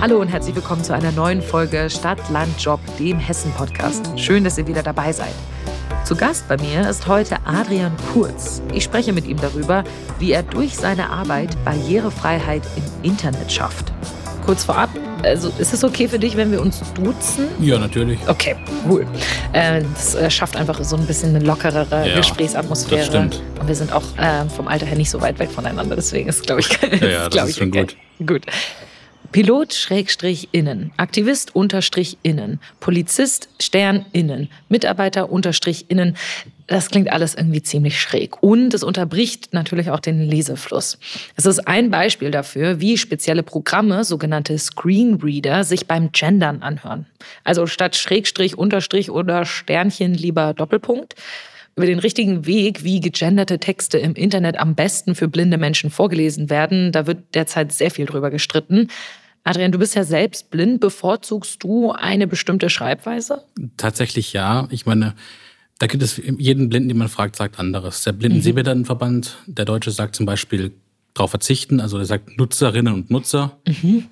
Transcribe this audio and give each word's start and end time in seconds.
Hallo 0.00 0.20
und 0.20 0.28
herzlich 0.28 0.54
willkommen 0.54 0.84
zu 0.84 0.94
einer 0.94 1.10
neuen 1.12 1.42
Folge 1.42 1.90
Stadt, 1.90 2.18
Land, 2.30 2.60
Job, 2.60 2.80
dem 2.98 3.18
Hessen-Podcast. 3.18 4.18
Schön, 4.18 4.44
dass 4.44 4.56
ihr 4.58 4.66
wieder 4.66 4.82
dabei 4.82 5.12
seid. 5.12 5.34
Zu 6.04 6.14
Gast 6.16 6.46
bei 6.48 6.56
mir 6.56 6.88
ist 6.88 7.06
heute 7.08 7.36
Adrian 7.44 7.92
Kurz. 8.12 8.62
Ich 8.72 8.84
spreche 8.84 9.12
mit 9.12 9.26
ihm 9.26 9.38
darüber, 9.40 9.84
wie 10.18 10.32
er 10.32 10.42
durch 10.44 10.76
seine 10.76 11.10
Arbeit 11.10 11.56
Barrierefreiheit 11.64 12.62
im 12.76 13.10
Internet 13.10 13.50
schafft. 13.50 13.92
Kurz 14.46 14.64
vorab, 14.64 14.88
also 15.24 15.52
ist 15.58 15.74
es 15.74 15.82
okay 15.84 16.08
für 16.08 16.18
dich, 16.18 16.36
wenn 16.36 16.50
wir 16.52 16.60
uns 16.62 16.80
duzen? 16.94 17.48
Ja, 17.60 17.78
natürlich. 17.78 18.18
Okay, 18.28 18.54
cool. 18.88 19.04
Äh, 19.52 19.82
das 19.94 20.14
äh, 20.14 20.30
schafft 20.30 20.56
einfach 20.56 20.82
so 20.84 20.96
ein 20.96 21.06
bisschen 21.06 21.34
eine 21.34 21.44
lockerere 21.44 22.08
Ja, 22.08 22.16
Gesprächsatmosphäre. 22.16 23.00
das 23.00 23.06
stimmt. 23.08 23.42
Und 23.60 23.68
wir 23.68 23.74
sind 23.74 23.92
auch 23.92 24.04
äh, 24.16 24.48
vom 24.48 24.68
Alter 24.68 24.86
her 24.86 24.96
nicht 24.96 25.10
so 25.10 25.20
weit 25.20 25.38
weg 25.40 25.50
voneinander. 25.50 25.96
Deswegen 25.96 26.28
ist, 26.28 26.46
glaube 26.46 26.60
ich, 26.62 26.68
Ja, 27.00 27.08
ja, 27.08 27.28
das 27.28 27.44
ist 27.44 27.50
ich, 27.50 27.56
schon 27.56 27.68
okay. 27.68 27.86
Gut. 28.24 28.46
Pilot 29.30 29.74
Schrägstrich 29.74 30.48
innen, 30.52 30.90
Aktivist 30.96 31.54
Unterstrich 31.54 32.16
innen, 32.22 32.60
Polizist 32.80 33.50
Stern 33.60 34.06
innen, 34.12 34.48
Mitarbeiter 34.70 35.30
Unterstrich 35.30 35.90
innen. 35.90 36.16
Das 36.66 36.90
klingt 36.90 37.10
alles 37.12 37.34
irgendwie 37.34 37.62
ziemlich 37.62 38.00
schräg. 38.00 38.42
Und 38.42 38.72
es 38.72 38.82
unterbricht 38.82 39.52
natürlich 39.52 39.90
auch 39.90 40.00
den 40.00 40.22
Lesefluss. 40.22 40.98
Es 41.36 41.44
ist 41.44 41.68
ein 41.68 41.90
Beispiel 41.90 42.30
dafür, 42.30 42.80
wie 42.80 42.96
spezielle 42.96 43.42
Programme, 43.42 44.02
sogenannte 44.04 44.56
Screenreader, 44.58 45.62
sich 45.64 45.86
beim 45.86 46.10
Gendern 46.12 46.62
anhören. 46.62 47.06
Also 47.44 47.66
statt 47.66 47.96
Schrägstrich, 47.96 48.56
Unterstrich 48.56 49.10
oder 49.10 49.44
Sternchen 49.44 50.14
lieber 50.14 50.54
Doppelpunkt 50.54 51.14
über 51.78 51.86
den 51.86 52.00
richtigen 52.00 52.44
Weg, 52.44 52.82
wie 52.82 52.98
gegenderte 52.98 53.60
Texte 53.60 53.98
im 53.98 54.14
Internet 54.14 54.58
am 54.58 54.74
besten 54.74 55.14
für 55.14 55.28
blinde 55.28 55.58
Menschen 55.58 55.90
vorgelesen 55.90 56.50
werden. 56.50 56.90
Da 56.90 57.06
wird 57.06 57.36
derzeit 57.36 57.70
sehr 57.70 57.92
viel 57.92 58.04
drüber 58.04 58.30
gestritten. 58.30 58.88
Adrian, 59.48 59.72
du 59.72 59.78
bist 59.78 59.94
ja 59.94 60.04
selbst 60.04 60.50
blind. 60.50 60.78
Bevorzugst 60.80 61.62
du 61.62 61.90
eine 61.92 62.26
bestimmte 62.26 62.68
Schreibweise? 62.68 63.44
Tatsächlich 63.78 64.34
ja. 64.34 64.68
Ich 64.70 64.84
meine, 64.84 65.14
da 65.78 65.86
gibt 65.86 66.02
es 66.02 66.18
jeden 66.18 66.68
Blinden, 66.68 66.90
den 66.90 66.98
man 66.98 67.08
fragt, 67.08 67.34
sagt 67.36 67.58
anderes. 67.58 68.02
Der 68.02 68.12
Blinden 68.12 68.42
Sehbehindertenverband, 68.42 69.38
der 69.46 69.64
Deutsche 69.64 69.90
sagt 69.90 70.16
zum 70.16 70.26
Beispiel 70.26 70.72
darauf 71.14 71.30
verzichten, 71.30 71.80
also 71.80 71.96
der 71.96 72.04
sagt 72.04 72.36
Nutzerinnen 72.36 72.92
und 72.92 73.10
Nutzer, 73.10 73.56
wie 73.64 74.04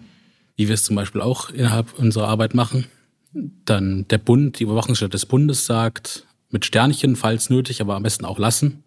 wir 0.57 0.73
es 0.73 0.85
zum 0.85 0.97
Beispiel 0.97 1.21
auch 1.21 1.51
innerhalb 1.51 1.99
unserer 1.99 2.29
Arbeit 2.29 2.55
machen. 2.55 2.87
Dann 3.35 4.09
der 4.09 4.19
Bund, 4.19 4.59
die 4.59 4.63
Überwachungsstelle 4.63 5.11
des 5.11 5.27
Bundes 5.27 5.67
sagt 5.67 6.25
mit 6.57 6.65
Sternchen, 6.65 7.17
falls 7.17 7.51
nötig, 7.51 7.83
aber 7.83 7.97
am 7.97 8.03
besten 8.03 8.25
auch 8.25 8.39
lassen. 8.39 8.83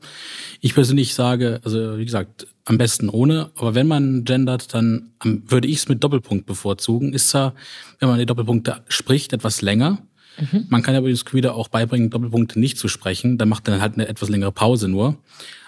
Ich 0.59 0.73
persönlich 0.73 1.13
sage, 1.13 1.61
also 1.63 1.99
wie 1.99 2.05
gesagt, 2.05 2.47
am 2.65 2.79
besten 2.79 3.09
ohne. 3.09 3.51
Aber 3.57 3.75
wenn 3.75 3.85
man 3.85 4.25
gendert, 4.25 4.73
dann 4.73 5.11
würde 5.23 5.67
ich 5.67 5.77
es 5.77 5.87
mit 5.87 6.03
Doppelpunkt 6.03 6.47
bevorzugen. 6.47 7.13
Ist 7.13 7.29
zwar, 7.29 7.53
wenn 7.99 8.09
man 8.09 8.17
die 8.17 8.25
Doppelpunkte 8.25 8.81
spricht, 8.87 9.33
etwas 9.33 9.61
länger. 9.61 9.99
Man 10.69 10.81
kann 10.81 10.95
aber 10.95 11.09
übrigens 11.09 11.31
wieder 11.31 11.53
auch 11.53 11.67
beibringen, 11.67 12.09
Doppelpunkte 12.09 12.59
nicht 12.59 12.79
zu 12.79 12.87
sprechen. 12.87 13.37
Dann 13.37 13.49
macht 13.49 13.67
dann 13.67 13.81
halt 13.81 13.93
eine 13.93 14.07
etwas 14.07 14.29
längere 14.29 14.51
Pause 14.51 14.87
nur. 14.87 15.17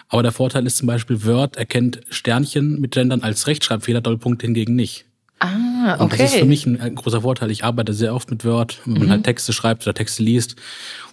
Aber 0.09 0.23
der 0.23 0.31
Vorteil 0.31 0.65
ist 0.65 0.77
zum 0.77 0.87
Beispiel, 0.87 1.23
Word 1.23 1.55
erkennt 1.55 2.01
Sternchen 2.09 2.81
mit 2.81 2.93
Gendern 2.93 3.21
als 3.21 3.45
Rechtschreibfehler, 3.45 4.01
Doppelpunkte 4.01 4.47
hingegen 4.47 4.75
nicht. 4.75 5.05
Ah, 5.41 5.95
Und 5.95 6.13
das 6.13 6.19
ist 6.19 6.35
für 6.35 6.45
mich 6.45 6.67
ein, 6.67 6.79
ein 6.79 6.93
großer 6.93 7.21
Vorteil. 7.21 7.49
Ich 7.49 7.63
arbeite 7.63 7.93
sehr 7.93 8.13
oft 8.13 8.29
mit 8.29 8.45
Word, 8.45 8.79
wenn 8.85 8.99
man 8.99 9.09
halt 9.09 9.23
Texte 9.23 9.53
schreibt 9.53 9.83
oder 9.87 9.93
Texte 9.95 10.21
liest 10.21 10.55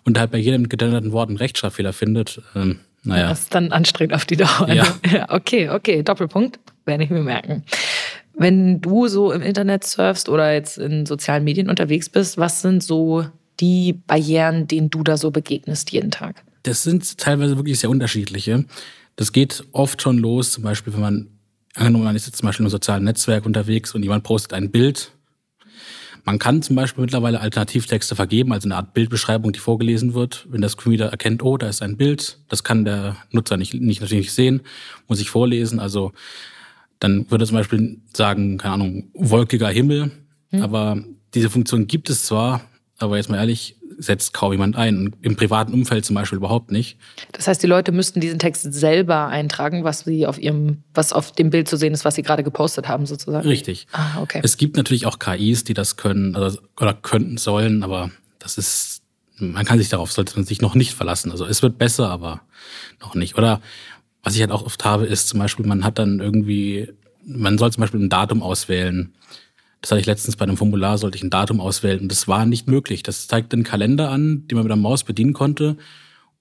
und 0.05 0.19
halt 0.19 0.31
bei 0.31 0.39
jedem 0.39 0.69
gegenderten 0.69 1.13
Wort 1.13 1.31
einen 1.31 1.39
Rechtschreibfehler 1.39 1.95
findet. 1.95 2.43
Ähm, 2.55 2.81
naja, 3.05 3.31
Das 3.31 3.41
ist 3.41 3.55
dann 3.55 3.73
anstrengend 3.73 4.13
auf 4.15 4.27
die 4.27 4.37
Dauer. 4.37 4.69
Ja. 4.69 4.85
ja. 5.11 5.27
Okay, 5.31 5.71
okay, 5.71 6.03
Doppelpunkt, 6.03 6.59
werde 6.85 7.05
ich 7.05 7.11
mir 7.11 7.23
merken. 7.23 7.65
Wenn 8.35 8.83
du 8.83 9.09
so 9.09 9.33
im 9.33 9.41
Internet 9.41 9.85
surfst 9.85 10.29
oder 10.29 10.53
jetzt 10.53 10.77
in 10.77 11.07
sozialen 11.07 11.43
Medien 11.45 11.71
unterwegs 11.71 12.11
bist, 12.11 12.37
was 12.37 12.61
sind 12.61 12.83
so 12.83 13.25
die 13.61 13.95
Barrieren, 14.07 14.69
denen 14.69 14.91
du 14.91 15.03
da 15.03 15.17
so 15.17 15.31
begegnest 15.31 15.91
jeden 15.91 16.11
Tag? 16.11 16.43
das 16.65 16.83
sind 16.83 17.17
teilweise 17.17 17.57
wirklich 17.57 17.79
sehr 17.79 17.89
unterschiedliche. 17.89 18.65
Das 19.17 19.33
geht 19.33 19.65
oft 19.73 20.03
schon 20.03 20.19
los, 20.19 20.53
zum 20.53 20.65
Beispiel, 20.65 20.93
wenn 20.93 21.01
man, 21.01 21.29
angenommen, 21.79 22.05
man 22.05 22.17
ist 22.17 22.27
jetzt 22.27 22.39
zum 22.39 22.47
Beispiel 22.47 22.65
im 22.65 22.71
sozialen 22.71 23.05
Netzwerk 23.05 23.47
unterwegs 23.47 23.95
und 23.95 24.03
jemand 24.03 24.25
postet 24.25 24.53
ein 24.53 24.71
Bild. 24.71 25.13
Man 26.25 26.39
kann 26.39 26.61
zum 26.61 26.77
Beispiel 26.77 27.03
mittlerweile 27.03 27.41
Alternativtexte 27.41 28.15
vergeben, 28.15 28.53
also 28.53 28.67
eine 28.67 28.77
Art 28.77 28.93
Bildbeschreibung, 28.93 29.53
die 29.53 29.61
vorgelesen 29.61 30.13
wird. 30.13 30.47
Wenn 30.51 30.61
das 30.61 30.77
wieder 30.85 31.07
erkennt, 31.07 31.43
oh, 31.43 31.57
da 31.57 31.69
ist 31.69 31.81
ein 31.81 31.97
Bild, 31.97 32.39
das 32.49 32.65
kann 32.65 32.85
der 32.85 33.17
Nutzer 33.31 33.57
nicht, 33.57 33.73
nicht 33.73 34.01
natürlich 34.01 34.27
nicht 34.27 34.35
sehen, 34.35 34.61
muss 35.07 35.21
ich 35.21 35.31
vorlesen. 35.31 35.81
Also 35.81 36.13
dann 36.99 37.31
würde 37.31 37.47
zum 37.47 37.57
Beispiel 37.57 38.01
sagen, 38.13 38.59
keine 38.59 38.75
Ahnung, 38.75 39.11
wolkiger 39.15 39.69
Himmel. 39.69 40.11
Aber 40.53 41.03
diese 41.35 41.51
Funktion 41.51 41.87
gibt 41.87 42.11
es 42.11 42.25
zwar, 42.25 42.63
aber 42.99 43.17
jetzt 43.17 43.31
mal 43.31 43.39
ehrlich, 43.39 43.77
setzt 43.99 44.33
kaum 44.33 44.53
jemand 44.53 44.77
ein. 44.77 45.15
Im 45.23 45.37
privaten 45.37 45.73
Umfeld 45.73 46.05
zum 46.05 46.15
Beispiel 46.15 46.39
überhaupt 46.39 46.71
nicht. 46.71 46.99
Das 47.33 47.49
heißt, 47.49 47.63
die 47.63 47.67
Leute 47.67 47.93
müssten 47.93 48.21
diesen 48.21 48.39
Text 48.39 48.73
selber 48.73 49.27
eintragen, 49.27 49.85
was 49.85 50.01
sie 50.01 50.27
auf 50.27 50.39
ihrem, 50.39 50.83
was 50.95 51.13
auf 51.13 51.33
dem 51.33 51.51
Bild 51.51 51.69
zu 51.69 51.77
sehen 51.77 51.95
ist, 51.95 52.05
was 52.05 52.15
sie 52.15 52.23
gerade 52.23 52.45
gepostet 52.45 52.89
haben, 52.89 53.07
sozusagen. 53.07 53.47
Richtig. 53.47 53.87
Ah, 53.93 54.21
okay. 54.21 54.41
Es 54.43 54.57
gibt 54.57 54.77
natürlich 54.77 55.07
auch 55.07 55.19
KIs, 55.19 55.65
die 55.65 55.75
das 55.75 55.97
können 55.97 56.37
also, 56.37 56.59
oder 56.79 56.95
könnten 56.95 57.39
sollen, 57.39 57.83
aber 57.83 58.11
das 58.39 58.59
ist, 58.59 59.03
man 59.39 59.65
kann 59.65 59.79
sich 59.79 59.89
darauf, 59.89 60.13
sollte 60.13 60.37
man 60.37 60.45
sich 60.45 60.61
noch 60.61 60.75
nicht 60.75 60.95
verlassen. 60.95 61.31
Also 61.31 61.45
es 61.47 61.63
wird 61.63 61.79
besser, 61.79 62.09
aber 62.09 62.43
noch 63.01 63.15
nicht. 63.15 63.37
Oder 63.37 63.61
was 64.23 64.35
ich 64.35 64.41
halt 64.41 64.53
auch 64.53 64.65
oft 64.65 64.85
habe, 64.85 65.07
ist 65.07 65.29
zum 65.29 65.41
Beispiel, 65.41 65.67
man 65.67 65.85
hat 65.85 65.99
dann 65.99 66.21
irgendwie, 66.21 66.93
man 67.25 67.59
soll 67.59 67.73
zum 67.73 67.81
Beispiel 67.81 68.01
ein 68.01 68.11
Datum 68.11 68.43
auswählen. 68.43 69.15
Das 69.81 69.91
hatte 69.91 70.01
ich 70.01 70.07
letztens 70.07 70.37
bei 70.37 70.45
einem 70.45 70.57
Formular, 70.57 70.99
sollte 70.99 71.17
ich 71.17 71.23
ein 71.23 71.31
Datum 71.31 71.61
auswählen 71.61 72.09
das 72.09 72.27
war 72.27 72.47
nicht 72.47 72.67
möglich. 72.67 73.03
Das 73.03 73.29
zeigt 73.29 73.53
einen 73.53 73.65
Kalender 73.65 74.11
an, 74.11 74.47
den 74.49 74.57
man 74.57 74.65
mit 74.65 74.71
der 74.71 74.77
Maus 74.77 75.05
bedienen 75.05 75.33
konnte 75.33 75.77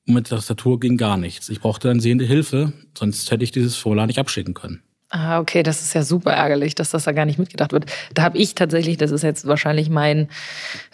und 0.07 0.13
mit 0.13 0.29
der 0.29 0.37
Tastatur 0.37 0.79
ging 0.79 0.97
gar 0.97 1.17
nichts. 1.17 1.49
Ich 1.49 1.59
brauchte 1.59 1.87
dann 1.87 1.99
sehende 1.99 2.25
Hilfe, 2.25 2.73
sonst 2.97 3.29
hätte 3.29 3.43
ich 3.43 3.51
dieses 3.51 3.75
Formular 3.75 4.07
nicht 4.07 4.19
abschicken 4.19 4.53
können. 4.53 4.81
Ah, 5.09 5.39
okay, 5.39 5.63
das 5.63 5.81
ist 5.81 5.93
ja 5.93 6.03
super 6.03 6.33
ärgerlich, 6.33 6.75
dass 6.75 6.89
das 6.89 7.05
da 7.05 7.13
gar 7.13 7.23
nicht 7.23 7.39
mitgedacht 7.39 7.71
wird. 7.71 7.85
Da 8.13 8.23
habe 8.23 8.37
ich 8.37 8.55
tatsächlich, 8.55 8.97
das 8.97 9.11
ist 9.11 9.23
jetzt 9.23 9.47
wahrscheinlich 9.47 9.89
mein, 9.89 10.27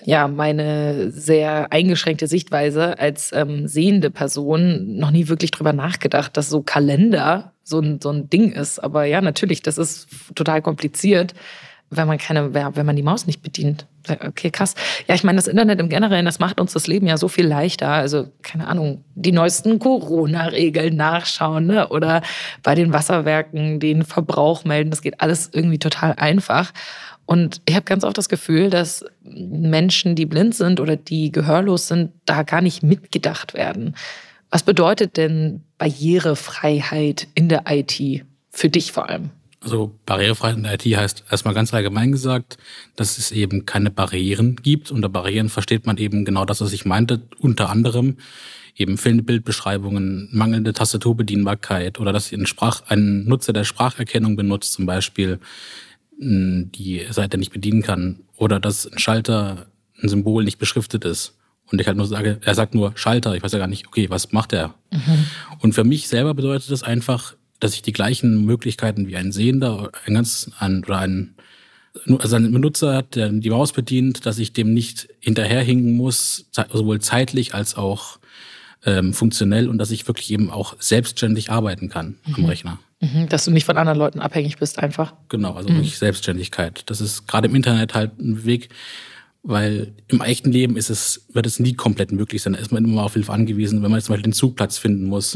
ja, 0.04 0.28
meine 0.28 1.10
sehr 1.10 1.72
eingeschränkte 1.72 2.28
Sichtweise 2.28 3.00
als 3.00 3.32
ähm, 3.34 3.68
sehende 3.68 4.12
Person 4.12 4.98
noch 4.98 5.10
nie 5.10 5.30
wirklich 5.30 5.50
drüber 5.50 5.74
nachgedacht, 5.74 6.38
dass 6.38 6.48
so 6.48 6.62
Kalender 6.62 7.54
so 7.64 7.80
ein, 7.80 8.00
so 8.02 8.12
ein 8.12 8.30
Ding 8.30 8.52
ist. 8.52 8.78
Aber 8.78 9.06
ja, 9.06 9.20
natürlich, 9.20 9.64
das 9.64 9.80
ist 9.80 10.08
total 10.36 10.62
kompliziert, 10.62 11.34
wenn 11.96 12.08
man 12.08 12.18
keine, 12.18 12.54
wenn 12.54 12.86
man 12.86 12.96
die 12.96 13.04
Maus 13.04 13.28
nicht 13.28 13.42
bedient. 13.42 13.86
Okay, 14.08 14.52
krass. 14.52 14.76
Ja, 15.08 15.16
ich 15.16 15.24
meine, 15.24 15.38
das 15.38 15.48
Internet 15.48 15.80
im 15.80 15.88
Generellen, 15.88 16.26
das 16.26 16.40
macht 16.40 16.60
uns 16.60 16.74
das 16.74 16.88
Leben 16.88 17.08
ja 17.08 17.18
so 17.18 17.28
viel 17.28 17.48
leichter. 17.48 17.90
Also, 17.90 18.28
keine 18.42 18.68
Ahnung, 18.68 19.04
die 19.16 19.32
neuesten 19.32 19.80
Corona-Regeln 19.80 20.96
nachschauen 20.96 21.68
ne? 21.68 21.88
oder 21.88 22.22
bei 22.64 22.76
den 22.76 22.92
Wasserwerken 22.92 23.80
den 23.80 24.04
Verbrauch 24.04 24.66
melden. 24.66 24.90
Das 24.90 25.02
geht 25.02 25.22
alles 25.22 25.50
irgendwie 25.54 25.80
total 25.80 26.14
einfach. 26.18 26.74
Und 27.26 27.62
ich 27.66 27.76
habe 27.76 27.86
ganz 27.86 28.04
oft 28.04 28.18
das 28.18 28.28
Gefühl, 28.28 28.70
dass 28.70 29.06
Menschen, 29.24 30.16
die 30.16 30.26
blind 30.26 30.56
sind 30.56 30.80
oder 30.80 30.98
die 30.98 31.32
gehörlos 31.32 31.88
sind, 31.88 32.12
da 32.26 32.44
gar 32.44 32.62
nicht 32.62 32.84
mitgedacht 32.84 33.54
werden. 33.54 33.96
Was 34.50 34.64
bedeutet 34.64 35.18
denn 35.18 35.64
Barrierefreiheit 35.78 37.28
in 37.34 37.50
der 37.50 37.64
IT 37.70 38.26
für 38.52 38.70
dich 38.70 38.92
vor 38.92 39.10
allem? 39.10 39.32
Also 39.64 39.98
Barrierefreiheit 40.06 40.58
in 40.58 40.64
der 40.64 40.74
IT 40.74 40.84
heißt 40.86 41.24
erstmal 41.32 41.54
ganz 41.54 41.74
allgemein 41.74 42.12
gesagt, 42.12 42.58
dass 42.96 43.18
es 43.18 43.32
eben 43.32 43.66
keine 43.66 43.90
Barrieren 43.90 44.58
gibt. 44.58 44.92
Unter 44.92 45.10
Barrieren 45.10 45.50
versteht 45.50 45.86
man 45.86 45.98
eben 45.98 46.26
genau 46.26 46.44
das, 46.46 46.60
was 46.62 46.74
ich 46.74 46.86
meinte, 46.86 47.22
unter 47.40 47.70
anderem 47.70 48.18
eben 48.76 48.98
fehlende 48.98 49.24
Bildbeschreibungen, 49.24 50.30
mangelnde 50.32 50.74
Tastaturbedienbarkeit 50.74 52.00
oder 52.00 52.12
dass 52.12 52.32
ein, 52.32 52.46
Sprach, 52.46 52.82
ein 52.88 53.24
Nutzer 53.26 53.54
der 53.54 53.64
Spracherkennung 53.64 54.36
benutzt 54.36 54.74
zum 54.74 54.86
Beispiel, 54.86 55.40
die 56.20 57.06
Seite 57.10 57.38
nicht 57.38 57.52
bedienen 57.52 57.82
kann 57.82 58.20
oder 58.38 58.60
dass 58.60 58.86
ein 58.86 59.00
Schalter, 59.00 59.68
ein 60.02 60.10
Symbol 60.10 60.44
nicht 60.44 60.58
beschriftet 60.58 61.06
ist. 61.06 61.38
Und 61.72 61.80
ich 61.80 61.88
halt 61.88 61.98
nur 61.98 62.06
sage, 62.06 62.40
er 62.42 62.56
sagt 62.56 62.76
nur 62.76 62.92
Schalter, 62.96 63.36
ich 63.36 63.42
weiß 63.42 63.54
ja 63.54 63.60
gar 63.60 63.68
nicht, 63.68 63.88
okay, 63.88 64.10
was 64.10 64.32
macht 64.32 64.54
er? 64.54 64.76
Und 65.60 65.74
für 65.74 65.84
mich 65.84 66.08
selber 66.08 66.34
bedeutet 66.34 66.70
das 66.70 66.84
einfach, 66.84 67.36
dass 67.60 67.76
ich 67.76 67.82
die 67.82 67.94
gleichen 67.94 68.46
Möglichkeiten 68.46 69.08
wie 69.08 69.16
ein 69.16 69.32
Sehender, 69.32 69.92
ein 70.06 70.14
ganz 70.14 70.52
ein, 70.60 70.84
oder 70.84 71.00
ein 71.00 71.36
also 72.08 72.36
ein 72.36 72.52
Benutzer 72.52 72.96
hat, 72.96 73.16
der 73.16 73.30
die 73.30 73.50
Maus 73.50 73.72
bedient, 73.72 74.26
dass 74.26 74.40
ich 74.40 74.54
dem 74.54 74.74
nicht 74.74 75.10
hinterherhinken 75.20 75.96
muss, 75.96 76.50
sowohl 76.52 77.00
zeitlich 77.00 77.54
als 77.54 77.76
auch 77.76 78.20
ähm, 78.86 79.14
funktionell 79.14 79.70
und 79.70 79.78
dass 79.78 79.92
ich 79.92 80.08
wirklich 80.08 80.32
eben 80.32 80.50
auch 80.50 80.76
selbstständig 80.80 81.52
arbeiten 81.52 81.90
kann 81.90 82.16
am 82.36 82.46
Rechner. 82.46 82.80
Mhm, 83.00 83.30
Dass 83.30 83.46
du 83.46 83.52
nicht 83.52 83.66
von 83.66 83.78
anderen 83.78 84.00
Leuten 84.00 84.20
abhängig 84.20 84.58
bist, 84.58 84.80
einfach. 84.80 85.14
Genau, 85.30 85.54
also 85.54 85.70
wirklich 85.70 85.98
Selbstständigkeit. 85.98 86.84
Das 86.88 87.02
ist 87.02 87.28
gerade 87.28 87.48
im 87.48 87.56
Internet 87.56 87.94
halt 87.94 88.20
ein 88.20 88.44
Weg, 88.46 88.70
weil 89.44 89.94
im 90.08 90.22
echten 90.22 90.52
Leben 90.52 90.78
ist 90.78 90.90
es, 90.90 91.28
wird 91.34 91.46
es 91.46 91.60
nie 91.60 91.74
komplett 91.74 92.12
möglich 92.12 92.42
sein. 92.42 92.54
Da 92.54 92.60
ist 92.60 92.72
man 92.72 92.84
immer 92.84 93.04
auf 93.04 93.14
Hilfe 93.14 93.32
angewiesen, 93.32 93.84
wenn 93.84 93.92
man 93.92 94.00
jetzt 94.00 94.06
zum 94.06 94.14
Beispiel 94.14 94.32
den 94.32 94.34
Zugplatz 94.34 94.78
finden 94.78 95.06
muss. 95.06 95.36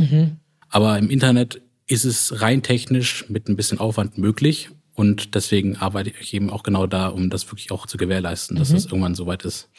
Aber 0.70 0.98
im 0.98 1.10
Internet 1.10 1.62
ist 1.88 2.04
es 2.04 2.42
rein 2.42 2.62
technisch 2.62 3.30
mit 3.30 3.48
ein 3.48 3.56
bisschen 3.56 3.80
Aufwand 3.80 4.18
möglich 4.18 4.70
Und 5.00 5.36
deswegen 5.36 5.78
arbeite 5.78 6.12
ich 6.20 6.34
eben 6.34 6.50
auch 6.50 6.64
genau 6.64 6.88
da, 6.88 7.10
um 7.10 7.30
das 7.30 7.46
wirklich 7.52 7.70
auch 7.70 7.86
zu 7.86 7.98
gewährleisten, 7.98 8.58
dass 8.58 8.72
mhm. 8.72 8.74
das 8.74 8.86
irgendwann 8.86 9.14
soweit 9.14 9.46
ist. 9.46 9.70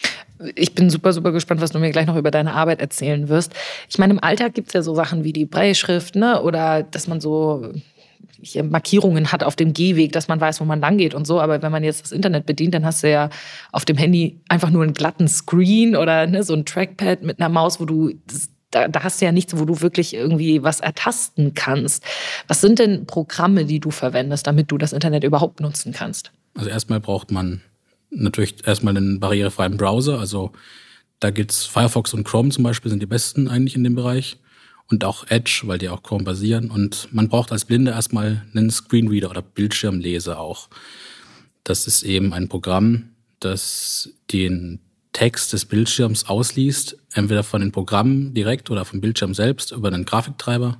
Ich 0.54 0.76
bin 0.76 0.90
super, 0.90 1.12
super 1.12 1.32
gespannt, 1.32 1.60
was 1.60 1.72
du 1.72 1.80
mir 1.80 1.90
gleich 1.90 2.06
noch 2.06 2.14
über 2.14 2.30
deine 2.30 2.54
Arbeit 2.54 2.80
erzählen 2.80 3.28
wirst. 3.28 3.52
Ich 3.90 3.98
meine, 3.98 4.12
im 4.12 4.22
Alltag 4.22 4.54
gibt 4.54 4.68
es 4.68 4.74
ja 4.74 4.82
so 4.82 4.94
Sachen 4.94 5.24
wie 5.24 5.32
die 5.32 5.44
Breilschrift, 5.44 6.14
ne? 6.14 6.40
Oder 6.40 6.84
dass 6.84 7.08
man 7.08 7.20
so 7.20 7.72
Markierungen 8.62 9.32
hat 9.32 9.42
auf 9.42 9.56
dem 9.56 9.72
Gehweg, 9.72 10.12
dass 10.12 10.28
man 10.28 10.40
weiß, 10.40 10.60
wo 10.60 10.64
man 10.64 10.80
lang 10.80 10.98
geht 10.98 11.14
und 11.14 11.26
so. 11.26 11.40
Aber 11.40 11.62
wenn 11.62 11.72
man 11.72 11.82
jetzt 11.82 12.04
das 12.04 12.12
Internet 12.12 12.46
bedient, 12.46 12.72
dann 12.74 12.84
hast 12.86 13.02
du 13.02 13.10
ja 13.10 13.28
auf 13.72 13.84
dem 13.84 13.96
Handy 13.96 14.38
einfach 14.48 14.70
nur 14.70 14.84
einen 14.84 14.94
glatten 14.94 15.26
Screen 15.26 15.96
oder 15.96 16.28
ne, 16.28 16.44
so 16.44 16.54
ein 16.54 16.64
Trackpad 16.64 17.24
mit 17.24 17.40
einer 17.40 17.48
Maus, 17.48 17.80
wo 17.80 17.86
du 17.86 18.12
da, 18.70 18.88
da 18.88 19.02
hast 19.02 19.20
du 19.20 19.24
ja 19.24 19.32
nichts, 19.32 19.56
wo 19.58 19.64
du 19.64 19.80
wirklich 19.80 20.14
irgendwie 20.14 20.62
was 20.62 20.80
ertasten 20.80 21.54
kannst. 21.54 22.04
Was 22.46 22.60
sind 22.60 22.78
denn 22.78 23.06
Programme, 23.06 23.64
die 23.64 23.80
du 23.80 23.90
verwendest, 23.90 24.46
damit 24.46 24.70
du 24.70 24.78
das 24.78 24.92
Internet 24.92 25.24
überhaupt 25.24 25.60
nutzen 25.60 25.92
kannst? 25.92 26.32
Also 26.54 26.70
erstmal 26.70 27.00
braucht 27.00 27.30
man 27.30 27.62
natürlich 28.10 28.66
erstmal 28.66 28.96
einen 28.96 29.20
barrierefreien 29.20 29.76
Browser. 29.76 30.18
Also 30.18 30.52
da 31.20 31.30
gibt's 31.30 31.64
Firefox 31.64 32.14
und 32.14 32.24
Chrome 32.24 32.50
zum 32.50 32.64
Beispiel 32.64 32.90
sind 32.90 33.00
die 33.00 33.06
besten 33.06 33.48
eigentlich 33.48 33.76
in 33.76 33.84
dem 33.84 33.94
Bereich. 33.94 34.38
Und 34.90 35.04
auch 35.04 35.26
Edge, 35.28 35.62
weil 35.64 35.76
die 35.76 35.90
auch 35.90 36.02
Chrome 36.02 36.24
basieren. 36.24 36.70
Und 36.70 37.08
man 37.12 37.28
braucht 37.28 37.52
als 37.52 37.66
Blinde 37.66 37.90
erstmal 37.90 38.46
einen 38.54 38.70
Screenreader 38.70 39.28
oder 39.30 39.42
Bildschirmleser 39.42 40.40
auch. 40.40 40.70
Das 41.62 41.86
ist 41.86 42.02
eben 42.04 42.32
ein 42.32 42.48
Programm, 42.48 43.10
das 43.38 44.10
den 44.32 44.80
Text 45.12 45.52
des 45.52 45.64
Bildschirms 45.64 46.28
ausliest, 46.28 46.96
entweder 47.12 47.42
von 47.42 47.60
den 47.60 47.72
Programmen 47.72 48.34
direkt 48.34 48.70
oder 48.70 48.84
vom 48.84 49.00
Bildschirm 49.00 49.34
selbst 49.34 49.72
über 49.72 49.88
einen 49.88 50.04
Grafiktreiber 50.04 50.78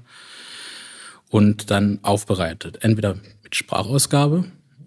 und 1.31 1.71
dann 1.71 1.99
aufbereitet. 2.03 2.79
Entweder 2.83 3.17
mit 3.43 3.55
Sprachausgabe, 3.55 4.45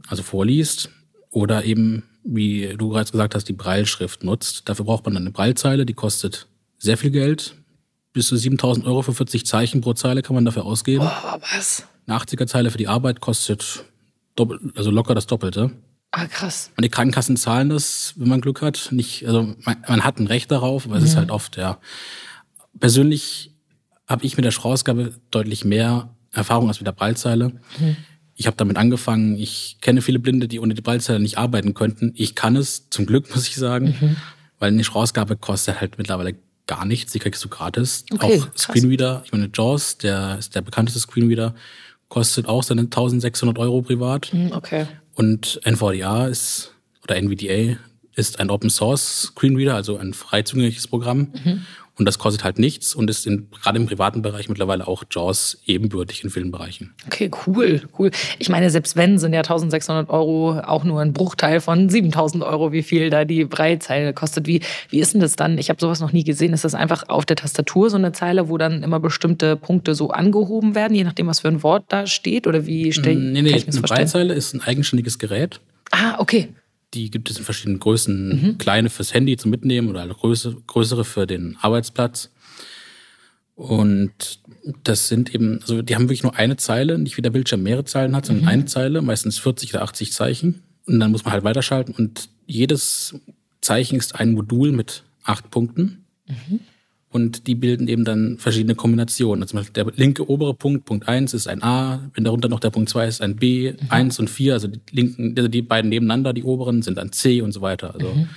also 0.08 0.24
vorliest, 0.24 0.90
oder 1.32 1.64
eben, 1.64 2.04
wie 2.24 2.76
du 2.78 2.90
bereits 2.90 3.12
gesagt 3.12 3.36
hast, 3.36 3.46
die 3.46 3.54
Breilschrift 3.54 4.24
nutzt. 4.24 4.68
Dafür 4.70 4.86
braucht 4.86 5.06
man 5.06 5.14
dann 5.14 5.24
eine 5.24 5.32
Breilzeile, 5.32 5.86
die 5.86 5.94
kostet 5.94 6.48
sehr 6.78 6.98
viel 6.98 7.12
Geld. 7.12 7.56
Bis 8.14 8.28
zu 8.28 8.36
7000 8.36 8.86
Euro 8.86 9.02
für 9.02 9.14
40 9.14 9.46
Zeichen 9.46 9.80
pro 9.82 9.94
Zeile 9.94 10.22
kann 10.22 10.36
man 10.36 10.44
dafür 10.44 10.66
ausgeben. 10.66 11.06
Oh, 11.06 11.38
was? 11.56 11.86
Eine 12.06 12.18
80er 12.18 12.46
Zeile 12.48 12.70
für 12.70 12.78
die 12.78 12.90
Arbeit 12.90 13.22
kostet 13.22 13.86
doppelt, 14.36 14.62
also 14.76 14.92
locker 14.92 15.16
das 15.16 15.28
Doppelte. 15.28 15.72
Ah, 16.12 16.26
krass. 16.26 16.72
Und 16.76 16.84
die 16.84 16.90
Krankenkassen 16.90 17.38
zahlen 17.38 17.70
das, 17.70 18.14
wenn 18.18 18.28
man 18.28 18.42
Glück 18.42 18.62
hat. 18.62 18.90
Nicht, 18.92 19.26
also 19.26 19.56
man, 19.64 19.78
man 19.88 20.04
hat 20.04 20.20
ein 20.20 20.28
Recht 20.28 20.52
darauf, 20.52 20.86
aber 20.86 20.98
mhm. 20.98 21.04
es 21.04 21.12
ist 21.12 21.16
halt 21.16 21.32
oft, 21.32 21.56
ja. 21.56 21.80
Persönlich 22.80 23.52
habe 24.08 24.26
ich 24.26 24.36
mit 24.36 24.44
der 24.46 24.52
Sprachausgabe 24.52 25.14
deutlich 25.32 25.64
mehr 25.64 26.10
Erfahrung 26.34 26.68
als 26.68 26.80
mit 26.80 26.88
der 26.88 26.92
Breilzeile. 26.92 27.50
Mhm. 27.80 27.96
Ich 28.36 28.48
habe 28.48 28.58
damit 28.58 28.76
angefangen. 28.78 29.38
Ich 29.38 29.78
kenne 29.82 30.02
viele 30.02 30.20
Blinde, 30.20 30.48
die 30.48 30.60
ohne 30.60 30.74
die 30.74 30.82
Breilzeile 30.82 31.20
nicht 31.20 31.38
arbeiten 31.38 31.74
könnten. 31.74 32.12
Ich 32.16 32.36
kann 32.36 32.58
es, 32.58 32.90
zum 32.90 33.06
Glück, 33.06 33.30
muss 33.36 33.48
ich 33.48 33.56
sagen, 33.56 33.96
mhm. 34.00 34.16
weil 34.60 34.72
eine 34.72 34.84
Sprachausgabe 34.84 35.38
kostet 35.38 35.80
halt 35.80 35.98
mittlerweile 35.98 36.36
gar 36.68 36.86
nichts. 36.86 37.14
Die 37.14 37.20
kriegst 37.20 37.44
du 37.44 37.50
gratis. 37.50 38.06
Okay, 38.12 38.42
auch 38.42 38.58
Screenreader. 38.58 39.22
Ich 39.26 39.32
meine, 39.32 39.50
JAWS, 39.54 39.98
der 40.00 40.38
ist 40.40 40.56
der 40.56 40.62
bekannteste 40.62 41.00
Screenreader, 41.00 41.56
kostet 42.10 42.48
auch 42.48 42.64
seine 42.64 42.82
1600 42.82 43.58
Euro 43.60 43.82
privat. 43.82 44.34
Mhm, 44.34 44.52
okay. 44.52 44.88
Und 45.22 45.60
NVDA 45.64 46.26
ist, 46.26 46.74
oder 47.04 47.16
NVDA 47.16 47.78
ist 48.16 48.40
ein 48.40 48.50
Open 48.50 48.72
Source 48.72 49.28
Screenreader, 49.28 49.76
also 49.76 49.98
ein 49.98 50.16
frei 50.16 50.42
zugängliches 50.42 50.88
Programm. 50.88 51.32
Mhm. 51.44 51.62
Und 52.02 52.06
das 52.06 52.18
kostet 52.18 52.44
halt 52.44 52.58
nichts 52.58 52.96
und 52.96 53.12
ist 53.12 53.28
in, 53.28 53.48
gerade 53.52 53.78
im 53.78 53.86
privaten 53.86 54.24
Bereich 54.24 54.50
mittlerweile 54.50 54.88
auch 54.88 55.04
JAWS 55.12 55.60
ebenbürtig 55.68 56.24
in 56.24 56.32
vielen 56.32 56.50
Bereichen. 56.50 56.96
Okay, 57.06 57.30
cool, 57.46 57.84
cool. 58.00 58.10
Ich 58.40 58.50
meine, 58.50 58.72
selbst 58.72 58.96
wenn, 58.96 59.20
sind 59.20 59.34
ja 59.34 59.42
1600 59.42 60.10
Euro 60.10 60.60
auch 60.62 60.84
nur 60.84 61.00
ein 61.00 61.14
Bruchteil 61.14 61.62
von 61.62 61.90
7000 61.90 62.44
Euro, 62.44 62.72
wie 62.72 62.82
viel 62.82 63.12
da 63.12 63.24
die 63.24 63.46
Breitzeile 63.46 64.14
kostet. 64.14 64.48
Wie, 64.48 64.62
wie 64.90 65.00
ist 65.00 65.14
denn 65.14 65.22
das 65.22 65.36
dann? 65.36 65.60
Ich 65.60 65.70
habe 65.70 65.80
sowas 65.80 66.00
noch 66.00 66.12
nie 66.12 66.24
gesehen. 66.24 66.54
Ist 66.54 66.66
das 66.66 66.74
einfach 66.74 67.08
auf 67.08 67.28
der 67.28 67.36
Tastatur 67.36 67.92
so 67.92 67.98
eine 67.98 68.14
Zeile, 68.14 68.50
wo 68.50 68.58
dann 68.58 68.82
immer 68.82 69.00
bestimmte 69.00 69.56
Punkte 69.56 69.94
so 69.94 70.10
angehoben 70.10 70.74
werden, 70.74 70.96
je 70.96 71.04
nachdem, 71.04 71.28
was 71.28 71.42
für 71.42 71.50
ein 71.50 71.62
Wort 71.62 71.84
da 71.90 72.08
steht? 72.08 72.48
Oder 72.48 72.66
wie 72.66 72.92
stelle 72.94 73.20
nee, 73.20 73.44
nee, 73.44 73.54
eine 73.54 73.82
Breitzeile 73.82 74.34
ist 74.34 74.56
ein 74.56 74.62
eigenständiges 74.62 75.20
Gerät. 75.20 75.62
Ah, 75.92 76.16
okay. 76.18 76.50
Die 76.94 77.10
gibt 77.10 77.30
es 77.30 77.38
in 77.38 77.44
verschiedenen 77.44 77.80
Größen. 77.80 78.30
Mhm. 78.30 78.58
Kleine 78.58 78.90
fürs 78.90 79.14
Handy 79.14 79.38
zum 79.38 79.52
Mitnehmen 79.52 79.90
oder 79.90 80.08
größere, 80.08 80.58
größere 80.68 81.06
für 81.06 81.26
den 81.26 81.58
Arbeitsplatz. 81.62 82.32
Und 83.56 84.40
das 84.84 85.08
sind 85.08 85.34
eben, 85.36 85.60
also 85.62 85.82
die 85.82 85.96
haben 85.96 86.04
wirklich 86.04 86.24
nur 86.24 86.36
eine 86.36 86.58
Zeile, 86.58 86.98
nicht 86.98 87.18
wie 87.18 87.22
der 87.22 87.30
Bildschirm 87.30 87.64
mehrere 87.64 87.86
Zeilen 87.86 88.16
hat, 88.16 88.26
sondern 88.26 88.46
mhm. 88.46 88.50
eine 88.50 88.66
Zeile, 88.66 89.02
meistens 89.02 89.38
40 89.40 89.74
oder 89.74 89.84
80 89.84 90.12
Zeichen. 90.14 90.64
Und 90.86 91.00
dann 91.00 91.12
muss 91.12 91.24
man 91.24 91.34
halt 91.34 91.44
weiterschalten. 91.44 91.94
Und 91.94 92.30
jedes 92.48 93.16
Zeichen 93.62 93.98
ist 93.98 94.16
ein 94.16 94.34
Modul 94.34 94.72
mit 94.72 95.04
acht 95.24 95.52
Punkten. 95.52 96.06
Mhm. 96.28 96.60
Und 97.12 97.48
die 97.48 97.56
bilden 97.56 97.90
eben 97.90 98.06
dann 98.06 98.38
verschiedene 98.38 98.74
Kombinationen. 98.74 99.44
Also 99.44 99.52
zum 99.52 99.60
Beispiel 99.60 99.84
der 99.84 99.94
linke 99.98 100.30
obere 100.30 100.54
Punkt, 100.54 100.86
Punkt 100.86 101.10
1 101.10 101.34
ist 101.34 101.48
ein 101.48 101.62
A, 101.62 102.10
wenn 102.14 102.24
darunter 102.24 102.48
noch 102.48 102.62
der 102.62 102.70
Punkt 102.70 102.90
2 102.90 103.06
ist 103.06 103.22
ein 103.22 103.36
B, 103.36 103.74
mhm. 103.74 103.78
1 103.90 104.20
und 104.20 104.30
4, 104.30 104.54
also 104.54 104.68
die 104.70 104.80
linken, 104.92 105.36
also 105.38 105.50
die 105.50 105.62
beiden 105.62 105.90
nebeneinander, 105.90 106.32
die 106.32 106.44
oberen, 106.44 106.82
sind 106.82 106.98
ein 106.98 107.12
C 107.12 107.42
und 107.42 107.52
so 107.52 107.62
weiter. 107.62 107.94
Also 107.94 108.08
mhm. 108.08 108.30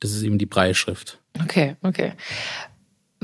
das 0.00 0.12
ist 0.12 0.22
eben 0.24 0.36
die 0.36 0.46
Breitschrift. 0.46 1.18
Okay, 1.42 1.76
okay. 1.82 2.12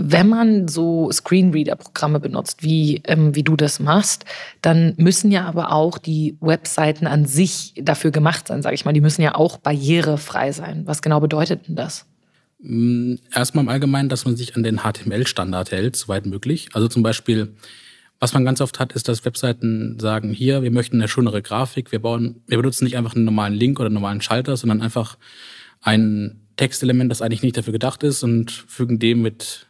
Wenn 0.01 0.29
man 0.29 0.69
so 0.69 1.11
Screenreader-Programme 1.13 2.21
benutzt, 2.21 2.63
wie, 2.63 3.03
ähm, 3.05 3.35
wie 3.35 3.43
du 3.43 3.57
das 3.57 3.81
machst, 3.81 4.25
dann 4.63 4.95
müssen 4.97 5.31
ja 5.31 5.45
aber 5.45 5.73
auch 5.73 5.99
die 5.99 6.39
Webseiten 6.41 7.07
an 7.07 7.27
sich 7.27 7.75
dafür 7.77 8.11
gemacht 8.11 8.49
sein, 8.49 8.63
sage 8.63 8.75
ich 8.75 8.87
mal. 8.87 8.93
Die 8.93 9.01
müssen 9.03 9.21
ja 9.21 9.35
auch 9.35 9.59
barrierefrei 9.59 10.53
sein. 10.53 10.87
Was 10.87 11.03
genau 11.03 11.21
bedeutet 11.21 11.69
denn 11.69 11.77
das? 11.77 12.07
Mm, 12.61 13.15
erstmal 13.33 13.65
im 13.65 13.69
Allgemeinen, 13.69 14.09
dass 14.09 14.25
man 14.25 14.37
sich 14.37 14.57
an 14.57 14.63
den 14.63 14.81
HTML-Standard 14.81 15.71
hält, 15.71 15.97
soweit 15.97 16.27
möglich. 16.27 16.69
Also 16.73 16.89
zum 16.89 17.03
Beispiel, 17.03 17.55
was 18.19 18.35
man 18.35 18.45
ganz 18.45 18.61
oft 18.61 18.81
hat, 18.81 18.93
ist, 18.93 19.09
dass 19.09 19.25
Webseiten 19.25 19.99
sagen, 20.01 20.33
hier, 20.33 20.63
wir 20.63 20.71
möchten 20.71 20.97
eine 20.97 21.09
schönere 21.09 21.41
Grafik, 21.41 21.93
wir 21.93 22.01
bauen, 22.01 22.43
wir 22.47 22.59
benutzen 22.59 22.85
nicht 22.85 22.97
einfach 22.97 23.15
einen 23.15 23.25
normalen 23.25 23.55
Link 23.55 23.79
oder 23.79 23.87
einen 23.87 23.95
normalen 23.95 24.21
Schalter, 24.21 24.57
sondern 24.57 24.83
einfach 24.83 25.17
ein 25.81 26.41
Textelement, 26.57 27.11
das 27.11 27.23
eigentlich 27.23 27.43
nicht 27.43 27.57
dafür 27.57 27.73
gedacht 27.73 28.03
ist 28.03 28.25
und 28.25 28.51
fügen 28.51 28.99
dem 28.99 29.23
mit, 29.23 29.67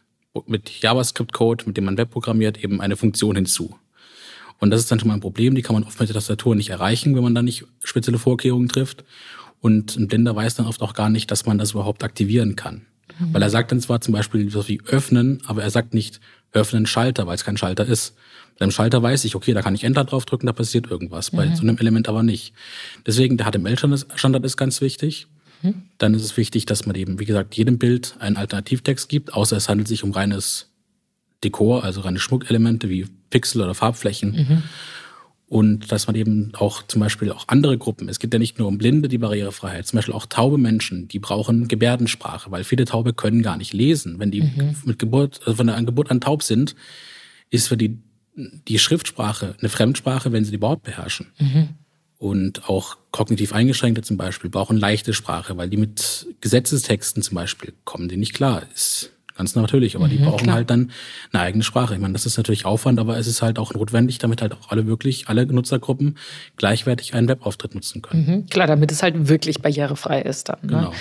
mit 0.47 0.69
JavaScript-Code, 0.81 1.65
mit 1.67 1.77
dem 1.77 1.85
man 1.85 1.97
Web 1.97 2.09
programmiert, 2.09 2.63
eben 2.63 2.81
eine 2.81 2.97
Funktion 2.97 3.35
hinzu. 3.35 3.75
Und 4.59 4.71
das 4.71 4.81
ist 4.81 4.91
dann 4.91 4.99
schon 4.99 5.07
mal 5.07 5.13
ein 5.13 5.21
Problem, 5.21 5.55
die 5.55 5.61
kann 5.61 5.75
man 5.75 5.83
oft 5.83 5.99
mit 5.99 6.09
der 6.09 6.15
Tastatur 6.15 6.55
nicht 6.55 6.69
erreichen, 6.69 7.15
wenn 7.15 7.23
man 7.23 7.35
da 7.35 7.41
nicht 7.41 7.65
spezielle 7.83 8.17
Vorkehrungen 8.17 8.67
trifft. 8.67 9.03
Und 9.61 9.95
ein 9.97 10.07
Blinder 10.07 10.35
weiß 10.35 10.55
dann 10.55 10.67
oft 10.67 10.81
auch 10.81 10.93
gar 10.93 11.09
nicht, 11.09 11.31
dass 11.31 11.45
man 11.45 11.57
das 11.57 11.71
überhaupt 11.71 12.03
aktivieren 12.03 12.55
kann. 12.55 12.85
Mhm. 13.19 13.33
Weil 13.33 13.41
er 13.41 13.49
sagt 13.49 13.71
dann 13.71 13.81
zwar 13.81 14.01
zum 14.01 14.13
Beispiel 14.13 14.49
so 14.49 14.67
wie 14.67 14.81
öffnen, 14.85 15.41
aber 15.45 15.63
er 15.63 15.69
sagt 15.69 15.93
nicht 15.93 16.19
öffnen 16.51 16.85
Schalter, 16.85 17.27
weil 17.27 17.35
es 17.35 17.43
kein 17.43 17.57
Schalter 17.57 17.85
ist. 17.85 18.15
Bei 18.57 18.63
einem 18.63 18.71
Schalter 18.71 19.01
weiß 19.01 19.25
ich, 19.25 19.35
okay, 19.35 19.53
da 19.53 19.61
kann 19.61 19.75
ich 19.75 19.83
Enter 19.83 20.03
draufdrücken, 20.03 20.47
da 20.47 20.53
passiert 20.53 20.89
irgendwas. 20.89 21.31
Mhm. 21.31 21.37
Bei 21.37 21.55
so 21.55 21.61
einem 21.61 21.77
Element 21.77 22.09
aber 22.09 22.23
nicht. 22.23 22.53
Deswegen, 23.05 23.37
der 23.37 23.51
HTML-Standard 23.51 24.43
ist 24.45 24.57
ganz 24.57 24.81
wichtig. 24.81 25.27
Mhm. 25.61 25.83
Dann 25.97 26.13
ist 26.13 26.23
es 26.23 26.37
wichtig, 26.37 26.65
dass 26.65 26.85
man 26.85 26.95
eben, 26.95 27.19
wie 27.19 27.25
gesagt, 27.25 27.55
jedem 27.55 27.77
Bild 27.77 28.15
einen 28.19 28.37
Alternativtext 28.37 29.09
gibt, 29.09 29.33
außer 29.33 29.57
es 29.57 29.69
handelt 29.69 29.87
sich 29.87 30.03
um 30.03 30.11
reines 30.11 30.67
Dekor, 31.43 31.83
also 31.83 32.01
reine 32.01 32.19
Schmuckelemente 32.19 32.89
wie 32.89 33.07
Pixel 33.29 33.61
oder 33.61 33.73
Farbflächen. 33.75 34.63
Und 35.49 35.91
dass 35.91 36.05
man 36.05 36.15
eben 36.15 36.51
auch 36.53 36.83
zum 36.85 37.01
Beispiel 37.01 37.31
auch 37.31 37.45
andere 37.47 37.75
Gruppen, 37.77 38.07
es 38.07 38.19
geht 38.19 38.31
ja 38.31 38.39
nicht 38.39 38.59
nur 38.59 38.67
um 38.67 38.77
Blinde 38.77 39.09
die 39.09 39.17
Barrierefreiheit, 39.17 39.87
zum 39.87 39.97
Beispiel 39.97 40.13
auch 40.13 40.27
taube 40.27 40.59
Menschen, 40.59 41.07
die 41.07 41.17
brauchen 41.17 41.67
Gebärdensprache, 41.67 42.51
weil 42.51 42.63
viele 42.63 42.85
Taube 42.85 43.13
können 43.13 43.41
gar 43.41 43.57
nicht 43.57 43.73
lesen. 43.73 44.19
Wenn 44.19 44.29
die 44.29 44.43
mhm. 44.43 44.75
mit 44.85 44.99
Geburt, 44.99 45.39
also 45.41 45.55
von 45.55 45.65
der 45.65 45.81
Geburt 45.81 46.11
an 46.11 46.21
taub 46.21 46.43
sind, 46.43 46.75
ist 47.49 47.67
für 47.67 47.77
die 47.77 47.97
die 48.67 48.79
Schriftsprache 48.79 49.55
eine 49.59 49.69
Fremdsprache, 49.69 50.31
wenn 50.31 50.45
sie 50.45 50.51
die 50.51 50.57
überhaupt 50.57 50.83
beherrschen. 50.83 51.27
Mhm. 51.39 51.69
Und 52.17 52.69
auch 52.69 52.97
kognitiv 53.11 53.53
Eingeschränkte 53.53 54.01
zum 54.01 54.17
Beispiel 54.17 54.49
brauchen 54.49 54.77
leichte 54.77 55.13
Sprache, 55.13 55.57
weil 55.57 55.69
die 55.69 55.77
mit 55.77 56.27
Gesetzestexten 56.41 57.23
zum 57.23 57.35
Beispiel 57.35 57.73
kommen, 57.85 58.09
die 58.09 58.17
nicht 58.17 58.33
klar 58.33 58.63
ist. 58.73 59.11
Ganz 59.39 59.55
natürlich, 59.55 59.95
aber 59.95 60.07
mhm, 60.07 60.09
die 60.09 60.17
brauchen 60.17 60.43
klar. 60.43 60.55
halt 60.57 60.69
dann 60.69 60.91
eine 61.31 61.41
eigene 61.43 61.63
Sprache. 61.63 61.93
Ich 61.93 62.01
meine, 62.01 62.11
das 62.11 62.25
ist 62.25 62.35
natürlich 62.35 62.65
Aufwand, 62.65 62.99
aber 62.99 63.17
es 63.17 63.25
ist 63.25 63.41
halt 63.41 63.57
auch 63.57 63.73
notwendig, 63.73 64.17
damit 64.17 64.41
halt 64.41 64.51
auch 64.51 64.69
alle 64.69 64.85
wirklich, 64.85 65.29
alle 65.29 65.45
Nutzergruppen 65.45 66.17
gleichwertig 66.57 67.13
einen 67.13 67.29
Webauftritt 67.29 67.73
nutzen 67.73 68.01
können. 68.01 68.25
Mhm, 68.27 68.45
klar, 68.47 68.67
damit 68.67 68.91
es 68.91 69.01
halt 69.01 69.29
wirklich 69.29 69.61
barrierefrei 69.61 70.23
ist 70.23 70.49
dann. 70.49 70.57
Ne? 70.63 70.67
Genau. 70.67 70.93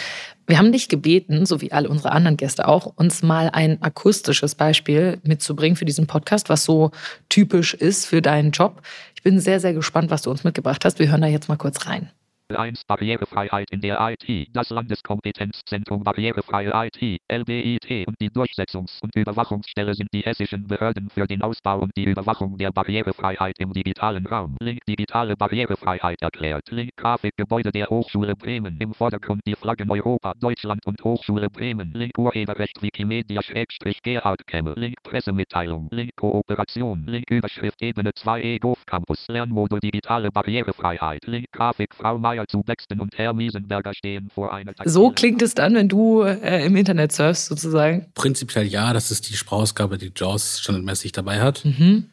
Wir 0.46 0.56
haben 0.56 0.70
dich 0.70 0.88
gebeten, 0.88 1.46
so 1.46 1.60
wie 1.60 1.72
alle 1.72 1.88
unsere 1.88 2.12
anderen 2.12 2.36
Gäste 2.36 2.68
auch, 2.68 2.86
uns 2.86 3.24
mal 3.24 3.50
ein 3.52 3.82
akustisches 3.82 4.54
Beispiel 4.54 5.18
mitzubringen 5.24 5.74
für 5.74 5.84
diesen 5.84 6.06
Podcast, 6.06 6.48
was 6.48 6.62
so 6.62 6.92
typisch 7.28 7.74
ist 7.74 8.06
für 8.06 8.22
deinen 8.22 8.52
Job. 8.52 8.82
Ich 9.16 9.24
bin 9.24 9.40
sehr, 9.40 9.58
sehr 9.58 9.74
gespannt, 9.74 10.12
was 10.12 10.22
du 10.22 10.30
uns 10.30 10.44
mitgebracht 10.44 10.84
hast. 10.84 11.00
Wir 11.00 11.10
hören 11.10 11.22
da 11.22 11.26
jetzt 11.26 11.48
mal 11.48 11.56
kurz 11.56 11.86
rein. 11.86 12.12
1. 12.56 12.84
Barrierefreiheit 12.84 13.70
in 13.70 13.80
der 13.80 13.98
IT. 14.00 14.48
Das 14.54 14.70
Landeskompetenzzentrum 14.70 16.02
Barrierefreie 16.02 16.72
IT, 16.74 17.20
LBIT 17.30 18.08
und 18.08 18.18
die 18.20 18.30
Durchsetzungs- 18.30 19.02
und 19.02 19.14
Überwachungsstelle 19.14 19.94
sind 19.94 20.08
die 20.14 20.22
hessischen 20.22 20.66
Behörden 20.66 21.10
für 21.10 21.26
den 21.26 21.42
Ausbau 21.42 21.80
und 21.80 21.92
die 21.96 22.04
Überwachung 22.04 22.56
der 22.56 22.72
Barrierefreiheit 22.72 23.58
im 23.58 23.72
digitalen 23.72 24.26
Raum. 24.26 24.56
Link 24.60 24.84
digitale 24.86 25.36
Barrierefreiheit 25.36 26.22
erklärt. 26.22 26.70
Link 26.70 26.90
Grafikgebäude 26.96 27.70
der 27.70 27.88
Hochschule 27.88 28.34
Bremen. 28.34 28.78
Im 28.80 28.94
Vordergrund 28.94 29.42
die 29.46 29.54
Flaggen 29.54 29.90
Europa, 29.90 30.32
Deutschland 30.40 30.86
und 30.86 31.02
Hochschule 31.04 31.50
Bremen. 31.50 31.92
Link 31.92 32.16
Urheberrecht 32.16 32.80
Wikimedia 32.80 33.42
Schrägstrich 33.42 34.00
Gerhard 34.02 34.46
Kemme. 34.46 34.72
Link 34.74 34.96
Pressemitteilung. 35.02 35.88
Link 35.90 36.16
Kooperation. 36.16 37.04
Link 37.06 37.30
Überschrift 37.30 37.82
Ebene 37.82 38.14
2 38.14 38.42
E-Golf 38.42 38.86
Campus. 38.86 39.26
Lernmodul 39.28 39.80
digitale 39.80 40.30
Barrierefreiheit. 40.30 41.26
Link 41.26 41.46
Grafik 41.52 41.94
Frau 41.94 42.16
Meier 42.16 42.37
zu 42.46 42.62
Bexton 42.62 43.00
und 43.00 43.16
Herr 43.16 43.32
Miesenberger 43.32 43.94
stehen 43.94 44.30
vor 44.32 44.52
einer 44.52 44.72
So 44.84 45.10
klingt 45.10 45.42
es 45.42 45.54
dann, 45.54 45.74
wenn 45.74 45.88
du 45.88 46.22
äh, 46.22 46.64
im 46.64 46.76
Internet 46.76 47.12
surfst, 47.12 47.46
sozusagen. 47.46 48.06
Prinzipiell 48.14 48.66
ja, 48.66 48.92
das 48.92 49.10
ist 49.10 49.28
die 49.30 49.34
Sprachausgabe, 49.34 49.98
die 49.98 50.12
JAWS 50.14 50.60
standardmäßig 50.60 51.12
dabei 51.12 51.40
hat. 51.40 51.64
Mhm. 51.64 52.10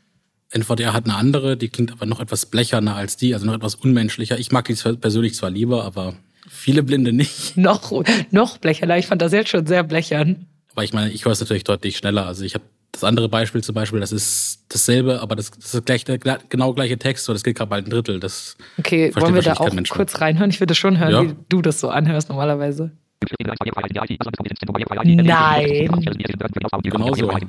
NVDA 0.52 0.94
hat 0.94 1.06
eine 1.06 1.16
andere, 1.16 1.58
die 1.58 1.70
klingt 1.70 1.92
aber 1.92 2.06
noch 2.06 2.20
etwas 2.20 2.46
blecherner 2.46 2.96
als 2.96 3.18
die, 3.18 3.34
also 3.34 3.46
noch 3.46 3.54
etwas 3.54 3.76
unmenschlicher. 3.76 4.40
Ich 4.40 4.52
mag 4.52 4.66
die 4.66 4.76
persönlich 4.76 5.36
zwar 5.36 5.50
lieber, 5.50 5.84
aber 5.84 6.16
viele 6.48 6.84
Blinde 6.84 7.12
nicht. 7.12 7.58
Noch, 7.58 7.92
noch 8.30 8.60
blecherner. 8.60 8.98
Ich 8.98 9.08
fand 9.08 9.22
das 9.22 9.32
jetzt 9.32 9.50
schon 9.50 9.66
sehr 9.66 9.84
blechern. 9.84 10.46
Aber 10.72 10.84
ich 10.84 10.94
meine, 10.94 11.12
ich 11.12 11.26
höre 11.26 11.32
es 11.32 11.40
natürlich 11.40 11.64
deutlich 11.64 11.98
schneller. 11.98 12.28
Also 12.28 12.44
ich 12.44 12.54
habe 12.54 12.66
das 12.96 13.04
andere 13.04 13.30
Beispiel 13.30 13.64
zum 13.64 13.76
Beispiel, 13.76 14.00
das 14.00 14.12
ist 14.12 14.66
dasselbe, 14.70 15.22
aber 15.22 15.36
das, 15.36 15.52
das 15.52 15.74
ist 15.74 15.86
gleich, 15.86 16.04
der 16.06 16.18
genau 16.18 16.74
gleiche 16.74 16.98
Text, 16.98 17.26
so 17.26 17.34
das 17.34 17.44
geht 17.44 17.58
gerade 17.58 17.70
bald 17.70 17.88
ein 17.88 17.90
Drittel. 17.90 18.20
Das 18.20 18.58
okay, 18.78 19.14
wollen 19.16 19.36
wir 19.36 19.42
da 19.42 19.54
auch 19.54 19.70
kurz 19.90 20.22
reinhören? 20.22 20.50
Ich 20.50 20.60
würde 20.60 20.76
schon 20.76 20.98
hören, 20.98 21.12
ja. 21.12 21.24
wie 21.24 21.36
du 21.50 21.62
das 21.62 21.80
so 21.80 21.90
anhörst 21.90 22.30
normalerweise. 22.30 22.92
Nein. 25.06 25.90
Genau 26.84 27.14
so. 27.14 27.28
Gott, 27.28 27.42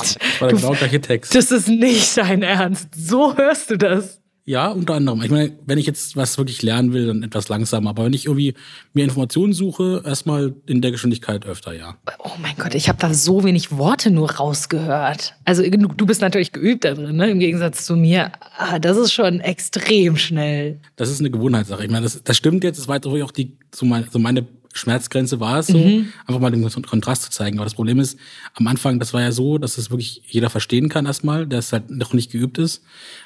das 0.00 0.40
war 0.40 0.48
der 0.48 0.58
genau 0.58 0.72
gleiche 0.72 1.00
Text. 1.00 1.34
Das 1.34 1.50
ist 1.50 1.68
nicht 1.68 2.16
dein 2.16 2.42
Ernst. 2.42 2.94
So 2.94 3.36
hörst 3.36 3.70
du 3.70 3.76
das. 3.76 4.20
Ja, 4.48 4.68
unter 4.68 4.94
anderem. 4.94 5.20
Ich 5.20 5.30
meine, 5.30 5.52
wenn 5.66 5.76
ich 5.76 5.84
jetzt 5.84 6.16
was 6.16 6.38
wirklich 6.38 6.62
lernen 6.62 6.94
will, 6.94 7.08
dann 7.08 7.22
etwas 7.22 7.50
langsamer. 7.50 7.90
Aber 7.90 8.06
wenn 8.06 8.14
ich 8.14 8.24
irgendwie 8.24 8.54
mir 8.94 9.04
Informationen 9.04 9.52
suche, 9.52 10.00
erstmal 10.06 10.54
in 10.64 10.80
der 10.80 10.90
Geschwindigkeit 10.90 11.44
öfter, 11.44 11.74
ja. 11.74 11.98
Oh 12.18 12.30
mein 12.40 12.56
Gott, 12.56 12.74
ich 12.74 12.88
habe 12.88 12.98
da 12.98 13.12
so 13.12 13.44
wenig 13.44 13.72
Worte 13.72 14.10
nur 14.10 14.30
rausgehört. 14.36 15.34
Also 15.44 15.62
du 15.62 16.06
bist 16.06 16.22
natürlich 16.22 16.52
geübt 16.52 16.86
da 16.86 16.94
drin, 16.94 17.16
ne? 17.16 17.28
im 17.28 17.40
Gegensatz 17.40 17.84
zu 17.84 17.94
mir. 17.94 18.32
Ah, 18.56 18.78
das 18.78 18.96
ist 18.96 19.12
schon 19.12 19.40
extrem 19.40 20.16
schnell. 20.16 20.80
Das 20.96 21.10
ist 21.10 21.20
eine 21.20 21.30
Gewohnheitssache. 21.30 21.84
Ich 21.84 21.90
meine, 21.90 22.04
das, 22.04 22.22
das 22.22 22.34
stimmt 22.34 22.64
jetzt. 22.64 22.78
Das 22.78 22.88
war 22.88 22.94
jetzt 22.94 23.06
auch 23.06 23.32
die, 23.32 23.58
so 23.74 23.84
meine, 23.84 24.06
so 24.10 24.18
meine 24.18 24.46
Schmerzgrenze 24.72 25.40
war 25.40 25.58
es 25.58 25.66
so, 25.66 25.76
mhm. 25.76 26.10
einfach 26.26 26.40
mal 26.40 26.50
den 26.50 26.66
Kontrast 26.82 27.24
zu 27.24 27.30
zeigen. 27.30 27.58
Aber 27.58 27.64
das 27.64 27.74
Problem 27.74 28.00
ist, 28.00 28.18
am 28.54 28.66
Anfang, 28.66 28.98
das 28.98 29.12
war 29.12 29.20
ja 29.20 29.32
so, 29.32 29.58
dass 29.58 29.76
es 29.76 29.90
wirklich 29.90 30.22
jeder 30.26 30.48
verstehen 30.48 30.88
kann 30.88 31.04
erstmal, 31.04 31.46
der 31.46 31.58
es 31.58 31.70
halt 31.70 31.90
noch 31.90 32.14
nicht 32.14 32.32
geübt 32.32 32.56
ist. 32.56 32.82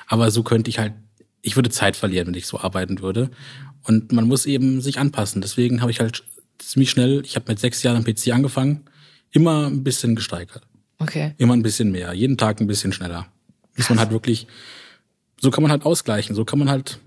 Aber 0.09 0.33
so 0.33 0.43
könnte 0.43 0.69
ich 0.69 0.81
halt 0.81 0.95
ich 1.43 1.57
würde 1.57 1.71
Zeit 1.71 1.97
verlieren, 1.97 2.29
wenn 2.29 2.35
ich 2.35 2.47
so 2.47 2.59
arbeiten 2.59 3.01
würde. 3.01 3.31
Und 3.83 4.13
man 4.13 4.27
muss 4.27 4.47
eben 4.47 4.81
sich 4.81 4.99
anpassen. 4.99 5.43
Deswegen 5.43 5.81
habe 5.81 5.91
ich 5.91 6.01
halt 6.01 6.23
ziemlich 6.59 6.91
schnell, 6.91 7.23
ich 7.25 7.35
habe 7.35 7.51
mit 7.51 7.59
sechs 7.59 7.83
Jahren 7.83 7.97
am 7.97 8.05
PC 8.05 8.29
angefangen, 8.33 8.85
immer 9.33 9.67
ein 9.67 9.83
bisschen 9.83 10.15
gesteigert. 10.15 10.63
Okay. 10.99 11.35
Immer 11.39 11.55
ein 11.55 11.63
bisschen 11.63 11.91
mehr, 11.91 12.13
jeden 12.13 12.39
Tag 12.39 12.61
ein 12.61 12.69
bisschen 12.69 12.93
schneller. 12.93 13.27
Bis 13.75 13.89
man 13.91 13.99
halt 13.99 14.11
wirklich, 14.11 14.47
so 15.41 15.51
kann 15.51 15.63
man 15.63 15.73
halt 15.73 15.85
ausgleichen, 15.85 16.37
so 16.37 16.45
kann 16.45 16.61
man 16.61 16.71
halt 16.71 17.01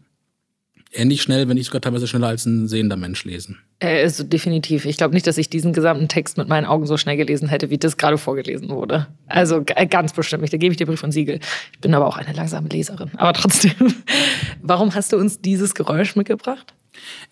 ähnlich 0.91 1.21
schnell, 1.21 1.47
wenn 1.47 1.55
nicht 1.55 1.67
sogar 1.67 1.81
teilweise 1.81 2.07
schneller 2.07 2.27
als 2.27 2.45
ein 2.45 2.67
sehender 2.67 2.97
Mensch 2.97 3.23
lesen. 3.23 3.59
Äh, 3.79 4.03
also 4.03 4.23
definitiv. 4.23 4.85
Ich 4.85 4.97
glaube 4.97 5.13
nicht, 5.13 5.27
dass 5.27 5.37
ich 5.37 5.49
diesen 5.49 5.73
gesamten 5.73 6.07
Text 6.07 6.37
mit 6.37 6.47
meinen 6.47 6.65
Augen 6.65 6.85
so 6.85 6.97
schnell 6.97 7.17
gelesen 7.17 7.49
hätte, 7.49 7.69
wie 7.69 7.77
das 7.77 7.97
gerade 7.97 8.17
vorgelesen 8.17 8.69
wurde. 8.69 9.07
Also 9.27 9.63
äh, 9.67 9.87
ganz 9.87 10.13
bestimmt 10.13 10.41
nicht. 10.41 10.53
Da 10.53 10.57
gebe 10.57 10.71
ich 10.71 10.77
dir 10.77 10.85
Brief 10.85 11.03
und 11.03 11.11
Siegel. 11.11 11.39
Ich 11.73 11.79
bin 11.79 11.93
aber 11.93 12.07
auch 12.07 12.17
eine 12.17 12.33
langsame 12.33 12.69
Leserin. 12.69 13.11
Aber 13.17 13.33
trotzdem, 13.33 13.73
warum 14.61 14.93
hast 14.95 15.11
du 15.11 15.17
uns 15.17 15.41
dieses 15.41 15.75
Geräusch 15.75 16.15
mitgebracht? 16.15 16.73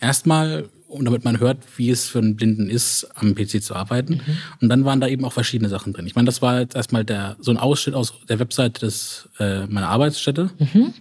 Erstmal, 0.02 0.68
damit 1.00 1.24
man 1.24 1.40
hört, 1.40 1.60
wie 1.78 1.90
es 1.90 2.10
für 2.10 2.20
einen 2.20 2.36
Blinden 2.36 2.70
ist, 2.70 3.08
am 3.16 3.34
PC 3.34 3.64
zu 3.64 3.76
arbeiten. 3.76 4.16
Mhm. 4.16 4.38
Und 4.62 4.70
dann 4.70 4.84
waren 4.84 5.00
da 5.00 5.08
eben 5.08 5.24
auch 5.24 5.32
verschiedene 5.32 5.70
Sachen 5.70 5.94
drin. 5.94 6.06
Ich 6.06 6.16
meine, 6.16 6.26
das 6.26 6.42
war 6.42 6.60
jetzt 6.60 6.76
erstmal 6.76 7.06
der, 7.06 7.38
so 7.40 7.52
ein 7.52 7.58
Ausschnitt 7.58 7.96
aus 7.96 8.14
der 8.28 8.40
Webseite 8.40 8.82
des, 8.82 9.30
äh, 9.40 9.66
meiner 9.68 9.88
Arbeitsstätte. 9.88 10.50
Mhm 10.60 10.94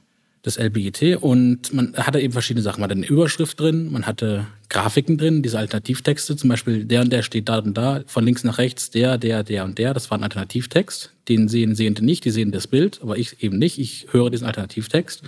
das 0.42 0.58
LBIT 0.58 1.18
und 1.20 1.72
man 1.72 1.94
hatte 1.96 2.20
eben 2.20 2.32
verschiedene 2.32 2.62
Sachen. 2.62 2.80
Man 2.80 2.90
hatte 2.90 2.98
eine 2.98 3.06
Überschrift 3.06 3.60
drin, 3.60 3.92
man 3.92 4.06
hatte 4.06 4.46
Grafiken 4.68 5.16
drin, 5.16 5.42
diese 5.42 5.58
Alternativtexte, 5.58 6.36
zum 6.36 6.50
Beispiel 6.50 6.84
der 6.84 7.02
und 7.02 7.12
der 7.12 7.22
steht 7.22 7.48
da 7.48 7.58
und 7.58 7.74
da, 7.74 8.02
von 8.06 8.24
links 8.24 8.42
nach 8.42 8.58
rechts, 8.58 8.90
der, 8.90 9.18
der, 9.18 9.44
der 9.44 9.64
und 9.64 9.78
der, 9.78 9.94
das 9.94 10.10
war 10.10 10.18
ein 10.18 10.24
Alternativtext. 10.24 11.12
Den 11.28 11.48
sehen 11.48 11.76
Sehende 11.76 12.04
nicht, 12.04 12.24
die 12.24 12.30
sehen 12.30 12.50
das 12.50 12.66
Bild, 12.66 13.00
aber 13.02 13.18
ich 13.18 13.40
eben 13.42 13.56
nicht, 13.58 13.78
ich 13.78 14.08
höre 14.10 14.30
diesen 14.30 14.46
Alternativtext. 14.46 15.22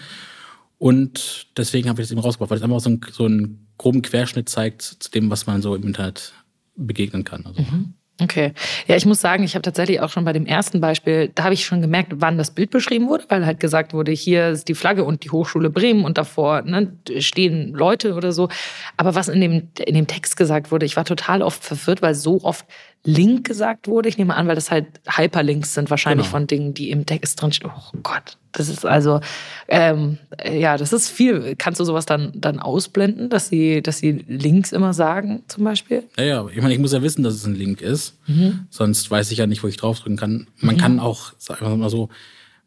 Und 0.79 1.47
deswegen 1.57 1.89
habe 1.89 2.03
ich 2.03 2.09
das 2.09 2.13
eben 2.13 2.21
rausgebracht, 2.21 2.51
weil 2.51 2.59
es 2.59 2.65
einfach 2.65 2.81
so, 2.81 2.91
ein, 2.91 3.01
so 3.13 3.25
einen 3.27 3.69
groben 3.79 4.03
Querschnitt 4.03 4.49
zeigt 4.49 4.83
zu 4.83 5.11
dem, 5.13 5.31
was 5.31 5.47
man 5.47 5.63
so 5.63 5.77
im 5.77 5.85
Internet 5.85 6.33
begegnen 6.75 7.23
kann. 7.23 7.47
Also. 7.47 7.63
Mhm. 7.63 7.95
Okay. 8.23 8.53
Ja, 8.87 8.95
ich 8.95 9.07
muss 9.07 9.21
sagen, 9.21 9.43
ich 9.43 9.57
habe 9.57 9.63
tatsächlich 9.63 10.01
auch 10.01 10.09
schon 10.09 10.25
bei 10.25 10.33
dem 10.33 10.47
ersten 10.47 10.81
Beispiel, 10.81 11.33
da 11.35 11.45
habe 11.45 11.55
ich 11.55 11.65
schon 11.65 11.81
gemerkt, 11.81 12.13
wann 12.17 12.39
das 12.39 12.53
Bild 12.53 12.71
beschrieben 12.71 13.09
wurde, 13.09 13.25
weil 13.29 13.45
halt 13.45 13.59
gesagt 13.59 13.93
wurde, 13.93 14.13
hier 14.13 14.51
ist 14.51 14.69
die 14.69 14.75
Flagge 14.75 15.03
und 15.03 15.25
die 15.25 15.31
Hochschule 15.31 15.69
Bremen 15.69 16.05
und 16.05 16.17
davor 16.17 16.63
ne, 16.63 16.93
stehen 17.19 17.73
Leute 17.73 18.15
oder 18.15 18.31
so. 18.31 18.49
Aber 18.97 19.17
was 19.17 19.29
in 19.29 19.41
dem, 19.41 19.69
in 19.85 19.95
dem 19.95 20.07
Text 20.07 20.37
gesagt 20.37 20.71
wurde, 20.71 20.87
ich 20.87 20.97
war 20.97 21.05
total 21.05 21.43
oft 21.43 21.65
verwirrt, 21.65 22.03
weil 22.03 22.15
so 22.15 22.41
oft 22.45 22.67
Link 23.03 23.47
gesagt 23.47 23.89
wurde. 23.89 24.09
Ich 24.09 24.17
nehme 24.17 24.37
an, 24.37 24.47
weil 24.47 24.55
das 24.55 24.71
halt 24.71 24.87
Hyperlinks 25.09 25.75
sind 25.75 25.91
wahrscheinlich 25.91 26.27
genau. 26.27 26.39
von 26.39 26.47
Dingen, 26.47 26.73
die 26.73 26.91
im 26.91 27.07
Text 27.07 27.43
drinstehen. 27.43 27.73
Oh 27.75 27.99
Gott, 28.03 28.39
das 28.55 28.69
ist 28.69 28.87
also, 28.87 29.21
ähm, 29.69 30.19
ja, 30.51 30.77
das 30.77 30.93
ist 30.93 31.09
viel. 31.09 31.55
Kannst 31.57 31.81
du 31.81 31.85
sowas 31.85 32.07
dann, 32.07 32.33
dann 32.35 32.61
ausblenden, 32.61 33.29
dass 33.29 33.49
sie, 33.49 33.83
dass 33.83 33.99
sie 33.99 34.25
Links 34.29 34.73
immer 34.73 34.95
sagen, 34.95 35.43
zum 35.49 35.65
Beispiel? 35.65 36.05
Ja, 36.17 36.25
ja, 36.25 36.49
ich 36.49 36.63
meine, 36.63 36.73
ich 36.73 36.81
muss 36.81 36.93
ja 36.93 37.03
wissen, 37.03 37.23
dass 37.23 37.35
es 37.35 37.47
ein 37.47 37.57
Link 37.57 37.81
ist. 37.81 38.17
Mhm. 38.27 38.67
Sonst 38.71 39.11
weiß 39.11 39.31
ich 39.33 39.39
ja 39.39 39.47
nicht, 39.47 39.63
wo 39.63 39.69
ich 39.69 39.77
draufdrücken 39.77 40.17
kann. 40.17 40.47
Man 40.59 40.77
mhm. 40.77 40.81
kann 40.81 41.01
auch, 41.01 41.33
sagen 41.39 41.67
wir 41.67 41.77
mal 41.77 41.91
so, 41.91 42.09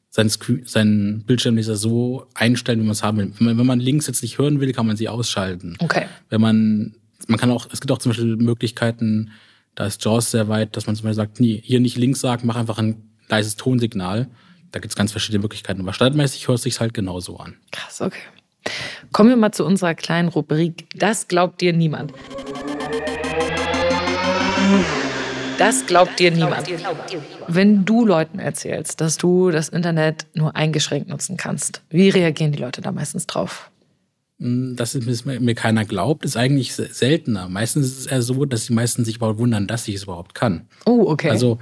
seinen, 0.09 0.29
seinen 0.65 1.23
Bildschirmleser 1.23 1.75
so 1.75 2.25
einstellen, 2.33 2.79
wie 2.79 2.85
man 2.85 2.91
es 2.91 3.03
haben 3.03 3.17
will. 3.17 3.31
Wenn 3.37 3.45
man, 3.45 3.57
wenn 3.57 3.65
man 3.65 3.79
Links 3.79 4.07
jetzt 4.07 4.21
nicht 4.21 4.37
hören 4.37 4.59
will, 4.59 4.73
kann 4.73 4.87
man 4.87 4.97
sie 4.97 5.09
ausschalten. 5.09 5.75
Okay. 5.79 6.05
Wenn 6.29 6.41
man, 6.41 6.95
man 7.27 7.39
kann 7.39 7.51
auch, 7.51 7.67
es 7.71 7.81
gibt 7.81 7.91
auch 7.91 7.99
zum 7.99 8.11
Beispiel 8.11 8.35
Möglichkeiten, 8.35 9.31
da 9.75 9.85
ist 9.85 10.03
JAWS 10.03 10.31
sehr 10.31 10.47
weit, 10.47 10.75
dass 10.75 10.87
man 10.87 10.95
zum 10.95 11.03
Beispiel 11.03 11.15
sagt, 11.15 11.39
nee, 11.39 11.61
hier 11.63 11.79
nicht 11.79 11.97
links 11.97 12.19
sagt, 12.19 12.43
mach 12.43 12.55
einfach 12.55 12.79
ein 12.79 13.03
leises 13.29 13.55
Tonsignal. 13.57 14.27
Da 14.71 14.79
gibt 14.79 14.91
es 14.91 14.95
ganz 14.95 15.11
verschiedene 15.11 15.41
Möglichkeiten. 15.41 15.81
Aber 15.81 15.93
standardmäßig 15.93 16.47
hört 16.47 16.57
es 16.57 16.63
sich 16.63 16.79
halt 16.79 16.93
genauso 16.93 17.37
an. 17.37 17.55
Krass, 17.71 18.01
okay. 18.01 18.19
Kommen 19.11 19.29
wir 19.29 19.37
mal 19.37 19.51
zu 19.51 19.65
unserer 19.65 19.95
kleinen 19.95 20.27
Rubrik. 20.27 20.87
Das 20.95 21.27
glaubt 21.27 21.61
dir 21.61 21.73
niemand. 21.73 22.13
Das 25.57 25.85
glaubt 25.85 26.19
dir 26.19 26.31
niemand. 26.31 26.67
Wenn 27.47 27.85
du 27.85 28.05
Leuten 28.05 28.39
erzählst, 28.39 29.01
dass 29.01 29.17
du 29.17 29.49
das 29.49 29.69
Internet 29.69 30.27
nur 30.33 30.55
eingeschränkt 30.55 31.07
nutzen 31.07 31.37
kannst, 31.37 31.81
wie 31.89 32.09
reagieren 32.09 32.51
die 32.51 32.59
Leute 32.59 32.81
da 32.81 32.91
meistens 32.91 33.25
drauf? 33.25 33.71
Hm, 34.39 34.75
dass 34.75 34.93
es 34.93 35.25
mir 35.25 35.55
keiner 35.55 35.83
glaubt, 35.83 36.23
ist 36.23 36.37
eigentlich 36.37 36.75
seltener. 36.75 37.49
Meistens 37.49 37.87
ist 37.87 37.99
es 38.01 38.05
eher 38.05 38.21
so, 38.21 38.45
dass 38.45 38.67
die 38.67 38.73
meisten 38.73 39.03
sich 39.03 39.15
überhaupt 39.15 39.39
wundern, 39.39 39.65
dass 39.65 39.87
ich 39.87 39.95
es 39.95 40.03
überhaupt 40.03 40.35
kann. 40.35 40.67
Oh, 40.85 41.05
okay. 41.07 41.31
Also, 41.31 41.57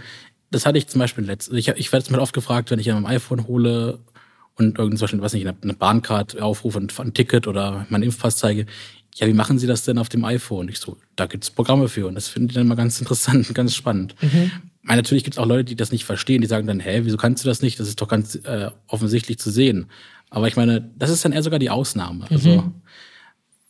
das 0.55 0.65
hatte 0.65 0.77
ich 0.77 0.87
zum 0.87 0.99
Beispiel 0.99 1.25
letztens. 1.25 1.57
Ich, 1.59 1.67
ich 1.67 1.91
werde 1.91 2.03
jetzt 2.03 2.11
mal 2.11 2.19
oft 2.19 2.33
gefragt, 2.33 2.71
wenn 2.71 2.79
ich 2.79 2.89
an 2.89 3.01
meinem 3.01 3.13
iPhone 3.13 3.45
hole 3.45 3.99
und 4.55 4.79
irgend 4.79 4.97
zum 4.97 5.05
Beispiel, 5.05 5.21
was 5.21 5.33
nicht, 5.33 5.45
eine 5.45 5.73
Bahncard 5.73 6.41
aufrufe 6.41 6.77
und 6.77 6.97
ein 6.97 7.13
Ticket 7.13 7.47
oder 7.47 7.85
meinen 7.89 8.03
Impfpass 8.03 8.37
zeige. 8.37 8.65
Ja, 9.15 9.27
wie 9.27 9.33
machen 9.33 9.59
Sie 9.59 9.67
das 9.67 9.83
denn 9.83 9.97
auf 9.97 10.07
dem 10.07 10.23
iPhone? 10.23 10.69
Ich 10.69 10.79
so, 10.79 10.97
da 11.17 11.25
gibt 11.25 11.43
es 11.43 11.51
Programme 11.51 11.89
für 11.89 12.07
und 12.07 12.15
das 12.15 12.29
finde 12.29 12.51
ich 12.51 12.55
dann 12.55 12.67
mal 12.67 12.75
ganz 12.75 12.99
interessant, 12.99 13.53
ganz 13.53 13.75
spannend. 13.75 14.15
Mhm. 14.21 14.51
Natürlich 14.83 15.23
gibt 15.23 15.35
es 15.35 15.39
auch 15.39 15.45
Leute, 15.45 15.65
die 15.65 15.75
das 15.75 15.91
nicht 15.91 16.05
verstehen, 16.05 16.41
die 16.41 16.47
sagen 16.47 16.67
dann, 16.67 16.79
hä, 16.79 17.01
wieso 17.03 17.17
kannst 17.17 17.43
du 17.43 17.49
das 17.49 17.61
nicht? 17.61 17.79
Das 17.79 17.87
ist 17.87 17.99
doch 17.99 18.07
ganz 18.07 18.35
äh, 18.35 18.69
offensichtlich 18.87 19.37
zu 19.39 19.51
sehen. 19.51 19.87
Aber 20.29 20.47
ich 20.47 20.55
meine, 20.55 20.89
das 20.97 21.09
ist 21.09 21.25
dann 21.25 21.33
eher 21.33 21.43
sogar 21.43 21.59
die 21.59 21.69
Ausnahme. 21.69 22.25
Also, 22.29 22.49
mhm. 22.49 22.73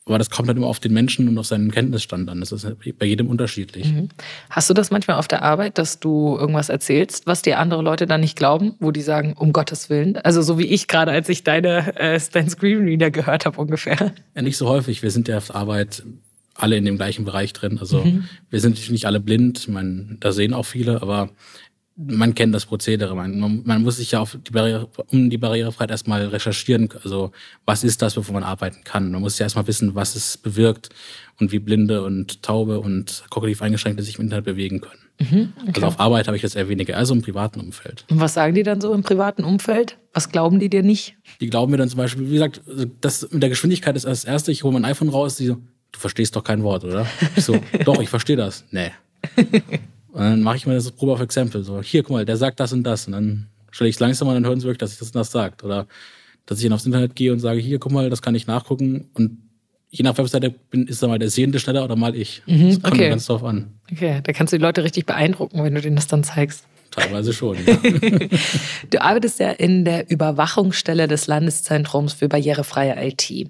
Aber 0.06 0.20
das 0.20 0.30
kommt 0.30 0.48
dann 0.48 0.58
immer 0.58 0.68
auf 0.68 0.80
den 0.80 0.94
Menschen 0.94 1.28
und 1.28 1.38
auf 1.40 1.48
seinen 1.48 1.72
Kenntnisstand 1.72 2.30
an. 2.30 2.40
Das 2.40 2.52
ist 2.52 2.68
bei 3.00 3.06
jedem 3.08 3.28
unterschiedlich. 3.28 3.92
Mhm. 3.92 4.10
Hast 4.52 4.70
du 4.70 4.76
das 4.76 4.92
manchmal 4.92 5.18
auf 5.18 5.28
der 5.28 5.42
Arbeit, 5.42 5.80
dass 5.80 6.00
du 6.00 6.38
irgendwas 6.40 6.70
erzählst, 6.70 7.26
was 7.26 7.42
dir 7.42 7.58
andere 7.58 7.82
Leute 7.82 8.06
dann 8.06 8.22
nicht 8.22 8.38
glauben, 8.38 8.76
wo 8.80 8.92
die 8.92 9.02
sagen, 9.02 9.34
um 9.34 9.52
Gottes 9.52 9.90
Willen? 9.90 10.18
Also 10.18 10.44
so 10.44 10.60
wie 10.60 10.66
ich 10.66 10.88
gerade, 10.88 11.12
als 11.12 11.28
ich 11.30 11.44
deine 11.44 12.00
äh, 12.00 12.20
dein 12.32 12.50
Screenreader 12.50 13.10
gehört 13.10 13.48
habe 13.48 13.60
ungefähr. 13.60 14.14
Ja, 14.36 14.42
nicht 14.44 14.58
so 14.58 14.70
häufig. 14.70 15.02
Wir 15.02 15.10
sind 15.10 15.28
ja 15.28 15.38
auf 15.38 15.48
der 15.48 15.56
Arbeit 15.56 16.04
alle 16.54 16.78
in 16.78 16.86
dem 16.86 16.98
gleichen 16.98 17.26
Bereich 17.26 17.54
drin. 17.54 17.80
Also 17.80 18.04
mhm. 18.04 18.26
wir 18.50 18.60
sind 18.60 18.90
nicht 18.92 19.06
alle 19.06 19.20
blind. 19.20 19.60
Ich 19.60 19.68
meine, 19.68 20.18
da 20.20 20.32
sehen 20.32 20.54
auch 20.54 20.66
viele, 20.66 21.02
aber 21.02 21.30
man 21.98 22.36
kennt 22.36 22.54
das 22.54 22.66
Prozedere. 22.66 23.16
Man, 23.16 23.64
man 23.64 23.82
muss 23.82 23.98
sich 23.98 24.12
ja 24.12 24.20
auf 24.20 24.38
die 24.46 24.52
Barriere, 24.52 24.90
um 25.12 25.30
die 25.30 25.38
Barrierefreiheit 25.38 25.92
erstmal 25.92 26.26
recherchieren. 26.26 26.90
Also 27.04 27.32
was 27.66 27.84
ist 27.84 28.02
das, 28.02 28.16
bevor 28.16 28.34
man 28.34 28.44
arbeiten 28.44 28.84
kann? 28.84 29.12
Man 29.12 29.22
muss 29.22 29.40
ja 29.40 29.46
erstmal 29.46 29.68
wissen, 29.68 29.96
was 29.96 30.16
es 30.16 30.38
bewirkt 30.38 30.90
und 31.40 31.52
wie 31.52 31.60
Blinde 31.60 32.04
und 32.04 32.44
Taube 32.44 32.80
und 32.80 33.24
kognitiv 33.30 33.62
Eingeschränkte 33.62 34.04
sich 34.04 34.18
im 34.18 34.26
Internet 34.26 34.46
bewegen 34.46 34.82
können. 34.82 35.00
Mhm, 35.20 35.54
okay. 35.62 35.72
Also 35.76 35.88
auf 35.88 36.00
Arbeit 36.02 36.28
habe 36.28 36.36
ich 36.36 36.42
das 36.42 36.56
eher 36.56 36.68
weniger, 36.68 36.98
also 36.98 37.14
im 37.14 37.22
privaten 37.22 37.62
Umfeld. 37.62 38.04
Und 38.10 38.20
was 38.20 38.34
sagen 38.34 38.54
die 38.54 38.64
dann 38.64 38.82
so 38.82 38.94
im 38.94 39.04
privaten 39.04 39.46
Umfeld? 39.46 39.98
Was 40.14 40.30
glauben 40.30 40.60
die 40.60 40.70
dir 40.70 40.84
nicht? 40.84 41.16
Die 41.40 41.50
glauben 41.50 41.72
mir 41.72 41.78
dann 41.78 41.88
zum 41.88 41.98
Beispiel, 41.98 42.30
wie 42.30 42.34
gesagt, 42.34 42.62
das 43.00 43.30
mit 43.32 43.42
der 43.42 43.50
Geschwindigkeit 43.50 43.96
ist 43.96 44.06
das 44.06 44.26
Erste. 44.26 44.52
Ich 44.52 44.64
hole 44.64 44.74
mein 44.74 44.84
iPhone 44.84 45.08
raus, 45.08 45.38
die 45.38 45.46
so, 45.46 45.56
du 45.92 46.00
verstehst 46.00 46.36
doch 46.36 46.44
kein 46.44 46.64
Wort, 46.64 46.84
oder? 46.84 47.08
Ich 47.38 47.46
so, 47.46 47.58
doch, 47.86 48.02
ich 48.02 48.10
verstehe 48.10 48.36
das. 48.36 48.66
Nee. 48.72 48.92
Und 50.16 50.22
dann 50.22 50.42
mache 50.42 50.56
ich 50.56 50.66
mir 50.66 50.76
das 50.76 50.90
Probe 50.92 51.12
auf 51.12 51.20
Exempel. 51.20 51.66
So, 51.66 51.82
hier, 51.82 52.02
guck 52.02 52.12
mal, 52.12 52.24
der 52.24 52.38
sagt 52.38 52.62
das 52.62 52.72
und 52.72 52.84
das. 52.84 53.06
Und 53.06 53.12
dann 53.12 53.48
stelle 53.70 53.90
ich 53.90 53.98
es 53.98 54.00
langsam 54.00 54.30
und 54.30 54.36
dann 54.36 54.46
hören 54.46 54.62
sie 54.62 54.66
wirklich, 54.66 54.78
dass 54.78 54.94
ich 54.94 55.00
das 55.00 55.10
und 55.10 55.16
das 55.16 55.30
sagt. 55.30 55.62
Oder 55.62 55.88
dass 56.46 56.58
ich 56.60 56.64
dann 56.64 56.72
aufs 56.72 56.86
Internet 56.86 57.16
gehe 57.16 57.34
und 57.34 57.40
sage, 57.40 57.60
hier, 57.60 57.80
guck 57.80 57.92
mal, 57.92 58.10
das 58.10 58.22
kann 58.22 58.34
ich 58.34 58.48
nachgucken. 58.48 59.10
Und 59.14 59.40
je 59.90 60.04
nach 60.04 60.18
Webseite 60.18 60.52
bin, 60.52 60.88
ist 60.88 61.04
da 61.04 61.10
mal 61.10 61.20
der 61.20 61.30
Sehende 61.30 61.60
schneller 61.60 61.84
oder 61.84 61.98
mal 61.98 62.16
ich. 62.16 62.44
Mhm, 62.46 62.70
das 62.70 62.82
kommt 62.82 62.94
okay. 62.94 63.10
ganz 63.10 63.26
drauf 63.26 63.44
an. 63.44 63.74
Okay, 63.92 64.22
da 64.24 64.32
kannst 64.32 64.54
du 64.54 64.58
die 64.58 64.64
Leute 64.64 64.86
richtig 64.86 65.06
beeindrucken, 65.06 65.62
wenn 65.62 65.76
du 65.76 65.82
denen 65.82 65.98
das 65.98 66.08
dann 66.08 66.24
zeigst. 66.24 66.64
Teilweise 66.92 67.34
schon. 67.34 67.58
Ja. 67.66 67.78
du 68.90 69.02
arbeitest 69.02 69.42
ja 69.42 69.52
in 69.52 69.84
der 69.84 70.10
Überwachungsstelle 70.10 71.10
des 71.10 71.28
Landeszentrums 71.28 72.14
für 72.14 72.30
barrierefreie 72.30 72.96
IT. 73.06 73.50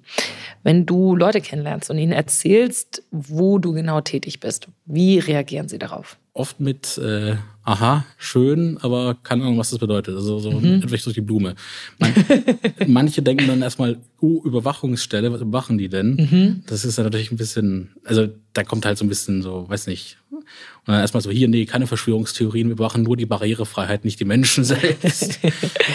Wenn 0.64 0.88
du 0.88 1.16
Leute 1.16 1.42
kennenlernst 1.42 1.92
und 1.92 2.00
ihnen 2.00 2.12
erzählst, 2.12 3.04
wo 3.12 3.60
du 3.60 3.74
genau 3.74 4.02
tätig 4.02 4.40
bist, 4.40 4.68
wie 4.86 5.20
reagieren 5.20 5.70
sie 5.70 5.78
darauf? 5.78 6.18
Oft 6.38 6.60
mit, 6.60 6.98
äh, 6.98 7.38
aha, 7.64 8.06
schön, 8.18 8.78
aber 8.82 9.16
keine 9.24 9.44
Ahnung, 9.44 9.58
was 9.58 9.70
das 9.70 9.80
bedeutet. 9.80 10.16
Also 10.16 10.40
so 10.40 10.52
mhm. 10.52 10.82
etwas 10.84 11.04
durch 11.04 11.14
die 11.14 11.22
Blume. 11.22 11.56
Man, 11.98 12.14
manche 12.88 13.22
denken 13.22 13.48
dann 13.48 13.62
erstmal, 13.62 14.00
oh, 14.20 14.42
Überwachungsstelle, 14.44 15.32
was 15.32 15.40
überwachen 15.40 15.78
die 15.78 15.88
denn? 15.88 16.16
Mhm. 16.16 16.64
Das 16.68 16.84
ist 16.84 16.98
ja 16.98 17.06
natürlich 17.06 17.32
ein 17.32 17.38
bisschen, 17.38 17.92
also 18.04 18.28
da 18.52 18.66
kommt 18.66 18.86
halt 18.86 18.98
so 18.98 19.06
ein 19.06 19.08
bisschen 19.08 19.42
so, 19.42 19.70
weiß 19.70 19.88
nicht. 19.88 20.18
Und 20.30 20.44
dann 20.88 21.00
erstmal 21.00 21.22
so, 21.22 21.32
hier, 21.32 21.48
nee, 21.48 21.66
keine 21.66 21.88
Verschwörungstheorien, 21.88 22.68
wir 22.68 22.74
überwachen 22.74 23.04
nur 23.04 23.16
die 23.16 23.26
Barrierefreiheit, 23.26 24.04
nicht 24.04 24.20
die 24.20 24.26
Menschen 24.26 24.64
selbst. 24.66 25.40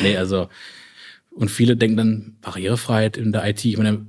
nee, 0.02 0.16
also, 0.16 0.48
und 1.32 1.50
viele 1.50 1.76
denken 1.76 1.98
dann, 1.98 2.36
Barrierefreiheit 2.40 3.18
in 3.18 3.32
der 3.32 3.46
IT. 3.46 3.62
Ich 3.66 3.76
meine, 3.76 4.06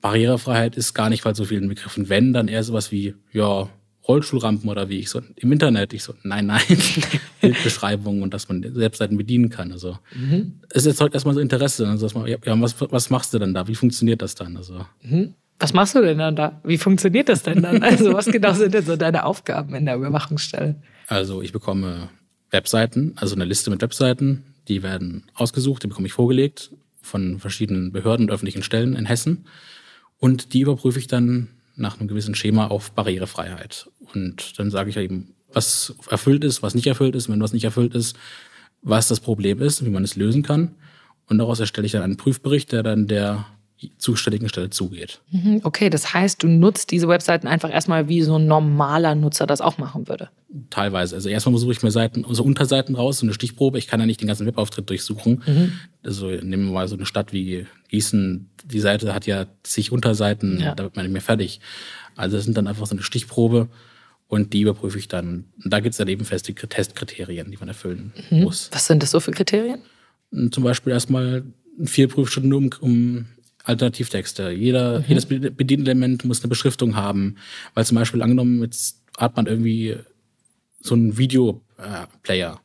Barrierefreiheit 0.00 0.78
ist 0.78 0.94
gar 0.94 1.10
nicht 1.10 1.26
weil 1.26 1.34
so 1.34 1.44
vielen 1.44 1.68
Begriffen. 1.68 2.08
Wenn, 2.08 2.32
dann 2.32 2.48
eher 2.48 2.64
sowas 2.64 2.90
wie, 2.90 3.14
ja, 3.34 3.68
Rollstuhlrampen 4.08 4.70
oder 4.70 4.88
wie 4.88 5.00
ich 5.00 5.10
so 5.10 5.20
im 5.36 5.52
Internet. 5.52 5.92
Ich 5.92 6.02
so, 6.02 6.14
nein, 6.22 6.46
nein, 6.46 6.62
Bildbeschreibungen 7.40 8.22
und 8.22 8.32
dass 8.32 8.48
man 8.48 8.64
Webseiten 8.74 9.16
bedienen 9.16 9.50
kann. 9.50 9.70
Also 9.70 9.98
mhm. 10.14 10.60
es 10.70 10.86
erzeugt 10.86 11.14
erstmal 11.14 11.34
so 11.34 11.40
Interesse. 11.40 11.86
Also 11.86 12.06
dass 12.06 12.14
man, 12.14 12.26
ja, 12.26 12.38
was, 12.44 12.74
was 12.80 13.10
machst 13.10 13.34
du 13.34 13.38
denn 13.38 13.52
da? 13.52 13.68
Wie 13.68 13.74
funktioniert 13.74 14.22
das 14.22 14.34
dann? 14.34 14.56
Also 14.56 14.86
mhm. 15.02 15.34
Was 15.58 15.72
machst 15.72 15.94
du 15.94 16.00
denn 16.00 16.18
dann 16.18 16.36
da? 16.36 16.60
Wie 16.64 16.78
funktioniert 16.78 17.28
das 17.28 17.42
denn 17.42 17.62
dann? 17.62 17.82
Also 17.88 18.12
was 18.14 18.26
genau 18.26 18.52
sind 18.54 18.74
denn 18.74 18.84
so 18.84 18.96
deine 18.96 19.24
Aufgaben 19.24 19.74
in 19.74 19.86
der 19.86 19.96
Überwachungsstelle? 19.96 20.76
Also 21.08 21.42
ich 21.42 21.52
bekomme 21.52 22.08
Webseiten, 22.50 23.12
also 23.16 23.34
eine 23.34 23.44
Liste 23.44 23.70
mit 23.70 23.82
Webseiten, 23.82 24.44
die 24.68 24.82
werden 24.82 25.24
ausgesucht, 25.34 25.82
die 25.82 25.88
bekomme 25.88 26.06
ich 26.06 26.12
vorgelegt 26.12 26.70
von 27.02 27.40
verschiedenen 27.40 27.92
Behörden 27.92 28.26
und 28.26 28.32
öffentlichen 28.32 28.62
Stellen 28.62 28.94
in 28.94 29.06
Hessen. 29.06 29.46
Und 30.18 30.52
die 30.52 30.60
überprüfe 30.60 30.98
ich 30.98 31.06
dann 31.06 31.48
nach 31.78 31.98
einem 31.98 32.08
gewissen 32.08 32.34
Schema 32.34 32.66
auf 32.66 32.92
Barrierefreiheit. 32.92 33.88
Und 34.14 34.58
dann 34.58 34.70
sage 34.70 34.90
ich 34.90 34.96
eben, 34.96 35.34
was 35.52 35.94
erfüllt 36.10 36.44
ist, 36.44 36.62
was 36.62 36.74
nicht 36.74 36.86
erfüllt 36.86 37.14
ist. 37.14 37.28
Wenn 37.28 37.40
was 37.40 37.52
nicht 37.52 37.64
erfüllt 37.64 37.94
ist, 37.94 38.16
was 38.82 39.08
das 39.08 39.20
Problem 39.20 39.60
ist, 39.60 39.84
wie 39.84 39.90
man 39.90 40.04
es 40.04 40.16
lösen 40.16 40.42
kann. 40.42 40.74
Und 41.26 41.38
daraus 41.38 41.60
erstelle 41.60 41.86
ich 41.86 41.92
dann 41.92 42.02
einen 42.02 42.16
Prüfbericht, 42.16 42.72
der 42.72 42.82
dann 42.82 43.06
der 43.06 43.46
zuständigen 43.98 44.48
Stelle 44.48 44.70
zugeht. 44.70 45.20
Mhm, 45.30 45.60
okay, 45.62 45.88
das 45.88 46.12
heißt, 46.12 46.42
du 46.42 46.48
nutzt 46.48 46.90
diese 46.90 47.08
Webseiten 47.08 47.46
einfach 47.46 47.72
erstmal 47.72 48.08
wie 48.08 48.22
so 48.22 48.36
ein 48.36 48.46
normaler 48.46 49.14
Nutzer 49.14 49.46
das 49.46 49.60
auch 49.60 49.78
machen 49.78 50.08
würde. 50.08 50.30
Teilweise. 50.70 51.14
Also 51.14 51.28
erstmal 51.28 51.56
suche 51.58 51.72
ich 51.72 51.82
mir 51.82 51.90
Seiten, 51.90 52.24
also 52.24 52.42
Unterseiten 52.42 52.96
raus, 52.96 53.18
so 53.18 53.26
eine 53.26 53.34
Stichprobe. 53.34 53.78
Ich 53.78 53.86
kann 53.86 54.00
ja 54.00 54.06
nicht 54.06 54.20
den 54.20 54.26
ganzen 54.26 54.46
Webauftritt 54.46 54.90
durchsuchen. 54.90 55.42
Mhm. 55.46 55.72
Also 56.02 56.26
nehmen 56.26 56.66
wir 56.66 56.72
mal 56.72 56.88
so 56.88 56.96
eine 56.96 57.06
Stadt 57.06 57.32
wie 57.32 57.66
Gießen. 57.88 58.48
Die 58.64 58.80
Seite 58.80 59.14
hat 59.14 59.26
ja 59.26 59.46
zig 59.62 59.92
Unterseiten, 59.92 60.60
ja. 60.60 60.74
da 60.74 60.84
wird 60.84 60.96
man 60.96 61.04
nicht 61.04 61.12
mehr 61.12 61.22
fertig. 61.22 61.60
Also 62.16 62.36
das 62.36 62.44
sind 62.44 62.56
dann 62.56 62.66
einfach 62.66 62.86
so 62.86 62.94
eine 62.94 63.02
Stichprobe 63.02 63.68
und 64.26 64.52
die 64.52 64.62
überprüfe 64.62 64.98
ich 64.98 65.08
dann. 65.08 65.44
Und 65.62 65.72
da 65.72 65.80
gibt 65.80 65.92
es 65.92 65.98
dann 65.98 66.08
eben 66.08 66.24
feste 66.24 66.54
Testkriterien, 66.54 67.50
die 67.50 67.56
man 67.58 67.68
erfüllen 67.68 68.12
mhm. 68.30 68.42
muss. 68.42 68.70
Was 68.72 68.86
sind 68.86 69.02
das 69.02 69.12
so 69.12 69.20
für 69.20 69.30
Kriterien? 69.30 69.80
Zum 70.50 70.64
Beispiel 70.64 70.92
erstmal 70.92 71.44
vier 71.84 72.08
Prüfstunden, 72.08 72.52
um, 72.52 72.70
um 72.80 73.26
Alternativtexte. 73.68 74.50
Jeder, 74.50 75.00
mhm. 75.00 75.04
jedes 75.08 75.26
Bedienelement 75.26 76.24
muss 76.24 76.40
eine 76.40 76.48
Beschriftung 76.48 76.96
haben, 76.96 77.36
weil 77.74 77.84
zum 77.84 77.96
Beispiel 77.96 78.22
angenommen, 78.22 78.62
jetzt 78.62 79.02
hat 79.16 79.36
man 79.36 79.46
irgendwie 79.46 79.96
so 80.80 80.94
einen 80.94 81.18
Videoplayer. 81.18 82.60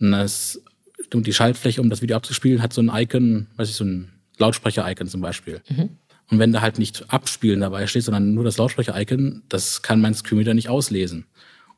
Und 0.00 1.26
die 1.26 1.32
Schaltfläche, 1.32 1.80
um 1.80 1.90
das 1.90 2.02
Video 2.02 2.16
abzuspielen, 2.16 2.60
hat 2.62 2.72
so 2.72 2.82
ein 2.82 2.90
Icon, 2.92 3.46
weiß 3.56 3.68
ich, 3.68 3.76
so 3.76 3.84
ein 3.84 4.10
Lautsprecher-Icon 4.38 5.06
zum 5.06 5.20
Beispiel. 5.20 5.60
Mhm. 5.68 5.90
Und 6.30 6.38
wenn 6.38 6.52
da 6.52 6.60
halt 6.60 6.78
nicht 6.78 7.04
abspielen 7.12 7.60
dabei 7.60 7.86
steht, 7.86 8.04
sondern 8.04 8.34
nur 8.34 8.42
das 8.42 8.56
Lautsprecher-Icon, 8.56 9.42
das 9.48 9.82
kann 9.82 10.00
mein 10.00 10.14
Screenreader 10.14 10.54
nicht 10.54 10.68
auslesen. 10.68 11.26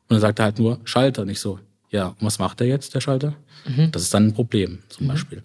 Und 0.07 0.11
dann 0.11 0.21
sagt 0.21 0.39
er 0.39 0.45
halt 0.45 0.59
nur 0.59 0.79
Schalter, 0.85 1.25
nicht 1.25 1.39
so. 1.39 1.59
Ja, 1.91 2.07
und 2.07 2.21
was 2.21 2.39
macht 2.39 2.61
er 2.61 2.67
jetzt, 2.67 2.95
der 2.95 3.01
Schalter? 3.01 3.35
Mhm. 3.67 3.91
Das 3.91 4.01
ist 4.01 4.13
dann 4.13 4.27
ein 4.27 4.33
Problem, 4.33 4.79
zum 4.89 5.05
mhm. 5.05 5.09
Beispiel. 5.11 5.43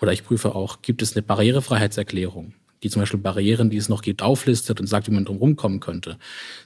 Oder 0.00 0.12
ich 0.12 0.24
prüfe 0.24 0.54
auch, 0.54 0.82
gibt 0.82 1.02
es 1.02 1.14
eine 1.14 1.22
Barrierefreiheitserklärung, 1.22 2.54
die 2.82 2.90
zum 2.90 3.02
Beispiel 3.02 3.20
Barrieren, 3.20 3.70
die 3.70 3.76
es 3.76 3.88
noch 3.88 4.02
gibt, 4.02 4.22
auflistet 4.22 4.80
und 4.80 4.86
sagt, 4.86 5.08
wie 5.08 5.12
man 5.12 5.24
drum 5.24 5.38
rumkommen 5.38 5.80
könnte. 5.80 6.18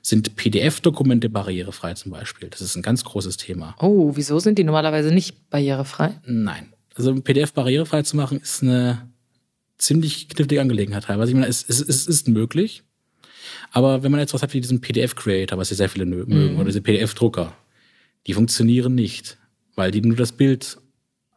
Sind 0.02 0.36
PDF-Dokumente 0.36 1.30
barrierefrei 1.30 1.94
zum 1.94 2.12
Beispiel? 2.12 2.48
Das 2.48 2.60
ist 2.60 2.76
ein 2.76 2.82
ganz 2.82 3.04
großes 3.04 3.38
Thema. 3.38 3.74
Oh, 3.80 4.12
wieso 4.14 4.38
sind 4.38 4.58
die 4.58 4.64
normalerweise 4.64 5.12
nicht 5.12 5.48
barrierefrei? 5.50 6.20
Nein. 6.26 6.72
Also 6.94 7.14
PDF 7.14 7.52
barrierefrei 7.52 8.02
zu 8.02 8.16
machen, 8.16 8.38
ist 8.38 8.62
eine 8.62 9.08
ziemlich 9.78 10.28
knifflige 10.28 10.60
Angelegenheit 10.60 11.04
teilweise. 11.04 11.30
Ich 11.30 11.34
meine, 11.34 11.48
es, 11.48 11.64
es, 11.66 11.80
es 11.80 12.06
ist 12.06 12.28
möglich. 12.28 12.82
Aber 13.70 14.02
wenn 14.02 14.10
man 14.10 14.20
jetzt 14.20 14.34
was 14.34 14.42
hat 14.42 14.52
wie 14.54 14.60
diesen 14.60 14.80
PDF-Creator, 14.80 15.58
was 15.58 15.70
ja 15.70 15.76
sehr 15.76 15.88
viele 15.88 16.06
mögen, 16.06 16.52
mhm. 16.52 16.56
oder 16.56 16.66
diese 16.66 16.82
PDF-Drucker, 16.82 17.56
die 18.26 18.34
funktionieren 18.34 18.94
nicht, 18.94 19.38
weil 19.74 19.90
die 19.90 20.02
nur 20.02 20.16
das 20.16 20.32
Bild 20.32 20.78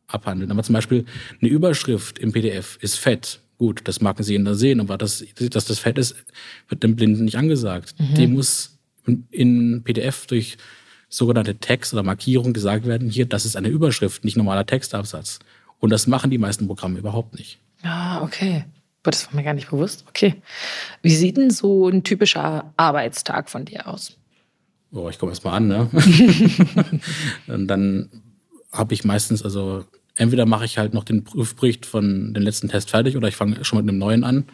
abhandeln. 0.08 0.52
Aber 0.52 0.63
zum 0.63 0.74
Beispiel 0.74 1.06
eine 1.41 1.50
Überschrift 1.50 2.20
im 2.20 2.32
PDF 2.32 2.78
ist 2.82 2.96
fett. 2.98 3.39
Gut, 3.58 3.82
das 3.86 4.02
mag 4.02 4.18
sie 4.20 4.44
da 4.44 4.54
sehen, 4.54 4.82
aber 4.82 4.98
das, 4.98 5.24
dass 5.36 5.65
das 5.65 5.80
fett 5.80 5.98
ist, 5.98 6.15
wird 6.68 6.84
dem 6.84 6.96
Blinden 6.96 7.26
nicht 7.26 7.38
angesagt. 7.38 7.96
Mhm. 7.98 8.15
Die 8.15 8.28
muss 8.28 8.78
in 9.32 9.82
PDF 9.84 10.26
durch 10.28 10.58
sogenannte 11.08 11.56
Text 11.56 11.94
oder 11.94 12.04
Markierung 12.04 12.52
gesagt 12.54 12.86
werden, 12.86 13.10
hier, 13.10 13.26
das 13.26 13.46
ist 13.46 13.56
eine 13.56 13.70
Überschrift, 13.70 14.26
nicht 14.26 14.36
normaler 14.36 14.65
Textabsatz. 14.65 15.39
Und 15.80 15.91
das 15.91 16.08
machen 16.08 16.32
die 16.32 16.38
meisten 16.38 16.68
Programme 16.68 17.00
überhaupt 17.00 17.36
nicht. 17.36 17.60
Ah, 17.84 18.22
okay. 18.24 18.65
Aber 19.04 19.12
das 19.12 19.28
war 19.28 19.36
mir 19.36 19.44
gar 19.44 19.54
nicht 19.54 19.70
bewusst. 19.70 20.04
Okay. 20.10 20.41
Wie 21.02 21.15
sieht 21.15 21.38
denn 21.38 21.52
so 21.52 21.88
ein 21.88 22.04
typischer 22.04 22.74
Arbeitstag 22.76 23.50
von 23.50 23.63
dir 23.63 23.88
aus? 23.88 24.18
Oh, 24.91 25.10
ich 25.10 25.20
komme 25.20 25.32
erst 25.32 25.44
mal 25.44 25.54
an, 25.54 25.68
ne? 25.68 25.89
Und 27.48 27.68
dann 27.68 28.10
habe 28.78 28.94
ich 28.94 29.04
meistens, 29.04 29.44
also 29.44 29.86
entweder 30.16 30.46
mache 30.46 30.66
ich 30.66 30.78
halt 30.78 30.94
noch 30.94 31.04
den 31.04 31.24
Prüfbericht 31.24 31.86
von 31.86 32.34
den 32.34 32.44
letzten 32.44 32.70
Test 32.70 32.90
fertig 32.90 33.18
oder 33.18 33.28
ich 33.28 33.36
fange 33.36 33.64
schon 33.64 33.80
mit 33.80 33.90
einem 33.90 33.98
neuen 33.98 34.24
an. 34.24 34.46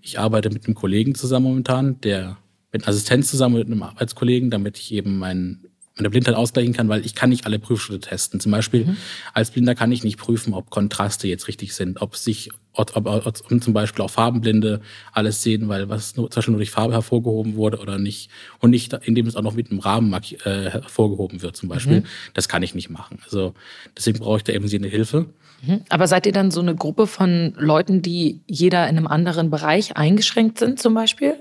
Ich 0.00 0.18
arbeite 0.18 0.50
mit 0.50 0.66
einem 0.66 0.74
Kollegen 0.74 1.14
zusammen 1.14 1.46
momentan, 1.46 2.00
der 2.00 2.38
mit 2.72 2.82
einem 2.82 2.90
Assistenz 2.90 3.30
zusammen 3.30 3.56
mit 3.56 3.66
einem 3.66 3.82
Arbeitskollegen, 3.82 4.50
damit 4.50 4.78
ich 4.78 4.92
eben 4.92 5.18
meinen 5.18 5.66
meine 5.96 6.08
Blindheit 6.08 6.34
ausgleichen 6.34 6.72
kann, 6.72 6.88
weil 6.88 7.04
ich 7.04 7.14
kann 7.14 7.30
nicht 7.30 7.44
alle 7.44 7.58
Prüfschritte 7.58 8.08
testen. 8.08 8.40
Zum 8.40 8.50
Beispiel 8.50 8.86
mhm. 8.86 8.96
als 9.34 9.50
Blinder 9.50 9.74
kann 9.74 9.92
ich 9.92 10.02
nicht 10.04 10.18
prüfen, 10.18 10.54
ob 10.54 10.70
Kontraste 10.70 11.28
jetzt 11.28 11.48
richtig 11.48 11.74
sind, 11.74 12.00
ob 12.00 12.16
sich 12.16 12.50
ob, 12.74 12.96
ob, 12.96 13.26
ob 13.26 13.62
zum 13.62 13.72
Beispiel 13.72 14.04
auch 14.04 14.10
Farbenblinde 14.10 14.80
alles 15.12 15.42
sehen, 15.42 15.68
weil 15.68 15.88
was 15.88 16.16
nur, 16.16 16.30
zum 16.30 16.40
Beispiel 16.40 16.52
nur 16.52 16.58
durch 16.58 16.70
Farbe 16.70 16.94
hervorgehoben 16.94 17.56
wurde 17.56 17.78
oder 17.78 17.98
nicht 17.98 18.30
und 18.60 18.70
nicht, 18.70 18.92
indem 19.02 19.26
es 19.26 19.36
auch 19.36 19.42
noch 19.42 19.54
mit 19.54 19.70
einem 19.70 19.80
Rahmen 19.80 20.12
äh, 20.12 20.70
hervorgehoben 20.70 21.42
wird 21.42 21.56
zum 21.56 21.68
Beispiel. 21.68 22.00
Mhm. 22.00 22.06
Das 22.34 22.48
kann 22.48 22.62
ich 22.62 22.74
nicht 22.74 22.90
machen. 22.90 23.18
Also 23.24 23.54
deswegen 23.96 24.18
brauche 24.18 24.38
ich 24.38 24.44
da 24.44 24.52
eben 24.52 24.68
sie 24.68 24.78
eine 24.78 24.88
Hilfe. 24.88 25.26
Mhm. 25.66 25.82
Aber 25.88 26.06
seid 26.06 26.26
ihr 26.26 26.32
dann 26.32 26.50
so 26.50 26.60
eine 26.60 26.74
Gruppe 26.74 27.06
von 27.06 27.54
Leuten, 27.56 28.02
die 28.02 28.40
jeder 28.46 28.88
in 28.88 28.96
einem 28.96 29.06
anderen 29.06 29.50
Bereich 29.50 29.96
eingeschränkt 29.96 30.58
sind 30.58 30.80
zum 30.80 30.94
Beispiel? 30.94 31.34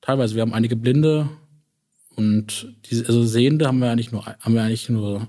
Teilweise. 0.00 0.34
Wir 0.34 0.42
haben 0.42 0.52
einige 0.52 0.76
Blinde, 0.76 1.30
und 2.16 2.74
diese, 2.90 3.06
also 3.06 3.24
Sehende 3.24 3.66
haben 3.66 3.78
wir 3.78 3.90
eigentlich 3.90 4.12
nur, 4.12 4.24
haben 4.24 4.54
wir 4.54 4.62
eigentlich 4.62 4.88
nur 4.88 5.28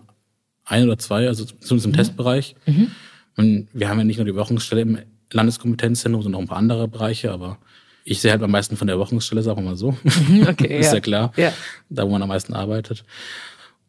ein 0.65 0.83
oder 0.83 0.97
zwei, 0.97 1.27
also 1.27 1.45
zumindest 1.45 1.85
im 1.85 1.91
mhm. 1.91 1.95
Testbereich. 1.95 2.55
Mhm. 2.65 2.91
Und 3.37 3.67
wir 3.73 3.89
haben 3.89 3.97
ja 3.97 4.03
nicht 4.03 4.17
nur 4.17 4.25
die 4.25 4.31
Überwachungsstelle 4.31 4.81
im 4.81 4.99
Landeskompetenzzentrum, 5.31 6.21
sondern 6.21 6.41
noch 6.41 6.45
ein 6.45 6.49
paar 6.49 6.57
andere 6.57 6.87
Bereiche, 6.87 7.31
aber 7.31 7.57
ich 8.03 8.21
sehe 8.21 8.31
halt 8.31 8.43
am 8.43 8.51
meisten 8.51 8.77
von 8.77 8.87
der 8.87 8.95
Überwachungsstelle, 8.95 9.41
sagen 9.41 9.63
wir 9.63 9.69
mal 9.71 9.75
so. 9.75 9.97
Mhm, 10.03 10.47
okay, 10.49 10.79
ist 10.79 10.87
ja, 10.87 10.95
ja 10.95 10.99
klar. 10.99 11.33
Ja. 11.37 11.51
Da, 11.89 12.03
wo 12.05 12.09
man 12.11 12.21
am 12.21 12.29
meisten 12.29 12.53
arbeitet. 12.53 13.03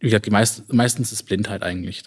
Wie 0.00 0.06
gesagt, 0.06 0.26
die 0.26 0.30
meist, 0.30 0.72
meistens 0.72 1.12
ist 1.12 1.22
Blindheit 1.24 1.62
eigentlich. 1.62 2.02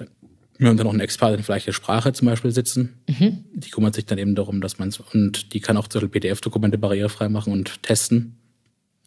Wir 0.57 0.67
haben 0.67 0.77
dann 0.77 0.87
noch 0.87 0.93
eine 0.93 1.03
Expertin 1.03 1.43
für 1.43 1.51
leichte 1.53 1.71
Sprache 1.73 2.11
zum 2.13 2.27
Beispiel 2.27 2.51
sitzen. 2.51 2.99
Mhm. 3.07 3.45
Die 3.53 3.69
kümmert 3.69 3.95
sich 3.95 4.05
dann 4.05 4.17
eben 4.17 4.35
darum, 4.35 4.59
dass 4.61 4.77
man 4.79 4.89
es, 4.89 4.99
und 4.99 5.53
die 5.53 5.59
kann 5.59 5.77
auch 5.77 5.87
zum 5.87 6.01
Beispiel 6.01 6.19
PDF-Dokumente 6.19 6.77
barrierefrei 6.77 7.29
machen 7.29 7.53
und 7.53 7.81
testen. 7.83 8.35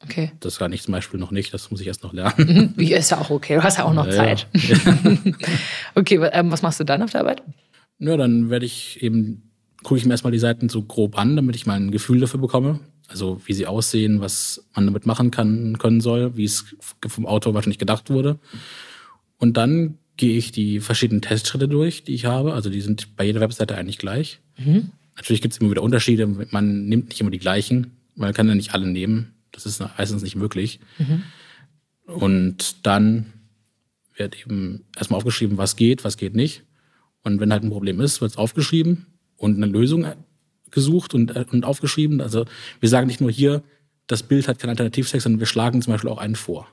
Okay. 0.04 0.32
Das 0.40 0.58
kann 0.58 0.72
ich 0.72 0.82
zum 0.82 0.92
Beispiel 0.92 1.20
noch 1.20 1.30
nicht, 1.30 1.54
das 1.54 1.70
muss 1.70 1.80
ich 1.80 1.86
erst 1.86 2.02
noch 2.02 2.12
lernen. 2.12 2.72
Wie 2.76 2.92
ist 2.92 3.10
ja 3.10 3.18
auch 3.20 3.30
okay, 3.30 3.54
du 3.54 3.62
hast 3.62 3.78
ja 3.78 3.84
auch 3.84 3.92
noch 3.94 4.06
Ja, 4.06 4.12
Zeit. 4.12 4.48
okay, 5.94 6.20
wa- 6.20 6.30
ähm, 6.32 6.50
was 6.50 6.62
machst 6.62 6.80
du 6.80 6.84
dann 6.84 7.02
auf 7.02 7.10
der 7.10 7.20
Arbeit? 7.20 7.42
Ja, 7.98 8.16
dann 8.16 8.50
werde 8.50 8.66
ich 8.66 9.00
eben, 9.02 9.51
gucke 9.82 9.98
ich 9.98 10.04
mir 10.04 10.12
erstmal 10.12 10.32
die 10.32 10.38
Seiten 10.38 10.68
so 10.68 10.82
grob 10.82 11.18
an, 11.18 11.36
damit 11.36 11.56
ich 11.56 11.66
mal 11.66 11.74
ein 11.74 11.90
Gefühl 11.90 12.20
dafür 12.20 12.40
bekomme. 12.40 12.80
Also 13.08 13.40
wie 13.44 13.52
sie 13.52 13.66
aussehen, 13.66 14.20
was 14.20 14.64
man 14.74 14.86
damit 14.86 15.06
machen 15.06 15.30
kann, 15.30 15.78
können 15.78 16.00
soll, 16.00 16.36
wie 16.36 16.44
es 16.44 16.64
vom 17.06 17.26
Autor 17.26 17.54
wahrscheinlich 17.54 17.78
gedacht 17.78 18.10
wurde. 18.10 18.38
Und 19.38 19.56
dann 19.56 19.98
gehe 20.16 20.36
ich 20.36 20.52
die 20.52 20.80
verschiedenen 20.80 21.20
Testschritte 21.20 21.68
durch, 21.68 22.04
die 22.04 22.14
ich 22.14 22.24
habe. 22.24 22.54
Also 22.54 22.70
die 22.70 22.80
sind 22.80 23.16
bei 23.16 23.24
jeder 23.24 23.40
Webseite 23.40 23.76
eigentlich 23.76 23.98
gleich. 23.98 24.40
Natürlich 25.16 25.42
gibt 25.42 25.52
es 25.52 25.60
immer 25.60 25.70
wieder 25.70 25.82
Unterschiede. 25.82 26.26
Man 26.26 26.86
nimmt 26.86 27.08
nicht 27.08 27.20
immer 27.20 27.30
die 27.30 27.38
gleichen. 27.38 27.92
Man 28.14 28.32
kann 28.32 28.48
ja 28.48 28.54
nicht 28.54 28.72
alle 28.72 28.86
nehmen. 28.86 29.34
Das 29.50 29.66
ist 29.66 29.80
meistens 29.80 30.22
nicht 30.22 30.36
möglich. 30.36 30.80
Und 32.06 32.86
dann 32.86 33.26
wird 34.16 34.40
eben 34.40 34.84
erstmal 34.96 35.18
aufgeschrieben, 35.18 35.58
was 35.58 35.76
geht, 35.76 36.04
was 36.04 36.16
geht 36.16 36.34
nicht. 36.34 36.62
Und 37.22 37.40
wenn 37.40 37.52
halt 37.52 37.62
ein 37.62 37.70
Problem 37.70 38.00
ist, 38.00 38.20
wird 38.20 38.30
es 38.30 38.36
aufgeschrieben 38.38 39.06
und 39.42 39.56
eine 39.56 39.66
Lösung 39.66 40.06
gesucht 40.70 41.14
und, 41.14 41.34
äh, 41.36 41.44
und 41.50 41.64
aufgeschrieben. 41.64 42.20
Also 42.20 42.44
wir 42.80 42.88
sagen 42.88 43.06
nicht 43.06 43.20
nur 43.20 43.30
hier, 43.30 43.62
das 44.06 44.22
Bild 44.22 44.48
hat 44.48 44.58
keinen 44.58 44.70
Alternativtext, 44.70 45.24
sondern 45.24 45.40
wir 45.40 45.46
schlagen 45.46 45.82
zum 45.82 45.92
Beispiel 45.92 46.10
auch 46.10 46.18
einen 46.18 46.36
vor. 46.36 46.66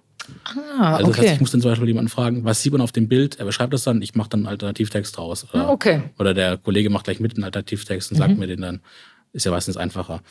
Ah, 0.43 0.95
Also 0.95 1.07
das 1.07 1.17
heißt, 1.17 1.25
okay. 1.27 1.33
ich 1.35 1.41
muss 1.41 1.51
dann 1.51 1.61
zum 1.61 1.71
Beispiel 1.71 1.87
jemanden 1.87 2.09
fragen, 2.09 2.43
was 2.45 2.61
sieht 2.61 2.71
man 2.71 2.81
auf 2.81 2.91
dem 2.91 3.07
Bild? 3.07 3.39
Er 3.39 3.45
beschreibt 3.45 3.73
das 3.73 3.83
dann, 3.83 4.01
ich 4.01 4.15
mache 4.15 4.29
dann 4.29 4.41
einen 4.41 4.47
Alternativtext 4.47 5.17
draus. 5.17 5.45
Oder, 5.51 5.67
Ah, 5.67 5.71
okay. 5.71 6.03
oder 6.19 6.33
der 6.33 6.57
Kollege 6.57 6.89
macht 6.89 7.05
gleich 7.05 7.19
mit 7.19 7.35
einen 7.35 7.43
Alternativtext 7.43 8.11
und 8.11 8.17
sagt 8.17 8.37
mir 8.37 8.47
den 8.47 8.61
dann. 8.61 8.81
Ist 9.33 9.45
ja 9.45 9.51
meistens 9.51 9.77
einfacher. 9.77 10.21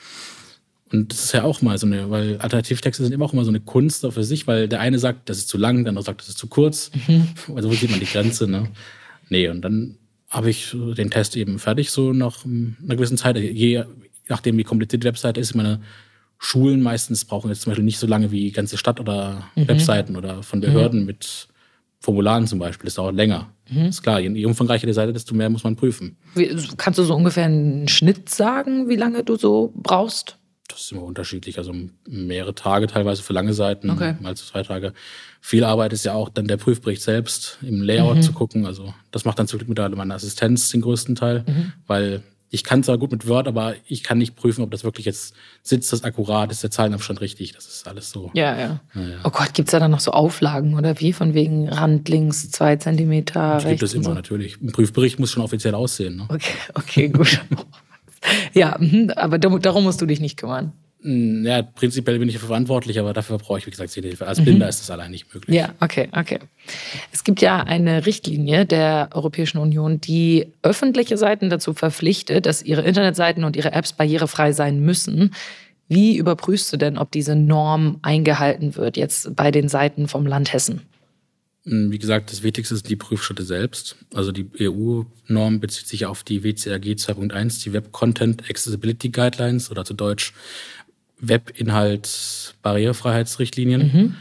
Und 0.93 1.13
das 1.13 1.25
ist 1.25 1.33
ja 1.33 1.43
auch 1.45 1.61
mal 1.63 1.77
so 1.79 1.87
eine, 1.87 2.11
weil 2.11 2.39
Alternativtexte 2.39 3.03
sind 3.05 3.13
immer 3.13 3.27
auch 3.27 3.33
immer 3.33 3.45
so 3.45 3.51
eine 3.51 3.61
Kunst 3.61 4.07
für 4.11 4.25
sich, 4.25 4.47
weil 4.47 4.69
der 4.69 4.81
eine 4.81 4.99
sagt, 4.99 5.29
das 5.29 5.39
ist 5.39 5.49
zu 5.49 5.59
lang, 5.59 5.85
der 5.85 5.91
andere 5.91 6.05
sagt, 6.05 6.21
das 6.23 6.29
ist 6.31 6.39
zu 6.39 6.47
kurz. 6.47 6.91
Also 7.55 7.69
wo 7.69 7.75
sieht 7.75 7.91
man 7.91 8.01
die 8.01 8.07
Grenze, 8.07 8.49
ne? 8.49 8.69
Nee, 9.29 9.49
und 9.49 9.61
dann 9.63 9.99
habe 10.29 10.51
ich 10.51 10.77
den 10.97 11.11
Test 11.11 11.37
eben 11.37 11.59
fertig, 11.59 11.91
so 11.91 12.13
nach 12.13 12.45
ähm, 12.45 12.77
einer 12.83 12.97
gewissen 12.97 13.17
Zeit. 13.17 13.37
Je 13.39 13.85
nachdem, 14.29 14.59
wie 14.59 14.65
kompliziert 14.65 15.03
die 15.03 15.07
Webseite 15.09 15.41
ist, 15.41 15.55
meine, 15.55 15.81
Schulen 16.39 16.83
meistens 16.83 17.25
brauchen 17.25 17.51
jetzt 17.51 17.63
zum 17.63 17.73
Beispiel 17.73 17.85
nicht 17.85 17.99
so 17.99 18.07
lange 18.07 18.31
wie 18.31 18.53
ganze 18.53 18.79
Stadt- 18.79 19.01
oder 19.01 19.51
Webseiten 19.57 20.17
oder 20.17 20.43
von 20.45 20.61
Behörden 20.61 21.05
mit 21.05 21.49
Formularen 21.99 22.47
zum 22.47 22.61
Beispiel. 22.61 22.87
Das 22.87 22.95
dauert 22.95 23.17
länger. 23.17 23.53
Ist 23.89 24.03
klar, 24.03 24.21
je, 24.21 24.31
je 24.31 24.47
umfangreicher 24.47 24.87
die 24.87 24.93
Seite, 24.93 25.13
desto 25.13 25.35
mehr 25.35 25.51
muss 25.51 25.65
man 25.65 25.77
prüfen. 25.77 26.17
Wie, 26.35 26.57
kannst 26.77 26.99
du 26.99 27.03
so 27.03 27.15
ungefähr 27.15 27.45
einen 27.45 27.89
Schnitt 27.89 28.29
sagen, 28.29 28.89
wie 28.89 28.97
lange 28.97 29.25
du 29.25 29.37
so 29.37 29.73
brauchst? 29.75 30.38
Das 30.69 30.81
ist 30.83 30.93
immer 30.93 31.03
unterschiedlich. 31.03 31.59
Also 31.59 31.75
mehrere 32.07 32.55
Tage 32.55 32.87
teilweise 32.87 33.23
für 33.23 33.33
lange 33.33 33.55
Seiten, 33.55 33.91
Okay. 33.91 34.15
mal 34.21 34.37
zu 34.37 34.45
zwei 34.47 34.63
Tage. 34.63 34.93
Viel 35.41 35.65
Arbeit 35.65 35.93
ist 35.93 36.05
ja 36.05 36.13
auch 36.15 36.29
dann 36.29 36.47
der 36.47 36.57
Prüfbericht 36.59 37.03
selbst, 37.03 37.59
im 37.63 37.83
Layout 37.83 38.23
zu 38.23 38.33
gucken. 38.33 38.67
Also 38.67 38.93
das 39.11 39.25
macht 39.25 39.39
dann 39.39 39.49
zum 39.49 39.59
Glück 39.59 39.69
mittlerweile 39.69 39.97
meine 39.97 40.15
Assistenz 40.15 40.69
den 40.71 40.83
größten 40.83 41.15
Teil, 41.15 41.45
weil 41.87 42.23
ich 42.51 42.65
kann 42.65 42.83
zwar 42.83 42.97
gut 42.97 43.13
mit 43.13 43.29
Word, 43.29 43.47
aber 43.47 43.75
ich 43.87 44.03
kann 44.03 44.17
nicht 44.17 44.35
prüfen, 44.35 44.63
ob 44.63 44.71
das 44.71 44.83
wirklich 44.83 45.05
jetzt 45.05 45.35
sitzt, 45.63 45.93
das 45.93 46.03
akkurat, 46.05 46.51
ist 46.51 46.63
der 46.63 46.71
Zahlenabstand 46.71 47.21
richtig. 47.21 47.53
Das 47.53 47.67
ist 47.67 47.87
alles 47.87 48.11
so. 48.11 48.31
Ja, 48.33 48.59
ja. 48.59 48.81
Oh 49.25 49.29
Gott, 49.31 49.53
gibt's 49.53 49.73
da 49.73 49.79
dann 49.81 49.91
noch 49.91 50.01
so 50.01 50.13
Auflagen 50.13 50.75
oder 50.75 50.99
wie? 51.01 51.13
Von 51.13 51.35
wegen 51.35 51.69
Rand 51.69 52.09
links 52.09 52.51
zwei 52.51 52.77
Zentimeter 52.77 53.55
Das 53.57 53.65
gibt 53.67 53.83
es 53.83 53.93
immer 53.95 54.05
so? 54.05 54.15
natürlich. 54.15 54.61
Ein 54.63 54.73
Prüfbericht 54.73 55.19
muss 55.19 55.31
schon 55.31 55.43
offiziell 55.43 55.75
aussehen. 55.75 56.17
Ne? 56.17 56.27
Okay, 56.31 56.55
okay, 56.75 57.09
gut. 57.09 57.41
ja, 58.55 58.77
mhm, 58.79 59.11
aber 59.17 59.39
darum 59.39 59.85
musst 59.85 60.01
du 60.01 60.07
dich 60.07 60.21
nicht 60.21 60.37
kümmern. 60.37 60.73
Mm, 61.03 61.47
Ja, 61.47 61.63
prinzipiell 61.63 62.19
bin 62.19 62.29
ich 62.29 62.39
verantwortlich, 62.39 62.99
aber 62.99 63.13
dafür 63.13 63.39
brauche 63.39 63.59
ich, 63.59 63.67
wie 63.67 63.71
gesagt, 63.71 63.91
Sehhilfe. 63.91 64.27
Als 64.27 64.41
Blinder 64.43 64.69
ist 64.69 64.81
das 64.81 64.91
allein 64.91 65.11
nicht 65.11 65.33
möglich. 65.33 65.57
Ja, 65.57 65.71
okay, 65.81 66.09
okay. 66.13 66.41
Es 67.13 67.25
gibt 67.25 67.41
ja 67.41 67.61
eine 67.61 68.05
Richtlinie 68.07 68.67
der 68.67 69.11
Europäischen 69.13 69.59
Union, 69.59 70.01
die 70.01 70.49
öffentliche 70.63 71.17
Seiten 71.17 71.51
dazu 71.51 71.73
verpflichtet, 71.73 72.47
dass 72.47 72.63
ihre 72.63 72.83
Internetseiten 72.83 73.45
und 73.45 73.57
ihre 73.57 73.73
Apps 73.73 73.93
barrierefrei 73.93 74.53
sein 74.53 74.81
müssen. 74.81 75.35
Wie 75.89 76.17
überprüfst 76.17 76.73
du 76.73 76.77
denn, 76.77 76.99
ob 76.99 77.11
diese 77.13 77.35
Norm 77.35 77.99
eingehalten 78.03 78.77
wird, 78.77 78.97
jetzt 78.97 79.35
bei 79.37 79.51
den 79.51 79.69
Seiten 79.69 80.07
vom 80.09 80.27
Land 80.27 80.53
Hessen? 80.53 80.83
Mm, 81.69 81.91
Wie 81.91 81.99
gesagt, 81.99 82.33
das 82.33 82.43
Wichtigste 82.43 82.75
sind 82.77 82.89
die 82.89 82.97
Prüfschritte 82.97 83.45
selbst. 83.45 83.97
Also 84.15 84.33
die 84.33 84.49
EU-Norm 84.61 85.61
bezieht 85.61 85.87
sich 85.87 86.07
auf 86.07 86.25
die 86.25 86.43
WCAG 86.43 86.85
2.1, 86.85 87.63
die 87.63 87.73
Web 87.73 87.93
Content 87.93 88.49
Accessibility 88.49 89.11
Guidelines 89.11 89.71
oder 89.71 89.85
zu 89.85 89.95
Deutsch 89.95 90.33
Webinhalt 91.21 92.55
Barrierefreiheitsrichtlinien. 92.63 94.17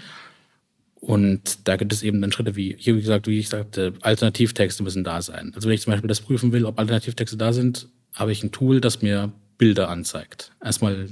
Und 0.96 1.68
da 1.68 1.76
gibt 1.78 1.94
es 1.94 2.04
eben 2.04 2.20
dann 2.22 2.32
Schritte 2.32 2.56
wie, 2.56 2.76
hier 2.78 2.96
wie 2.96 3.02
gesagt, 3.02 3.28
wie 3.28 3.40
ich 3.40 3.50
sagte, 3.50 3.94
Alternativtexte 4.02 4.84
müssen 4.84 5.04
da 5.04 5.22
sein. 5.22 5.54
Also 5.56 5.68
wenn 5.68 5.76
ich 5.76 5.82
zum 5.82 5.92
Beispiel 5.92 6.08
das 6.08 6.22
prüfen 6.22 6.52
will, 6.52 6.66
ob 6.66 6.80
Alternativtexte 6.80 7.38
da 7.38 7.54
sind, 7.54 7.88
habe 8.14 8.32
ich 8.32 8.44
ein 8.44 8.52
Tool, 8.52 8.82
das 8.82 9.02
mir 9.02 9.32
Bilder 9.58 9.90
anzeigt. 9.90 10.52
Erstmal 10.62 11.08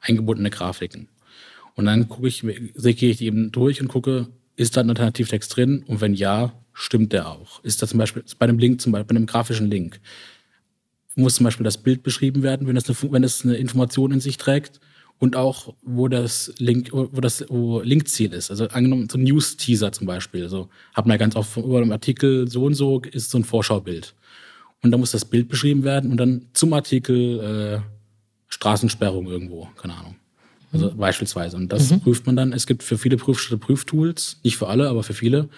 eingebundene 0.00 0.50
Grafiken. 0.50 1.08
Und 1.74 1.86
dann 1.86 2.08
gucke 2.08 2.28
ich, 2.28 2.42
gehe 2.42 3.10
ich 3.10 3.16
die 3.16 3.26
eben 3.26 3.52
durch 3.52 3.80
und 3.80 3.88
gucke, 3.88 4.28
ist 4.56 4.76
da 4.76 4.80
ein 4.80 4.90
Alternativtext 4.90 5.54
drin? 5.54 5.84
Und 5.86 6.00
wenn 6.00 6.14
ja, 6.14 6.52
stimmt 6.72 7.12
der 7.12 7.28
auch? 7.28 7.62
Ist 7.62 7.82
da 7.82 7.86
zum 7.86 7.98
Beispiel 7.98 8.24
bei 8.38 8.44
einem 8.44 8.58
Link, 8.58 8.80
zum 8.80 8.92
Beispiel 8.92 9.14
bei 9.14 9.16
einem 9.16 9.26
grafischen 9.26 9.70
Link, 9.70 10.00
muss 11.14 11.36
zum 11.36 11.44
Beispiel 11.44 11.64
das 11.64 11.78
Bild 11.78 12.02
beschrieben 12.02 12.42
werden, 12.42 12.66
wenn 12.66 12.74
das 12.74 12.88
eine, 12.88 13.12
wenn 13.12 13.24
es 13.24 13.44
eine 13.44 13.56
Information 13.56 14.12
in 14.12 14.20
sich 14.20 14.36
trägt 14.36 14.80
und 15.18 15.34
auch 15.34 15.74
wo 15.82 16.08
das 16.08 16.52
Link, 16.58 16.90
wo 16.92 17.20
das 17.20 17.44
wo 17.48 17.80
Linkziel 17.80 18.32
ist. 18.32 18.50
Also 18.50 18.68
angenommen 18.68 19.08
so 19.08 19.18
ein 19.18 19.24
News-Teaser 19.24 19.92
zum 19.92 20.06
Beispiel. 20.06 20.42
Also 20.42 20.68
hat 20.92 21.06
man 21.06 21.14
ja 21.14 21.18
ganz 21.18 21.36
oft 21.36 21.56
über 21.56 21.78
einem 21.78 21.92
Artikel 21.92 22.48
so 22.48 22.64
und 22.64 22.74
so 22.74 23.00
ist 23.00 23.30
so 23.30 23.38
ein 23.38 23.44
Vorschaubild. 23.44 24.14
Und 24.82 24.90
da 24.90 24.98
muss 24.98 25.10
das 25.10 25.24
Bild 25.24 25.48
beschrieben 25.48 25.84
werden 25.84 26.10
und 26.10 26.18
dann 26.18 26.46
zum 26.52 26.72
Artikel 26.74 27.40
äh, 27.40 27.80
Straßensperrung 28.48 29.26
irgendwo, 29.26 29.68
keine 29.76 29.94
Ahnung. 29.94 30.16
Also 30.72 30.92
beispielsweise. 30.94 31.56
Und 31.56 31.72
das 31.72 31.98
prüft 32.00 32.26
man 32.26 32.36
dann. 32.36 32.52
Es 32.52 32.66
gibt 32.66 32.82
für 32.82 32.98
viele 32.98 33.16
Prüfschritte 33.16 33.58
Prüftools, 33.58 34.40
nicht 34.42 34.56
für 34.56 34.68
alle, 34.68 34.88
aber 34.88 35.02
für 35.02 35.14
viele. 35.14 35.48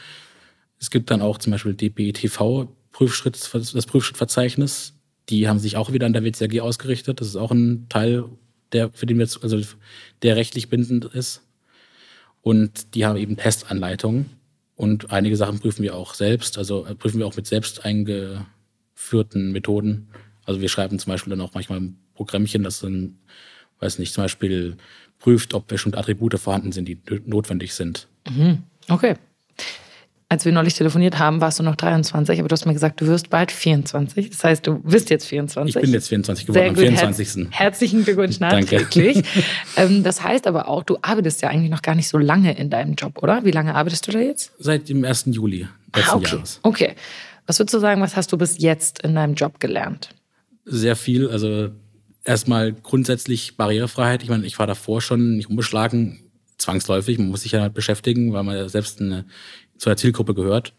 Es 0.78 0.90
gibt 0.90 1.10
dann 1.10 1.22
auch 1.22 1.38
zum 1.38 1.52
Beispiel 1.52 1.74
DBTV 1.74 2.68
Prüfschritt, 2.92 3.38
das 3.52 3.86
Prüfschrittverzeichnis. 3.86 4.94
Die 5.28 5.48
haben 5.48 5.58
sich 5.58 5.76
auch 5.76 5.92
wieder 5.92 6.06
an 6.06 6.12
der 6.12 6.24
WCAG 6.24 6.60
ausgerichtet. 6.60 7.20
Das 7.20 7.28
ist 7.28 7.36
auch 7.36 7.50
ein 7.50 7.86
Teil, 7.88 8.24
der 8.72 8.90
für 8.92 9.06
den 9.06 9.18
wir 9.18 9.28
also 9.42 9.60
der 10.22 10.36
rechtlich 10.36 10.68
bindend 10.68 11.04
ist. 11.06 11.42
Und 12.42 12.94
die 12.94 13.04
haben 13.04 13.16
eben 13.16 13.36
Testanleitungen. 13.36 14.26
Und 14.74 15.10
einige 15.10 15.36
Sachen 15.36 15.58
prüfen 15.58 15.82
wir 15.82 15.96
auch 15.96 16.14
selbst. 16.14 16.56
Also 16.56 16.86
äh, 16.86 16.94
prüfen 16.94 17.18
wir 17.18 17.26
auch 17.26 17.36
mit 17.36 17.46
selbst 17.46 17.84
eingeführten 17.84 19.52
Methoden. 19.52 20.08
Also 20.44 20.60
wir 20.60 20.68
schreiben 20.68 20.98
zum 20.98 21.10
Beispiel 21.12 21.30
dann 21.30 21.40
auch 21.40 21.52
manchmal 21.54 21.80
ein 21.80 21.98
Programmchen, 22.14 22.62
das 22.62 22.80
dann, 22.80 23.18
weiß 23.80 23.98
nicht, 23.98 24.12
zum 24.14 24.24
Beispiel 24.24 24.76
prüft, 25.18 25.54
ob 25.54 25.66
bestimmte 25.66 25.98
Attribute 25.98 26.38
vorhanden 26.38 26.72
sind, 26.72 26.86
die 26.86 26.98
notwendig 27.26 27.74
sind. 27.74 28.06
Okay. 28.88 29.14
Als 30.30 30.44
wir 30.44 30.52
neulich 30.52 30.74
telefoniert 30.74 31.18
haben, 31.18 31.40
warst 31.40 31.58
du 31.58 31.62
noch 31.62 31.74
23, 31.74 32.38
aber 32.38 32.48
du 32.48 32.52
hast 32.52 32.66
mir 32.66 32.74
gesagt, 32.74 33.00
du 33.00 33.06
wirst 33.06 33.30
bald 33.30 33.50
24. 33.50 34.28
Das 34.28 34.44
heißt, 34.44 34.66
du 34.66 34.78
bist 34.80 35.08
jetzt 35.08 35.24
24. 35.26 35.74
Ich 35.74 35.80
bin 35.80 35.90
jetzt 35.90 36.08
24 36.08 36.44
geworden, 36.46 36.60
Sehr 36.60 36.68
am 36.68 36.74
gut. 36.74 36.84
24. 36.84 37.28
Herz, 37.46 37.58
herzlichen 37.58 38.04
Glückwunsch 38.04 38.38
Danke. 38.38 38.76
nachträglich. 38.76 39.24
ähm, 39.76 40.02
das 40.02 40.22
heißt 40.22 40.46
aber 40.46 40.68
auch, 40.68 40.82
du 40.82 40.98
arbeitest 41.00 41.40
ja 41.40 41.48
eigentlich 41.48 41.70
noch 41.70 41.80
gar 41.80 41.94
nicht 41.94 42.08
so 42.08 42.18
lange 42.18 42.54
in 42.58 42.68
deinem 42.68 42.94
Job, 42.94 43.22
oder? 43.22 43.42
Wie 43.46 43.52
lange 43.52 43.74
arbeitest 43.74 44.06
du 44.06 44.12
da 44.12 44.18
jetzt? 44.18 44.52
Seit 44.58 44.90
dem 44.90 45.02
1. 45.02 45.24
Juli 45.28 45.66
letzten 45.96 46.10
Ah, 46.10 46.16
okay. 46.16 46.34
Jahres. 46.34 46.60
Okay. 46.62 46.94
Was 47.46 47.58
würdest 47.58 47.72
du 47.72 47.78
sagen, 47.78 48.02
was 48.02 48.14
hast 48.14 48.30
du 48.30 48.36
bis 48.36 48.58
jetzt 48.58 49.02
in 49.04 49.14
deinem 49.14 49.32
Job 49.32 49.58
gelernt? 49.60 50.10
Sehr 50.66 50.94
viel. 50.96 51.30
Also 51.30 51.70
erstmal 52.28 52.72
grundsätzlich 52.72 53.56
Barrierefreiheit. 53.56 54.22
Ich 54.22 54.28
meine, 54.28 54.46
ich 54.46 54.58
war 54.58 54.66
davor 54.66 55.00
schon 55.00 55.36
nicht 55.36 55.48
unbeschlagen, 55.48 56.20
zwangsläufig. 56.58 57.18
Man 57.18 57.30
muss 57.30 57.42
sich 57.42 57.52
ja 57.52 57.60
damit 57.60 57.74
beschäftigen, 57.74 58.32
weil 58.32 58.44
man 58.44 58.56
ja 58.56 58.68
selbst 58.68 59.00
eine, 59.00 59.24
zu 59.78 59.88
der 59.88 59.96
Zielgruppe 59.96 60.34
gehört. 60.34 60.74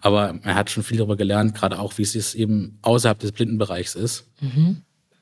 Aber 0.00 0.32
man 0.32 0.54
hat 0.54 0.70
schon 0.70 0.82
viel 0.82 0.98
darüber 0.98 1.16
gelernt, 1.16 1.54
gerade 1.54 1.78
auch, 1.78 1.96
wie 1.98 2.02
es 2.02 2.34
eben 2.34 2.78
außerhalb 2.82 3.18
des 3.18 3.32
Blindenbereichs 3.32 3.94
ist. 3.94 4.26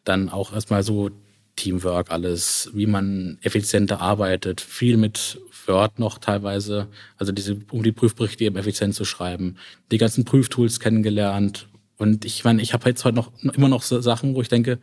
Dann 0.04 0.28
auch 0.30 0.52
erstmal 0.52 0.82
so 0.82 1.10
Teamwork, 1.56 2.10
alles, 2.10 2.70
wie 2.74 2.86
man 2.86 3.38
effizienter 3.42 4.00
arbeitet, 4.00 4.60
viel 4.60 4.96
mit 4.96 5.38
Word 5.66 5.98
noch 5.98 6.18
teilweise, 6.18 6.88
also 7.16 7.32
diese, 7.32 7.58
um 7.70 7.82
die 7.82 7.92
Prüfberichte 7.92 8.44
eben 8.44 8.56
effizient 8.56 8.94
zu 8.94 9.04
schreiben, 9.04 9.56
die 9.90 9.98
ganzen 9.98 10.24
Prüftools 10.24 10.80
kennengelernt. 10.80 11.68
Und 11.96 12.24
ich 12.24 12.44
meine, 12.44 12.62
ich 12.62 12.72
habe 12.72 12.88
jetzt 12.88 13.04
heute 13.04 13.16
noch 13.16 13.32
immer 13.42 13.68
noch 13.68 13.82
so 13.82 14.00
Sachen, 14.00 14.34
wo 14.34 14.42
ich 14.42 14.48
denke, 14.48 14.78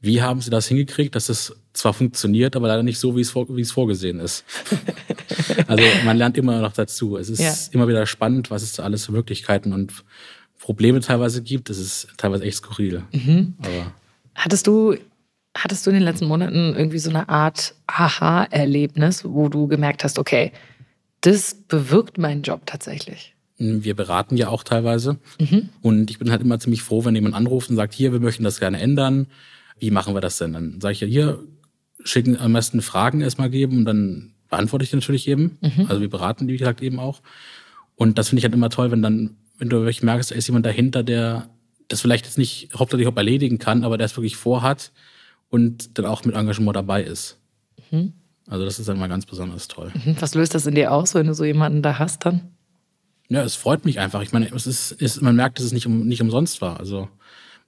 wie 0.00 0.22
haben 0.22 0.40
sie 0.40 0.50
das 0.50 0.66
hingekriegt, 0.66 1.14
dass 1.14 1.28
es 1.28 1.54
zwar 1.72 1.92
funktioniert, 1.92 2.56
aber 2.56 2.68
leider 2.68 2.82
nicht 2.82 2.98
so, 2.98 3.16
wie 3.16 3.20
es, 3.20 3.30
vor, 3.30 3.54
wie 3.54 3.60
es 3.60 3.70
vorgesehen 3.72 4.18
ist. 4.18 4.44
also 5.66 5.84
man 6.04 6.16
lernt 6.16 6.36
immer 6.38 6.60
noch 6.60 6.72
dazu. 6.72 7.16
Es 7.16 7.28
ist 7.28 7.40
Ja. 7.40 7.54
immer 7.72 7.86
wieder 7.88 8.06
spannend, 8.06 8.50
was 8.50 8.62
es 8.62 8.72
da 8.72 8.82
alles 8.82 9.06
für 9.06 9.12
Möglichkeiten 9.12 9.72
und 9.72 9.92
Probleme 10.58 11.00
teilweise 11.00 11.42
gibt. 11.42 11.68
Das 11.70 11.78
ist 11.78 12.08
teilweise 12.16 12.44
echt 12.44 12.56
skurril. 12.58 13.02
Mhm. 13.12 13.54
Aber 13.58 13.92
Hattest 14.34 14.66
du, 14.66 14.96
hattest 15.56 15.86
du 15.86 15.90
in 15.90 15.94
den 15.96 16.02
letzten 16.04 16.26
Monaten 16.26 16.74
irgendwie 16.76 16.98
so 16.98 17.10
eine 17.10 17.28
Art 17.28 17.74
Aha-Erlebnis, 17.86 19.24
wo 19.24 19.48
du 19.48 19.66
gemerkt 19.66 20.04
hast, 20.04 20.18
okay, 20.18 20.52
das 21.20 21.54
bewirkt 21.54 22.18
meinen 22.18 22.42
Job 22.42 22.62
tatsächlich? 22.66 23.34
wir 23.62 23.94
beraten 23.94 24.38
ja 24.38 24.48
auch 24.48 24.62
teilweise. 24.64 25.18
Mhm. 25.38 25.68
Und 25.82 26.10
ich 26.10 26.18
bin 26.18 26.30
halt 26.30 26.40
immer 26.40 26.58
ziemlich 26.58 26.82
froh, 26.82 27.04
wenn 27.04 27.14
jemand 27.14 27.34
anruft 27.34 27.68
und 27.68 27.76
sagt, 27.76 27.92
hier, 27.92 28.10
wir 28.10 28.18
möchten 28.20 28.42
das 28.42 28.58
gerne 28.58 28.80
ändern. 28.80 29.26
Wie 29.80 29.90
machen 29.90 30.14
wir 30.14 30.20
das 30.20 30.38
denn? 30.38 30.52
Dann 30.52 30.80
sage 30.80 30.92
ich 30.92 31.00
ja, 31.00 31.06
hier, 31.06 31.40
schicken 32.04 32.38
am 32.38 32.52
besten 32.52 32.80
Fragen 32.82 33.20
erstmal 33.20 33.50
geben 33.50 33.78
und 33.78 33.84
dann 33.84 34.32
beantworte 34.48 34.84
ich 34.84 34.90
die 34.90 34.96
natürlich 34.96 35.26
eben. 35.28 35.58
Also 35.88 36.00
wir 36.00 36.10
beraten 36.10 36.46
die, 36.46 36.54
wie 36.54 36.58
gesagt, 36.58 36.82
eben 36.82 36.98
auch. 36.98 37.20
Und 37.96 38.18
das 38.18 38.28
finde 38.28 38.40
ich 38.40 38.44
halt 38.44 38.54
immer 38.54 38.70
toll, 38.70 38.90
wenn 38.90 39.02
dann, 39.02 39.36
wenn 39.58 39.68
du 39.68 39.78
wirklich 39.78 40.02
merkst, 40.02 40.30
da 40.30 40.34
ist 40.34 40.46
jemand 40.46 40.64
dahinter, 40.64 41.02
der 41.02 41.50
das 41.88 42.00
vielleicht 42.00 42.24
jetzt 42.24 42.38
nicht 42.38 42.70
hauptsächlich 42.74 43.08
auch 43.08 43.16
erledigen 43.16 43.58
kann, 43.58 43.84
aber 43.84 43.98
der 43.98 44.06
es 44.06 44.16
wirklich 44.16 44.36
vorhat 44.36 44.92
und 45.50 45.98
dann 45.98 46.06
auch 46.06 46.24
mit 46.24 46.34
Engagement 46.34 46.76
dabei 46.76 47.02
ist. 47.02 47.38
Also 48.46 48.64
das 48.64 48.78
ist 48.78 48.88
dann 48.88 48.98
mal 48.98 49.08
ganz 49.08 49.26
besonders 49.26 49.68
toll. 49.68 49.92
Mhm. 49.94 50.16
Was 50.20 50.34
löst 50.34 50.54
das 50.54 50.66
in 50.66 50.74
dir 50.74 50.92
aus, 50.92 51.14
wenn 51.14 51.26
du 51.26 51.34
so 51.34 51.44
jemanden 51.44 51.82
da 51.82 51.98
hast 51.98 52.24
dann? 52.26 52.50
Ja, 53.28 53.42
es 53.44 53.54
freut 53.54 53.84
mich 53.84 54.00
einfach. 54.00 54.22
Ich 54.22 54.32
meine, 54.32 54.52
es 54.52 54.66
ist, 54.66 55.00
es, 55.00 55.20
man 55.20 55.36
merkt, 55.36 55.58
dass 55.58 55.66
es 55.66 55.72
nicht, 55.72 55.86
um, 55.86 56.06
nicht 56.06 56.20
umsonst 56.20 56.60
war. 56.60 56.80
Also, 56.80 57.08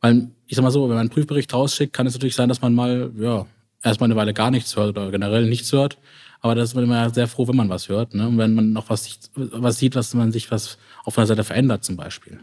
weil, 0.03 0.29
ich 0.47 0.57
sag 0.57 0.63
mal 0.63 0.71
so, 0.71 0.83
wenn 0.83 0.91
man 0.91 0.99
einen 0.99 1.11
Prüfbericht 1.11 1.53
rausschickt, 1.55 1.93
kann 1.95 2.07
es 2.07 2.13
natürlich 2.15 2.35
sein, 2.35 2.49
dass 2.51 2.61
man 2.61 2.75
mal, 2.75 3.11
ja, 3.19 3.47
erstmal 3.83 4.09
eine 4.09 4.17
Weile 4.17 4.35
gar 4.35 4.51
nichts 4.51 4.77
hört 4.77 4.91
oder 4.91 5.11
generell 5.11 5.49
nichts 5.49 5.73
hört. 5.73 5.97
Aber 6.41 6.55
da 6.57 6.63
ist 6.63 6.75
man 6.75 6.85
immer 6.85 7.09
sehr 7.11 7.29
froh, 7.29 7.47
wenn 7.49 7.57
man 7.57 7.69
was 7.69 7.89
hört. 7.89 8.15
Ne? 8.15 8.27
Und 8.29 8.37
wenn 8.37 8.55
man 8.55 8.73
noch 8.73 8.91
was, 8.91 9.05
sieht- 9.05 9.31
was 9.35 9.79
sieht, 9.79 9.95
was 9.95 10.13
man 10.15 10.33
sich 10.33 10.51
was 10.51 10.77
auf 11.05 11.17
einer 11.17 11.27
Seite 11.29 11.45
verändert, 11.45 11.85
zum 11.85 11.97
Beispiel. 11.97 12.41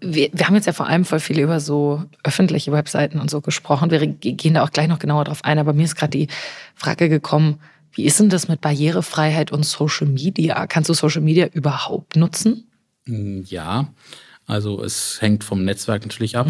Wir, 0.00 0.30
wir 0.32 0.46
haben 0.48 0.54
jetzt 0.56 0.66
ja 0.66 0.72
vor 0.72 0.86
allem 0.88 1.04
voll 1.04 1.20
viel 1.20 1.38
über 1.38 1.60
so 1.60 2.02
öffentliche 2.24 2.72
Webseiten 2.72 3.20
und 3.20 3.30
so 3.30 3.40
gesprochen. 3.40 3.90
Wir 3.90 4.04
ge- 4.06 4.32
gehen 4.32 4.54
da 4.54 4.64
auch 4.64 4.70
gleich 4.70 4.88
noch 4.88 4.98
genauer 4.98 5.24
drauf 5.24 5.44
ein. 5.44 5.58
Aber 5.58 5.72
mir 5.72 5.84
ist 5.84 5.94
gerade 5.96 6.10
die 6.16 6.28
Frage 6.74 7.08
gekommen, 7.08 7.58
wie 7.94 8.04
ist 8.04 8.18
denn 8.18 8.28
das 8.30 8.48
mit 8.48 8.60
Barrierefreiheit 8.60 9.52
und 9.52 9.64
Social 9.64 10.06
Media? 10.08 10.66
Kannst 10.66 10.88
du 10.90 10.94
Social 10.94 11.22
Media 11.22 11.46
überhaupt 11.46 12.16
nutzen? 12.16 12.64
Mm, 13.06 13.42
Ja, 13.46 13.88
also 14.46 14.82
es 14.82 15.20
hängt 15.20 15.44
vom 15.44 15.64
Netzwerk 15.64 16.02
natürlich 16.02 16.36
ab. 16.36 16.48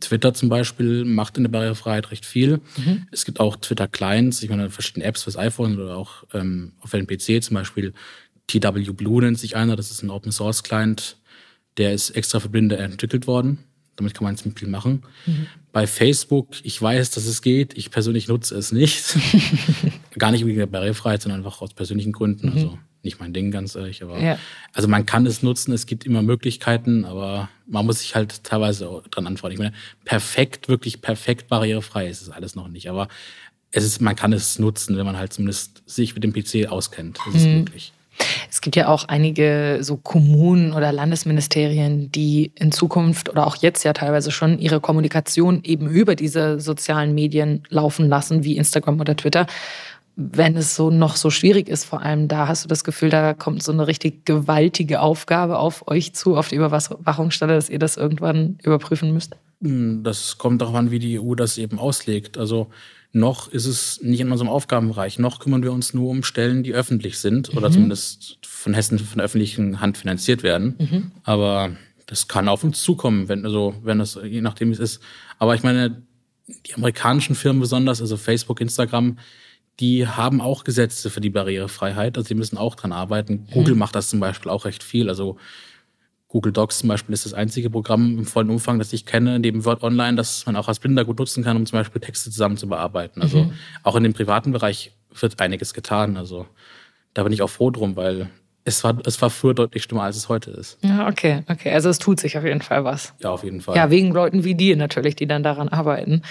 Twitter 0.00 0.34
zum 0.34 0.48
Beispiel 0.48 1.04
macht 1.04 1.36
in 1.36 1.44
der 1.44 1.50
Barrierefreiheit 1.50 2.10
recht 2.10 2.26
viel. 2.26 2.60
Es 3.12 3.24
gibt 3.24 3.40
auch 3.40 3.56
Twitter-Clients, 3.56 4.42
ich 4.42 4.50
meine 4.50 4.70
verschiedene 4.70 5.04
Apps 5.04 5.22
fürs 5.22 5.36
iPhone 5.36 5.78
oder 5.78 5.96
auch 5.96 6.24
ähm, 6.34 6.72
auf 6.80 6.90
dem 6.90 7.06
PC 7.06 7.42
zum 7.42 7.54
Beispiel. 7.54 7.92
TW 8.46 8.92
Blue 8.92 9.22
nennt 9.22 9.38
sich 9.38 9.56
einer, 9.56 9.76
das 9.76 9.90
ist 9.90 10.02
ein 10.02 10.10
Open-Source-Client, 10.10 11.16
der 11.76 11.92
ist 11.92 12.10
extra 12.10 12.40
für 12.40 12.48
Blinde 12.48 12.76
entwickelt 12.76 13.26
worden. 13.26 13.58
Damit 13.94 14.14
kann 14.14 14.24
man 14.24 14.36
ziemlich 14.36 14.58
viel 14.58 14.68
machen. 14.68 15.02
Bei 15.72 15.86
Facebook, 15.86 16.48
ich 16.64 16.80
weiß, 16.80 17.10
dass 17.10 17.26
es 17.26 17.42
geht. 17.42 17.76
Ich 17.76 17.90
persönlich 17.90 18.28
nutze 18.28 18.56
es 18.56 18.72
nicht. 18.72 19.16
Gar 20.18 20.32
nicht 20.32 20.46
wegen 20.46 20.58
der 20.58 20.66
Barrierefreiheit, 20.66 21.22
sondern 21.22 21.40
einfach 21.44 21.60
aus 21.60 21.74
persönlichen 21.74 22.12
Gründen. 22.12 22.50
Also 22.50 22.78
nicht 23.02 23.20
mein 23.20 23.32
Ding, 23.32 23.50
ganz 23.50 23.74
ehrlich. 23.74 24.02
Aber 24.02 24.18
Ja. 24.18 24.38
also 24.72 24.88
man 24.88 25.06
kann 25.06 25.26
es 25.26 25.42
nutzen, 25.42 25.72
es 25.72 25.86
gibt 25.86 26.04
immer 26.04 26.22
Möglichkeiten, 26.22 27.04
aber 27.04 27.48
man 27.66 27.86
muss 27.86 28.00
sich 28.00 28.14
halt 28.14 28.44
teilweise 28.44 28.88
auch 28.88 29.06
dran 29.08 29.26
antworten. 29.26 29.54
Ich 29.54 29.58
meine, 29.58 29.72
perfekt, 30.04 30.68
wirklich 30.68 31.00
perfekt 31.00 31.48
barrierefrei 31.48 32.08
ist 32.08 32.22
es 32.22 32.30
alles 32.30 32.54
noch 32.54 32.68
nicht. 32.68 32.88
Aber 32.90 33.08
es 33.72 33.84
ist, 33.84 34.00
man 34.00 34.16
kann 34.16 34.32
es 34.32 34.58
nutzen, 34.58 34.96
wenn 34.96 35.06
man 35.06 35.16
halt 35.16 35.32
zumindest 35.32 35.82
sich 35.86 36.14
mit 36.14 36.24
dem 36.24 36.32
PC 36.32 36.68
auskennt. 36.70 37.18
Das 37.26 37.34
ist 37.34 37.46
möglich. 37.46 37.92
Es 38.50 38.60
gibt 38.60 38.76
ja 38.76 38.88
auch 38.88 39.04
einige 39.08 39.78
so 39.80 39.96
Kommunen 39.96 40.74
oder 40.74 40.92
Landesministerien, 40.92 42.12
die 42.12 42.52
in 42.54 42.70
Zukunft 42.70 43.28
oder 43.30 43.46
auch 43.46 43.56
jetzt 43.56 43.82
ja 43.84 43.92
teilweise 43.94 44.30
schon 44.30 44.58
ihre 44.58 44.80
Kommunikation 44.80 45.62
eben 45.64 45.88
über 45.88 46.16
diese 46.16 46.60
sozialen 46.60 47.14
Medien 47.14 47.62
laufen 47.70 48.08
lassen, 48.08 48.44
wie 48.44 48.56
Instagram 48.58 49.00
oder 49.00 49.16
Twitter. 49.16 49.46
Wenn 50.16 50.56
es 50.56 50.76
so 50.76 50.90
noch 50.90 51.16
so 51.16 51.30
schwierig 51.30 51.68
ist, 51.68 51.84
vor 51.84 52.02
allem 52.02 52.28
da 52.28 52.46
hast 52.48 52.64
du 52.64 52.68
das 52.68 52.84
Gefühl, 52.84 53.08
da 53.10 53.32
kommt 53.32 53.62
so 53.62 53.72
eine 53.72 53.86
richtig 53.86 54.26
gewaltige 54.26 55.00
Aufgabe 55.00 55.58
auf 55.58 55.88
euch 55.88 56.12
zu, 56.12 56.36
auf 56.36 56.48
die 56.48 56.56
Überwachungsstelle, 56.56 57.54
dass 57.54 57.70
ihr 57.70 57.78
das 57.78 57.96
irgendwann 57.96 58.58
überprüfen 58.62 59.12
müsst. 59.12 59.36
Hm, 59.62 60.02
Das 60.02 60.36
kommt 60.36 60.60
darauf 60.60 60.74
an, 60.74 60.90
wie 60.90 60.98
die 60.98 61.18
EU 61.18 61.34
das 61.34 61.58
eben 61.58 61.78
auslegt. 61.78 62.36
Also 62.38 62.68
noch 63.12 63.48
ist 63.48 63.66
es 63.66 64.00
nicht 64.02 64.20
in 64.20 64.30
unserem 64.30 64.48
Aufgabenbereich. 64.50 65.18
Noch 65.18 65.40
kümmern 65.40 65.62
wir 65.62 65.72
uns 65.72 65.94
nur 65.94 66.10
um 66.10 66.22
Stellen, 66.22 66.62
die 66.62 66.74
öffentlich 66.74 67.18
sind 67.18 67.56
oder 67.56 67.70
zumindest 67.70 68.38
von 68.46 68.74
Hessen 68.74 68.98
von 68.98 69.18
der 69.18 69.24
öffentlichen 69.24 69.80
Hand 69.80 69.98
finanziert 69.98 70.42
werden. 70.42 71.12
Aber 71.24 71.70
das 72.06 72.28
kann 72.28 72.48
auf 72.48 72.62
uns 72.62 72.82
zukommen, 72.82 73.28
wenn 73.28 73.44
also 73.44 73.74
wenn 73.82 73.98
das 73.98 74.18
je 74.22 74.40
nachdem 74.40 74.68
wie 74.68 74.74
es 74.74 74.78
ist. 74.80 75.00
Aber 75.38 75.54
ich 75.54 75.62
meine, 75.62 76.02
die 76.66 76.74
amerikanischen 76.74 77.34
Firmen 77.34 77.60
besonders, 77.60 78.00
also 78.00 78.16
Facebook, 78.16 78.60
Instagram, 78.60 79.18
die 79.80 80.06
haben 80.06 80.40
auch 80.40 80.64
Gesetze 80.64 81.10
für 81.10 81.20
die 81.20 81.30
Barrierefreiheit. 81.30 82.16
Also 82.16 82.28
die 82.28 82.34
müssen 82.34 82.58
auch 82.58 82.74
dran 82.74 82.92
arbeiten. 82.92 83.46
Google 83.52 83.74
macht 83.74 83.94
das 83.94 84.10
zum 84.10 84.20
Beispiel 84.20 84.50
auch 84.50 84.66
recht 84.66 84.82
viel. 84.82 85.08
Also 85.08 85.36
Google 86.28 86.52
Docs 86.52 86.78
zum 86.78 86.88
Beispiel 86.88 87.12
ist 87.12 87.24
das 87.24 87.34
einzige 87.34 87.70
Programm 87.70 88.18
im 88.18 88.26
vollen 88.26 88.50
Umfang, 88.50 88.78
das 88.78 88.92
ich 88.92 89.04
kenne, 89.04 89.40
neben 89.40 89.64
Word 89.64 89.82
Online, 89.82 90.16
das 90.16 90.46
man 90.46 90.54
auch 90.54 90.68
als 90.68 90.78
Blinder 90.78 91.04
gut 91.04 91.18
nutzen 91.18 91.42
kann, 91.42 91.56
um 91.56 91.66
zum 91.66 91.78
Beispiel 91.78 92.00
Texte 92.00 92.30
zusammen 92.30 92.56
zu 92.56 92.68
bearbeiten. 92.68 93.20
Also 93.20 93.50
auch 93.82 93.96
in 93.96 94.04
dem 94.04 94.12
privaten 94.12 94.52
Bereich 94.52 94.92
wird 95.18 95.40
einiges 95.40 95.74
getan. 95.74 96.16
Also 96.16 96.46
da 97.14 97.24
bin 97.24 97.32
ich 97.32 97.42
auch 97.42 97.50
froh 97.50 97.70
drum, 97.70 97.96
weil 97.96 98.30
es 98.64 98.84
war, 98.84 98.98
es 99.04 99.20
war 99.20 99.30
früher 99.30 99.54
deutlich 99.54 99.82
schlimmer, 99.82 100.02
als 100.02 100.16
es 100.16 100.28
heute 100.28 100.50
ist. 100.50 100.78
Ja, 100.82 101.08
okay, 101.08 101.42
okay. 101.48 101.72
Also 101.72 101.88
es 101.88 101.98
tut 101.98 102.20
sich 102.20 102.36
auf 102.36 102.44
jeden 102.44 102.62
Fall 102.62 102.84
was. 102.84 103.14
Ja, 103.20 103.30
auf 103.30 103.42
jeden 103.42 103.60
Fall. 103.60 103.74
Ja, 103.74 103.90
wegen 103.90 104.12
Leuten 104.12 104.44
wie 104.44 104.54
dir 104.54 104.76
natürlich, 104.76 105.16
die 105.16 105.26
dann 105.26 105.42
daran 105.42 105.68
arbeiten. 105.68 106.22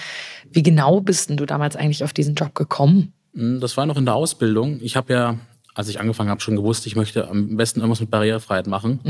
Wie 0.50 0.62
genau 0.62 1.00
bist 1.00 1.28
denn 1.28 1.36
du 1.36 1.44
damals 1.44 1.76
eigentlich 1.76 2.04
auf 2.04 2.12
diesen 2.12 2.36
Job 2.36 2.54
gekommen? 2.54 3.12
Mm, 3.32 3.60
Das 3.60 3.76
war 3.76 3.86
noch 3.86 3.96
in 3.96 4.04
der 4.04 4.14
Ausbildung. 4.14 4.78
Ich 4.82 4.96
habe 4.96 5.12
ja, 5.12 5.38
als 5.74 5.88
ich 5.88 6.00
angefangen 6.00 6.30
habe, 6.30 6.40
schon 6.40 6.56
gewusst, 6.56 6.86
ich 6.86 6.96
möchte 6.96 7.28
am 7.28 7.56
besten 7.56 7.80
irgendwas 7.80 8.00
mit 8.00 8.10
Barrierefreiheit 8.10 8.66
machen. 8.66 9.00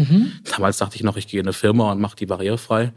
Damals 0.53 0.79
dachte 0.79 0.97
ich 0.97 1.03
noch, 1.03 1.17
ich 1.17 1.27
gehe 1.27 1.41
in 1.41 1.47
eine 1.47 1.53
Firma 1.53 1.91
und 1.93 2.01
mache 2.01 2.17
die 2.17 2.27
barrierefrei. 2.27 2.93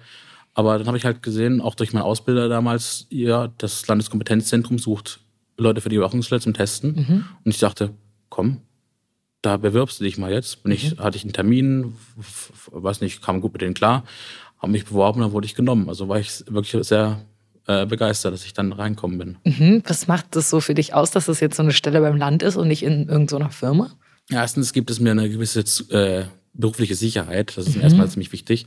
Aber 0.54 0.78
dann 0.78 0.86
habe 0.88 0.98
ich 0.98 1.06
halt 1.06 1.24
gesehen, 1.24 1.62
auch 1.62 1.74
durch 1.76 1.94
meinen 1.94 2.04
Ausbilder 2.04 2.48
damals, 2.48 3.08
ja, 3.10 3.48
das 3.58 3.88
Landeskompetenzzentrum 3.88 4.78
sucht 4.78 5.20
Leute 5.58 5.82
für 5.82 5.90
die 5.90 5.96
Überwachungsstelle 5.96 6.42
zum 6.42 6.54
Testen. 6.54 7.26
Und 7.44 7.52
ich 7.52 7.60
dachte, 7.60 7.92
komm, 8.30 8.62
da 9.42 9.58
bewirbst 9.58 10.00
du 10.00 10.04
dich 10.04 10.18
mal 10.18 10.32
jetzt. 10.32 10.64
Bin 10.64 10.72
ich, 10.72 10.98
hatte 11.00 11.18
ich 11.18 11.24
einen 11.24 11.34
Termin, 11.34 11.96
weiß 12.72 13.02
nicht, 13.02 13.22
kam 13.22 13.42
gut 13.42 13.54
mit 13.54 13.62
denen 13.62 13.74
klar, 13.74 14.04
habe 14.60 14.72
mich 14.72 14.86
beworben, 14.86 15.22
dann 15.22 15.32
wurde 15.32 15.46
ich 15.46 15.56
genommen. 15.56 15.90
Also 15.90 16.08
war 16.08 16.20
ich 16.20 16.44
wirklich 16.48 16.86
sehr 16.88 17.20
äh, 17.68 17.86
begeistert, 17.86 18.34
dass 18.34 18.46
ich 18.46 18.54
dann 18.54 18.74
reinkommen 18.74 19.18
bin. 19.18 19.38
Mhm. 19.44 19.84
Was 19.86 20.08
macht 20.08 20.36
das 20.36 20.50
so 20.50 20.60
für 20.60 20.74
dich 20.74 20.94
aus, 20.94 21.12
dass 21.12 21.28
das 21.28 21.40
jetzt 21.40 21.58
so 21.58 21.64
eine 21.64 21.74
Stelle 21.74 22.02
beim 22.02 22.18
Land 22.18 22.44
ist 22.44 22.56
und 22.56 22.68
nicht 22.68 22.84
in 22.84 23.08
irgendeiner 23.08 23.50
Firma? 23.50 23.92
Erstens 24.30 24.74
gibt 24.74 24.90
es 24.90 25.00
mir 25.00 25.12
eine 25.12 25.30
gewisse 25.30 25.62
äh, 25.92 26.26
berufliche 26.54 26.96
Sicherheit. 26.96 27.54
Das 27.56 27.68
ist 27.68 27.76
mir 27.76 27.84
erstmal 27.84 28.10
ziemlich 28.10 28.32
wichtig. 28.32 28.66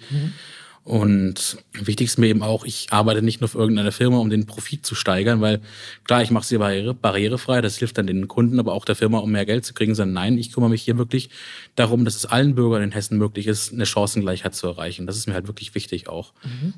Und 0.86 1.56
wichtig 1.72 2.06
ist 2.06 2.16
mir 2.16 2.28
eben 2.28 2.44
auch, 2.44 2.64
ich 2.64 2.86
arbeite 2.90 3.20
nicht 3.20 3.40
nur 3.40 3.48
für 3.48 3.58
irgendeine 3.58 3.90
Firma, 3.90 4.18
um 4.18 4.30
den 4.30 4.46
Profit 4.46 4.86
zu 4.86 4.94
steigern, 4.94 5.40
weil 5.40 5.60
klar, 6.04 6.22
ich 6.22 6.30
mache 6.30 6.46
sie 6.46 6.58
barriere, 6.58 6.94
barrierefrei, 6.94 7.60
das 7.60 7.76
hilft 7.76 7.98
dann 7.98 8.06
den 8.06 8.28
Kunden, 8.28 8.60
aber 8.60 8.72
auch 8.72 8.84
der 8.84 8.94
Firma, 8.94 9.18
um 9.18 9.32
mehr 9.32 9.44
Geld 9.46 9.64
zu 9.64 9.74
kriegen, 9.74 9.96
sondern 9.96 10.14
nein, 10.14 10.38
ich 10.38 10.52
kümmere 10.52 10.70
mich 10.70 10.82
hier 10.82 10.96
wirklich 10.96 11.28
darum, 11.74 12.04
dass 12.04 12.14
es 12.14 12.24
allen 12.24 12.54
Bürgern 12.54 12.84
in 12.84 12.92
Hessen 12.92 13.18
möglich 13.18 13.48
ist, 13.48 13.72
eine 13.72 13.84
Chancengleichheit 13.84 14.54
zu 14.54 14.68
erreichen. 14.68 15.08
Das 15.08 15.16
ist 15.16 15.26
mir 15.26 15.34
halt 15.34 15.48
wirklich 15.48 15.74
wichtig 15.74 16.08
auch. 16.08 16.32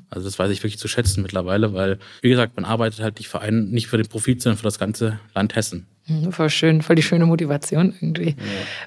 Also 0.09 0.25
das 0.25 0.39
weiß 0.39 0.49
ich 0.49 0.63
wirklich 0.63 0.79
zu 0.79 0.87
schätzen 0.87 1.21
mittlerweile, 1.21 1.73
weil, 1.75 1.99
wie 2.23 2.29
gesagt, 2.29 2.55
man 2.55 2.65
arbeitet 2.65 3.01
halt 3.01 3.19
nicht 3.19 3.27
für 3.27 3.41
einen, 3.41 3.69
nicht 3.69 3.85
für 3.85 3.97
den 3.97 4.07
Profit, 4.07 4.41
sondern 4.41 4.57
für 4.57 4.63
das 4.63 4.79
ganze 4.79 5.19
Land 5.35 5.55
Hessen. 5.55 5.85
Mhm, 6.07 6.31
Voll 6.31 6.49
schön, 6.49 6.81
voll 6.81 6.95
die 6.95 7.03
schöne 7.03 7.27
Motivation 7.27 7.93
irgendwie. 8.01 8.35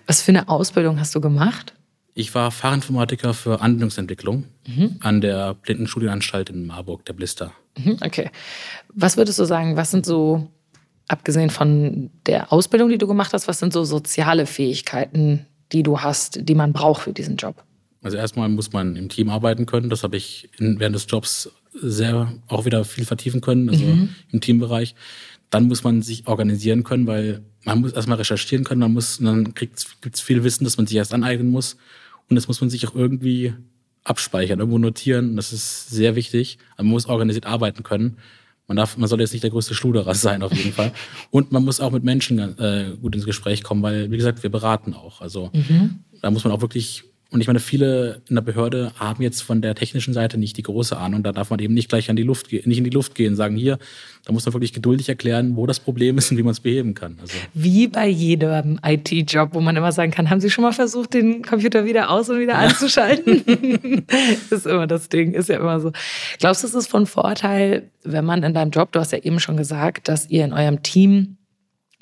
Was 0.08 0.20
für 0.20 0.32
eine 0.32 0.48
Ausbildung 0.48 0.98
hast 0.98 1.14
du 1.14 1.20
gemacht? 1.20 1.74
Ich 2.14 2.34
war 2.34 2.50
Fachinformatiker 2.50 3.32
für 3.32 3.60
Anwendungsentwicklung 3.60 4.44
an 5.00 5.20
der 5.20 5.54
Blindenstudienanstalt 5.54 6.50
in 6.50 6.66
Marburg, 6.66 7.04
der 7.06 7.14
Blister. 7.14 7.52
Mhm, 7.78 7.96
Okay. 8.02 8.30
Was 8.94 9.16
würdest 9.16 9.38
du 9.38 9.44
sagen, 9.44 9.76
was 9.76 9.90
sind 9.90 10.04
so, 10.04 10.48
abgesehen 11.08 11.48
von 11.50 12.10
der 12.26 12.52
Ausbildung, 12.52 12.90
die 12.90 12.98
du 12.98 13.06
gemacht 13.06 13.32
hast, 13.32 13.48
was 13.48 13.58
sind 13.58 13.72
so 13.72 13.84
soziale 13.84 14.44
Fähigkeiten, 14.46 15.46
die 15.72 15.82
du 15.82 16.00
hast, 16.00 16.46
die 16.48 16.54
man 16.54 16.72
braucht 16.74 17.02
für 17.02 17.12
diesen 17.14 17.36
Job? 17.36 17.64
Also 18.02 18.16
erstmal 18.18 18.48
muss 18.50 18.72
man 18.72 18.96
im 18.96 19.08
Team 19.08 19.30
arbeiten 19.30 19.64
können. 19.64 19.88
Das 19.88 20.02
habe 20.02 20.16
ich 20.16 20.50
während 20.58 20.94
des 20.94 21.06
Jobs 21.08 21.50
sehr 21.72 22.32
auch 22.48 22.66
wieder 22.66 22.84
viel 22.84 23.04
vertiefen 23.06 23.40
können, 23.40 23.70
also 23.70 23.82
im 24.30 24.40
Teambereich. 24.40 24.94
Dann 25.48 25.68
muss 25.68 25.84
man 25.84 26.02
sich 26.02 26.26
organisieren 26.26 26.82
können, 26.82 27.06
weil 27.06 27.42
man 27.64 27.80
muss 27.80 27.92
erstmal 27.92 28.18
recherchieren 28.18 28.64
können, 28.64 28.80
man 28.80 28.92
muss, 28.92 29.18
dann 29.18 29.54
gibt 29.54 29.78
es 30.12 30.20
viel 30.20 30.44
Wissen, 30.44 30.64
das 30.64 30.76
man 30.76 30.86
sich 30.86 30.96
erst 30.96 31.14
aneignen 31.14 31.48
muss. 31.50 31.76
Und 32.32 32.36
das 32.36 32.48
muss 32.48 32.62
man 32.62 32.70
sich 32.70 32.88
auch 32.88 32.94
irgendwie 32.94 33.52
abspeichern, 34.04 34.58
irgendwo 34.58 34.78
notieren. 34.78 35.36
Das 35.36 35.52
ist 35.52 35.90
sehr 35.90 36.16
wichtig. 36.16 36.56
Man 36.78 36.86
muss 36.86 37.06
organisiert 37.06 37.44
arbeiten 37.44 37.82
können. 37.82 38.16
Man 38.66 38.76
darf, 38.76 38.96
man 38.96 39.06
soll 39.06 39.20
jetzt 39.20 39.32
nicht 39.32 39.42
der 39.42 39.50
größte 39.50 39.74
Schluderer 39.74 40.14
sein, 40.26 40.42
auf 40.42 40.52
jeden 40.54 40.72
Fall. 40.72 40.92
Und 41.30 41.52
man 41.52 41.62
muss 41.62 41.78
auch 41.78 41.90
mit 41.90 42.04
Menschen 42.04 42.38
äh, 42.58 42.96
gut 43.02 43.14
ins 43.14 43.26
Gespräch 43.26 43.62
kommen, 43.62 43.82
weil, 43.82 44.10
wie 44.10 44.16
gesagt, 44.16 44.42
wir 44.42 44.50
beraten 44.50 44.94
auch. 44.94 45.20
Also 45.20 45.50
da 46.22 46.30
muss 46.30 46.42
man 46.44 46.54
auch 46.54 46.62
wirklich 46.62 47.04
Und 47.32 47.40
ich 47.40 47.46
meine, 47.46 47.60
viele 47.60 48.20
in 48.28 48.34
der 48.34 48.42
Behörde 48.42 48.92
haben 48.96 49.22
jetzt 49.22 49.40
von 49.40 49.62
der 49.62 49.74
technischen 49.74 50.12
Seite 50.12 50.36
nicht 50.36 50.58
die 50.58 50.62
große 50.62 50.98
Ahnung. 50.98 51.22
Da 51.22 51.32
darf 51.32 51.48
man 51.48 51.58
eben 51.60 51.72
nicht 51.72 51.88
gleich 51.88 52.10
an 52.10 52.16
die 52.16 52.22
Luft 52.22 52.52
nicht 52.52 52.66
in 52.66 52.84
die 52.84 52.90
Luft 52.90 53.14
gehen, 53.14 53.36
sagen 53.36 53.56
hier, 53.56 53.78
da 54.26 54.32
muss 54.34 54.44
man 54.44 54.52
wirklich 54.52 54.74
geduldig 54.74 55.08
erklären, 55.08 55.56
wo 55.56 55.66
das 55.66 55.80
Problem 55.80 56.18
ist 56.18 56.30
und 56.30 56.36
wie 56.36 56.42
man 56.42 56.52
es 56.52 56.60
beheben 56.60 56.92
kann. 56.92 57.16
Also 57.22 57.34
wie 57.54 57.88
bei 57.88 58.06
jedem 58.06 58.78
IT-Job, 58.84 59.54
wo 59.54 59.62
man 59.62 59.74
immer 59.76 59.92
sagen 59.92 60.10
kann, 60.10 60.28
haben 60.28 60.40
Sie 60.40 60.50
schon 60.50 60.62
mal 60.62 60.72
versucht, 60.72 61.14
den 61.14 61.42
Computer 61.42 61.86
wieder 61.86 62.10
aus 62.10 62.28
und 62.28 62.38
wieder 62.38 62.52
ja. 62.52 62.68
anzuschalten? 62.68 63.42
ist 64.50 64.66
immer 64.66 64.86
das 64.86 65.08
Ding, 65.08 65.32
ist 65.32 65.48
ja 65.48 65.56
immer 65.56 65.80
so. 65.80 65.90
Glaubst 66.38 66.62
du, 66.62 66.66
es 66.66 66.74
ist 66.74 66.88
von 66.88 67.06
Vorteil, 67.06 67.90
wenn 68.04 68.26
man 68.26 68.42
in 68.42 68.52
deinem 68.52 68.72
Job, 68.72 68.92
du 68.92 69.00
hast 69.00 69.12
ja 69.12 69.18
eben 69.18 69.40
schon 69.40 69.56
gesagt, 69.56 70.08
dass 70.08 70.28
ihr 70.28 70.44
in 70.44 70.52
eurem 70.52 70.82
Team 70.82 71.38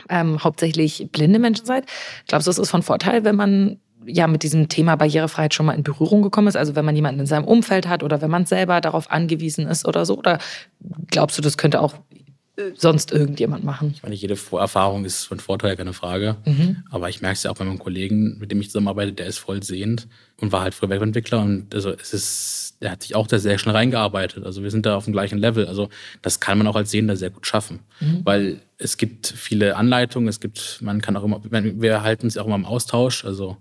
ähm, 0.08 0.42
hauptsächlich 0.42 1.08
blinde 1.12 1.38
Menschen 1.38 1.66
seid. 1.66 1.84
Glaubst 2.26 2.48
du, 2.48 2.50
es 2.50 2.58
ist 2.58 2.70
von 2.70 2.82
Vorteil, 2.82 3.24
wenn 3.24 3.36
man 3.36 3.78
ja 4.06 4.26
mit 4.26 4.42
diesem 4.42 4.68
Thema 4.68 4.96
Barrierefreiheit 4.96 5.54
schon 5.54 5.66
mal 5.66 5.74
in 5.74 5.82
Berührung 5.82 6.22
gekommen 6.22 6.48
ist? 6.48 6.56
Also 6.56 6.76
wenn 6.76 6.84
man 6.84 6.96
jemanden 6.96 7.20
in 7.20 7.26
seinem 7.26 7.44
Umfeld 7.44 7.88
hat 7.88 8.02
oder 8.02 8.20
wenn 8.20 8.30
man 8.30 8.46
selber 8.46 8.80
darauf 8.80 9.10
angewiesen 9.10 9.66
ist 9.66 9.86
oder 9.86 10.04
so? 10.04 10.18
Oder 10.18 10.38
glaubst 11.10 11.38
du, 11.38 11.42
das 11.42 11.56
könnte 11.56 11.80
auch 11.80 11.94
äh, 12.56 12.72
sonst 12.76 13.12
irgendjemand 13.12 13.64
machen? 13.64 13.92
Ich 13.94 14.02
meine, 14.02 14.14
jede 14.14 14.36
Vorerfahrung 14.36 15.04
ist 15.04 15.24
von 15.24 15.40
Vorteil, 15.40 15.76
keine 15.76 15.92
Frage. 15.92 16.36
Mhm. 16.44 16.84
Aber 16.90 17.08
ich 17.08 17.20
merke 17.20 17.34
es 17.34 17.42
ja 17.42 17.50
auch 17.50 17.56
bei 17.56 17.64
meinem 17.64 17.78
Kollegen, 17.78 18.38
mit 18.38 18.50
dem 18.50 18.60
ich 18.60 18.68
zusammenarbeite, 18.68 19.12
der 19.12 19.26
ist 19.26 19.38
voll 19.38 19.62
sehend 19.62 20.08
und 20.40 20.52
war 20.52 20.62
halt 20.62 20.74
früher 20.74 20.90
Webentwickler 20.90 21.40
und 21.40 21.74
also 21.74 21.90
es 21.90 22.14
ist, 22.14 22.76
der 22.80 22.92
hat 22.92 23.02
sich 23.02 23.14
auch 23.14 23.26
da 23.26 23.38
sehr 23.38 23.58
schnell 23.58 23.74
reingearbeitet. 23.74 24.44
Also 24.44 24.62
wir 24.62 24.70
sind 24.70 24.86
da 24.86 24.96
auf 24.96 25.04
dem 25.04 25.12
gleichen 25.12 25.38
Level. 25.38 25.66
Also 25.66 25.90
das 26.22 26.40
kann 26.40 26.58
man 26.58 26.66
auch 26.66 26.76
als 26.76 26.90
Sehender 26.90 27.16
sehr 27.16 27.30
gut 27.30 27.46
schaffen. 27.46 27.80
Mhm. 28.00 28.20
Weil 28.24 28.60
es 28.78 28.96
gibt 28.96 29.26
viele 29.26 29.76
Anleitungen, 29.76 30.28
es 30.28 30.40
gibt, 30.40 30.78
man 30.80 31.02
kann 31.02 31.16
auch 31.16 31.24
immer, 31.24 31.42
wir 31.44 32.02
halten 32.02 32.26
uns 32.26 32.38
auch 32.38 32.46
immer 32.46 32.54
im 32.56 32.64
Austausch. 32.64 33.24
Also 33.24 33.58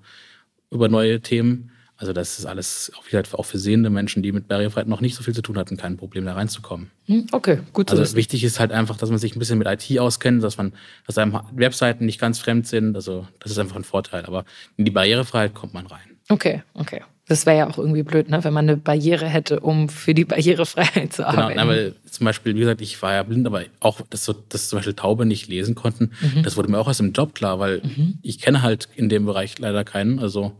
über 0.71 0.89
neue 0.89 1.21
Themen. 1.21 1.71
Also 1.97 2.13
das 2.13 2.39
ist 2.39 2.45
alles 2.45 2.93
auch, 2.97 3.05
wieder 3.07 3.21
auch 3.33 3.43
für 3.43 3.59
sehende 3.59 3.89
Menschen, 3.89 4.23
die 4.23 4.31
mit 4.31 4.47
Barrierefreiheit 4.47 4.87
noch 4.87 5.01
nicht 5.01 5.15
so 5.15 5.23
viel 5.23 5.33
zu 5.33 5.41
tun 5.41 5.57
hatten, 5.57 5.75
kein 5.75 5.97
Problem 5.97 6.23
da 6.23 6.33
reinzukommen. 6.33 6.89
Hm, 7.07 7.27
okay, 7.33 7.59
gut. 7.73 7.91
Also 7.91 8.15
wichtig 8.15 8.45
ist 8.45 8.57
halt 8.57 8.71
einfach, 8.71 8.95
dass 8.95 9.09
man 9.09 9.19
sich 9.19 9.35
ein 9.35 9.39
bisschen 9.39 9.57
mit 9.57 9.67
IT 9.67 9.99
auskennt, 9.99 10.41
dass 10.41 10.57
man, 10.57 10.73
dass 11.05 11.17
einem 11.17 11.37
Webseiten 11.51 12.05
nicht 12.05 12.19
ganz 12.19 12.39
fremd 12.39 12.67
sind. 12.67 12.95
Also 12.95 13.27
das 13.39 13.51
ist 13.51 13.59
einfach 13.59 13.75
ein 13.75 13.83
Vorteil. 13.83 14.25
Aber 14.25 14.45
in 14.77 14.85
die 14.85 14.91
Barrierefreiheit 14.91 15.53
kommt 15.53 15.73
man 15.73 15.87
rein. 15.87 16.17
Okay, 16.29 16.63
okay. 16.73 17.01
Das 17.29 17.45
wäre 17.45 17.57
ja 17.59 17.69
auch 17.69 17.77
irgendwie 17.77 18.01
blöd, 18.01 18.29
ne? 18.29 18.43
wenn 18.43 18.53
man 18.53 18.67
eine 18.67 18.75
Barriere 18.75 19.27
hätte, 19.27 19.59
um 19.59 19.87
für 19.87 20.15
die 20.15 20.25
Barrierefreiheit 20.25 21.13
zu 21.13 21.21
genau, 21.21 21.29
arbeiten. 21.29 21.59
Genau, 21.59 21.67
weil 21.67 21.95
zum 22.09 22.25
Beispiel, 22.25 22.55
wie 22.55 22.59
gesagt, 22.59 22.81
ich 22.81 22.99
war 23.03 23.13
ja 23.13 23.21
blind, 23.21 23.45
aber 23.45 23.61
auch, 23.79 24.01
dass, 24.09 24.25
so, 24.25 24.33
dass 24.33 24.67
zum 24.67 24.77
Beispiel 24.77 24.95
Taube 24.95 25.27
nicht 25.27 25.47
lesen 25.47 25.75
konnten, 25.75 26.11
mhm. 26.21 26.41
das 26.41 26.57
wurde 26.57 26.71
mir 26.71 26.79
auch 26.79 26.87
aus 26.87 26.97
dem 26.97 27.13
Job 27.13 27.35
klar, 27.35 27.59
weil 27.59 27.81
mhm. 27.83 28.17
ich 28.23 28.39
kenne 28.39 28.63
halt 28.63 28.89
in 28.95 29.09
dem 29.09 29.27
Bereich 29.27 29.59
leider 29.59 29.83
keinen. 29.83 30.17
Also 30.17 30.53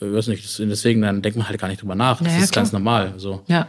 äh, 0.00 0.12
weiß 0.12 0.28
nicht, 0.28 0.58
deswegen 0.60 1.02
dann 1.02 1.22
denkt 1.22 1.36
man 1.36 1.48
halt 1.48 1.60
gar 1.60 1.66
nicht 1.66 1.82
drüber 1.82 1.96
nach. 1.96 2.18
Das 2.18 2.28
naja, 2.28 2.44
ist 2.44 2.52
klar. 2.52 2.62
ganz 2.62 2.72
normal. 2.72 3.14
So. 3.16 3.42
Ja. 3.48 3.66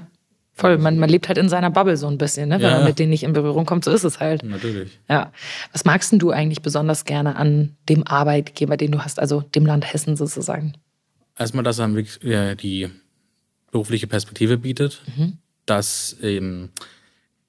Voll, 0.55 0.77
man, 0.77 0.99
man 0.99 1.09
lebt 1.09 1.27
halt 1.29 1.39
in 1.39 1.49
seiner 1.49 1.71
Bubble 1.71 1.97
so 1.97 2.05
ein 2.05 2.19
bisschen, 2.19 2.49
ne? 2.49 2.61
wenn 2.61 2.69
ja. 2.69 2.77
man 2.77 2.85
mit 2.85 2.99
denen 2.99 3.09
nicht 3.09 3.23
in 3.23 3.33
Berührung 3.33 3.65
kommt, 3.65 3.83
so 3.83 3.89
ist 3.89 4.03
es 4.03 4.19
halt. 4.19 4.43
Natürlich. 4.43 4.99
Ja. 5.09 5.31
Was 5.71 5.85
magst 5.85 6.11
denn 6.11 6.19
du 6.19 6.29
eigentlich 6.29 6.61
besonders 6.61 7.05
gerne 7.05 7.35
an 7.35 7.75
dem 7.89 8.05
Arbeitgeber, 8.05 8.77
den 8.77 8.91
du 8.91 8.99
hast, 8.99 9.19
also 9.19 9.41
dem 9.41 9.65
Land 9.65 9.91
Hessen 9.91 10.15
sozusagen? 10.15 10.73
Erstmal, 11.37 11.63
dass 11.63 11.79
er 11.79 11.93
wirklich 11.95 12.19
die 12.59 12.89
berufliche 13.71 14.07
Perspektive 14.07 14.57
bietet, 14.57 15.01
mhm. 15.17 15.37
dass 15.65 16.15
ähm, 16.21 16.69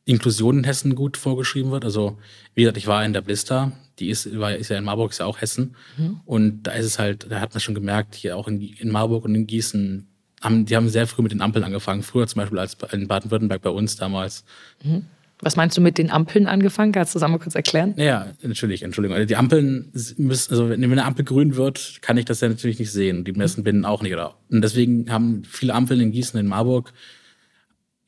Inklusion 0.05 0.59
in 0.59 0.65
Hessen 0.65 0.95
gut 0.95 1.17
vorgeschrieben 1.17 1.71
wird. 1.71 1.85
Also, 1.85 2.19
wie 2.55 2.63
gesagt, 2.63 2.79
ich 2.79 2.87
war 2.87 3.05
in 3.05 3.13
der 3.13 3.21
Blister, 3.21 3.73
die 3.99 4.09
ist, 4.09 4.39
war, 4.39 4.55
ist 4.55 4.71
ja 4.71 4.79
in 4.79 4.85
Marburg, 4.85 5.13
ist 5.13 5.19
ja 5.19 5.27
auch 5.27 5.41
Hessen. 5.41 5.77
Mhm. 5.97 6.21
Und 6.25 6.63
da 6.65 6.73
ist 6.73 6.87
es 6.87 6.99
halt, 6.99 7.31
da 7.31 7.41
hat 7.41 7.55
man 7.55 7.61
schon 7.61 7.75
gemerkt, 7.75 8.15
hier 8.15 8.37
auch 8.37 8.49
in, 8.49 8.61
in 8.61 8.91
Marburg 8.91 9.25
und 9.25 9.35
in 9.35 9.47
Gießen, 9.47 10.09
haben, 10.41 10.67
die 10.67 10.77
haben 10.77 10.89
sehr 10.89 11.07
früh 11.07 11.23
mit 11.23 11.33
den 11.33 11.41
Ampeln 11.41 11.65
angefangen. 11.65 12.03
Früher 12.03 12.27
zum 12.27 12.41
Beispiel 12.41 12.59
als 12.59 12.77
in 12.93 13.09
Baden-Württemberg 13.09 13.63
bei 13.63 13.71
uns 13.71 13.97
damals. 13.97 14.45
Mhm. 14.83 15.07
Was 15.45 15.57
meinst 15.57 15.77
du 15.77 15.81
mit 15.81 15.99
den 15.99 16.11
Ampeln 16.11 16.47
angefangen? 16.47 16.93
Kannst 16.93 17.15
du 17.15 17.19
das 17.19 17.23
einmal 17.23 17.39
kurz 17.39 17.55
erklären? 17.55 17.95
Ja, 17.97 18.33
natürlich, 18.43 18.83
Entschuldigung. 18.83 19.17
Also 19.17 19.27
die 19.27 19.37
Ampeln 19.37 19.93
müssen, 20.17 20.53
also 20.53 20.71
wenn 20.71 20.83
eine 20.83 21.05
Ampel 21.05 21.25
grün 21.25 21.57
wird, 21.57 21.99
kann 22.01 22.17
ich 22.17 22.25
das 22.25 22.41
ja 22.41 22.49
natürlich 22.49 22.79
nicht 22.79 22.91
sehen. 22.91 23.25
Die 23.25 23.33
meisten 23.33 23.61
mhm. 23.61 23.65
Binnen 23.65 23.85
auch 23.85 24.03
nicht. 24.03 24.15
Oder? 24.15 24.37
Und 24.51 24.63
deswegen 24.63 25.11
haben 25.11 25.43
viele 25.45 25.75
Ampeln 25.75 26.01
in 26.01 26.13
Gießen, 26.13 26.41
in 26.41 26.47
Marburg 26.47 26.93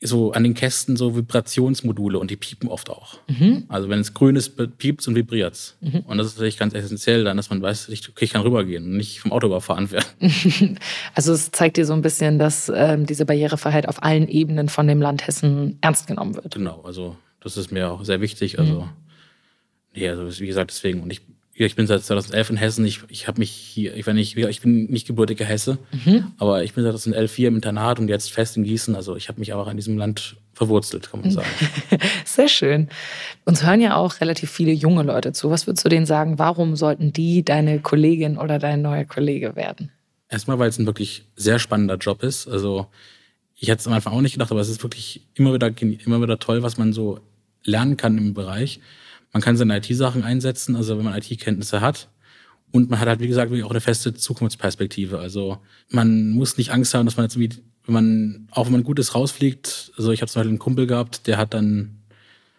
so 0.01 0.31
an 0.31 0.43
den 0.43 0.53
Kästen 0.53 0.95
so 0.95 1.15
Vibrationsmodule 1.15 2.19
und 2.19 2.29
die 2.29 2.35
piepen 2.35 2.69
oft 2.69 2.89
auch. 2.89 3.17
Mhm. 3.27 3.65
Also 3.67 3.89
wenn 3.89 3.99
es 3.99 4.13
grün 4.13 4.35
ist, 4.35 4.55
piept 4.77 5.07
und 5.07 5.15
vibriert 5.15 5.75
mhm. 5.81 6.01
Und 6.01 6.17
das 6.17 6.27
ist 6.27 6.35
natürlich 6.35 6.57
ganz 6.57 6.73
essentiell 6.73 7.23
dann, 7.23 7.37
dass 7.37 7.49
man 7.49 7.61
weiß, 7.61 7.89
okay, 7.89 8.25
ich 8.25 8.33
kann 8.33 8.43
rübergehen 8.43 8.83
und 8.83 8.97
nicht 8.97 9.19
vom 9.19 9.31
Auto 9.31 9.47
überfahren 9.47 9.91
werden. 9.91 10.77
Also 11.15 11.33
es 11.33 11.51
zeigt 11.51 11.77
dir 11.77 11.85
so 11.85 11.93
ein 11.93 12.01
bisschen, 12.01 12.37
dass 12.37 12.71
ähm, 12.73 13.05
diese 13.05 13.25
Barrierefreiheit 13.25 13.87
auf 13.87 14.03
allen 14.03 14.27
Ebenen 14.27 14.69
von 14.69 14.87
dem 14.87 15.01
Land 15.01 15.25
Hessen 15.25 15.77
ernst 15.81 16.05
genommen 16.07 16.35
wird. 16.35 16.53
Genau, 16.53 16.81
also 16.81 17.15
das 17.41 17.57
ist 17.57 17.71
mir 17.71 17.91
auch 17.91 18.03
sehr 18.03 18.21
wichtig. 18.21 18.59
Also, 18.59 18.81
mhm. 18.81 18.89
nee, 19.93 20.09
also 20.09 20.39
wie 20.39 20.47
gesagt, 20.47 20.71
deswegen. 20.71 21.01
Und 21.01 21.11
ich 21.11 21.21
ich 21.65 21.75
bin 21.75 21.87
seit 21.87 22.03
2011 22.03 22.51
in 22.51 22.57
Hessen. 22.57 22.85
Ich, 22.85 23.01
ich 23.09 23.27
habe 23.27 23.39
mich 23.39 23.49
hier, 23.49 23.95
ich, 23.95 24.05
wenn 24.05 24.17
ich, 24.17 24.37
ich 24.37 24.61
bin 24.61 24.85
nicht 24.85 25.07
gebürtiger 25.07 25.45
Hesse, 25.45 25.79
mhm. 26.05 26.31
aber 26.37 26.63
ich 26.63 26.73
bin 26.73 26.83
seit 26.83 26.93
2011 26.93 27.35
hier 27.35 27.47
im 27.47 27.55
Internat 27.55 27.99
und 27.99 28.09
jetzt 28.09 28.31
fest 28.31 28.57
in 28.57 28.63
Gießen. 28.63 28.95
Also 28.95 29.15
ich 29.15 29.27
habe 29.27 29.39
mich 29.39 29.53
auch 29.53 29.67
in 29.67 29.75
diesem 29.75 29.97
Land 29.97 30.37
verwurzelt, 30.53 31.09
kann 31.09 31.21
man 31.21 31.31
sagen. 31.31 31.47
Sehr 32.25 32.47
schön. 32.47 32.89
Uns 33.45 33.65
hören 33.65 33.81
ja 33.81 33.95
auch 33.95 34.21
relativ 34.21 34.51
viele 34.51 34.71
junge 34.71 35.03
Leute 35.03 35.33
zu. 35.33 35.49
Was 35.49 35.65
würdest 35.65 35.83
du 35.83 35.89
denen 35.89 36.05
sagen? 36.05 36.37
Warum 36.37 36.75
sollten 36.75 37.11
die 37.11 37.43
deine 37.43 37.79
Kollegin 37.79 38.37
oder 38.37 38.59
dein 38.59 38.83
neuer 38.83 39.05
Kollege 39.05 39.55
werden? 39.55 39.91
Erstmal, 40.29 40.59
weil 40.59 40.69
es 40.69 40.77
ein 40.77 40.85
wirklich 40.85 41.23
sehr 41.35 41.57
spannender 41.57 41.95
Job 41.95 42.21
ist. 42.21 42.47
Also 42.47 42.87
ich 43.55 43.69
hätte 43.69 43.79
es 43.79 43.87
am 43.87 43.93
Anfang 43.93 44.13
auch 44.13 44.21
nicht 44.21 44.33
gedacht, 44.33 44.51
aber 44.51 44.61
es 44.61 44.69
ist 44.69 44.83
wirklich 44.83 45.27
immer 45.33 45.53
wieder, 45.53 45.71
immer 45.81 46.21
wieder 46.21 46.37
toll, 46.37 46.61
was 46.61 46.77
man 46.77 46.93
so 46.93 47.19
lernen 47.63 47.97
kann 47.97 48.17
im 48.17 48.33
Bereich. 48.33 48.79
Man 49.33 49.41
kann 49.41 49.57
seine 49.57 49.77
IT-Sachen 49.77 50.23
einsetzen, 50.23 50.75
also 50.75 50.97
wenn 50.97 51.05
man 51.05 51.17
IT-Kenntnisse 51.17 51.81
hat. 51.81 52.09
Und 52.71 52.89
man 52.89 52.99
hat 52.99 53.07
halt, 53.07 53.19
wie 53.19 53.27
gesagt, 53.27 53.51
auch 53.51 53.71
eine 53.71 53.81
feste 53.81 54.13
Zukunftsperspektive. 54.13 55.19
Also 55.19 55.59
man 55.89 56.31
muss 56.31 56.57
nicht 56.57 56.71
Angst 56.71 56.93
haben, 56.93 57.05
dass 57.05 57.17
man 57.17 57.25
jetzt 57.25 57.39
wie, 57.39 57.49
wenn 57.85 57.93
man, 57.93 58.47
auch 58.51 58.65
wenn 58.65 58.73
man 58.73 58.83
Gutes 58.83 59.15
rausfliegt, 59.15 59.91
also 59.97 60.11
ich 60.11 60.21
habe 60.21 60.29
zum 60.29 60.41
Beispiel 60.41 60.49
einen 60.49 60.59
Kumpel 60.59 60.87
gehabt, 60.87 61.27
der 61.27 61.37
hat 61.37 61.53
dann 61.53 62.01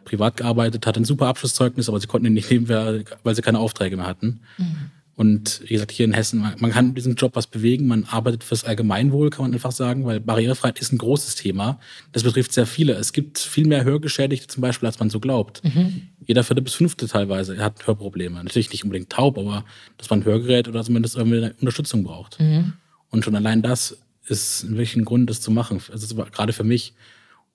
privat 0.04 0.38
gearbeitet, 0.38 0.86
hat 0.86 0.96
ein 0.96 1.04
super 1.04 1.26
Abschlusszeugnis, 1.26 1.88
aber 1.88 2.00
sie 2.00 2.06
konnten 2.06 2.26
ihn 2.26 2.32
nicht 2.32 2.50
nehmen, 2.50 2.68
weil 2.68 3.34
sie 3.34 3.42
keine 3.42 3.58
Aufträge 3.58 3.96
mehr 3.96 4.06
hatten. 4.06 4.40
Mhm. 4.56 4.90
Und 5.18 5.62
wie 5.64 5.72
gesagt, 5.72 5.90
hier 5.90 6.04
in 6.04 6.12
Hessen, 6.12 6.46
man 6.58 6.70
kann 6.70 6.86
mit 6.88 6.98
diesem 6.98 7.16
Job 7.16 7.34
was 7.34 7.48
bewegen, 7.48 7.88
man 7.88 8.04
arbeitet 8.04 8.44
fürs 8.44 8.62
Allgemeinwohl, 8.62 9.30
kann 9.30 9.46
man 9.46 9.52
einfach 9.52 9.72
sagen, 9.72 10.04
weil 10.04 10.20
Barrierefreiheit 10.20 10.78
ist 10.78 10.92
ein 10.92 10.98
großes 10.98 11.34
Thema. 11.34 11.80
Das 12.12 12.22
betrifft 12.22 12.52
sehr 12.52 12.66
viele. 12.66 12.92
Es 12.92 13.12
gibt 13.12 13.40
viel 13.40 13.66
mehr 13.66 13.82
Hörgeschädigte 13.82 14.46
zum 14.46 14.60
Beispiel, 14.60 14.86
als 14.86 15.00
man 15.00 15.10
so 15.10 15.18
glaubt. 15.18 15.64
Mhm. 15.64 16.02
Jeder 16.24 16.44
vierte 16.44 16.62
bis 16.62 16.74
fünfte 16.74 17.08
teilweise 17.08 17.58
hat 17.58 17.84
Hörprobleme. 17.84 18.44
Natürlich 18.44 18.70
nicht 18.70 18.84
unbedingt 18.84 19.10
taub, 19.10 19.38
aber 19.38 19.64
dass 19.96 20.08
man 20.08 20.20
ein 20.20 20.24
Hörgerät 20.24 20.68
oder 20.68 20.84
zumindest 20.84 21.16
irgendwie 21.16 21.38
eine 21.38 21.54
Unterstützung 21.54 22.04
braucht. 22.04 22.38
Mhm. 22.38 22.74
Und 23.10 23.24
schon 23.24 23.34
allein 23.34 23.60
das 23.60 23.98
ist 24.28 24.68
wirklich 24.68 24.94
ein 24.94 25.04
Grund, 25.04 25.28
das 25.28 25.40
zu 25.40 25.50
machen. 25.50 25.82
Also 25.90 26.14
gerade 26.14 26.52
für 26.52 26.62
mich. 26.62 26.94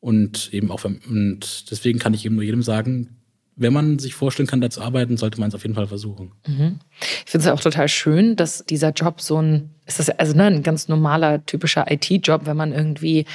Und 0.01 0.53
eben 0.53 0.69
auch, 0.69 0.81
für, 0.81 0.89
und 0.89 1.71
deswegen 1.71 1.97
kann 1.97 2.13
ich 2.13 2.25
eben 2.25 2.35
nur 2.35 2.43
jedem 2.43 2.61
sagen, 2.61 3.22
wenn 3.55 3.73
man 3.73 3.99
sich 3.99 4.15
vorstellen 4.15 4.47
kann, 4.47 4.61
da 4.61 4.69
zu 4.69 4.81
arbeiten, 4.81 5.17
sollte 5.17 5.39
man 5.39 5.49
es 5.49 5.55
auf 5.55 5.63
jeden 5.63 5.75
Fall 5.75 5.87
versuchen. 5.87 6.31
Mhm. 6.47 6.79
Ich 6.99 7.31
finde 7.31 7.43
es 7.43 7.45
ja 7.45 7.53
auch 7.53 7.61
total 7.61 7.87
schön, 7.87 8.35
dass 8.35 8.65
dieser 8.65 8.91
Job 8.91 9.21
so 9.21 9.41
ein, 9.41 9.69
ist 9.85 9.99
das 9.99 10.09
also 10.09 10.35
ne, 10.35 10.45
ein 10.45 10.63
ganz 10.63 10.87
normaler, 10.87 11.45
typischer 11.45 11.85
IT-Job, 11.89 12.45
wenn 12.45 12.57
man 12.57 12.71
irgendwie 12.71 13.25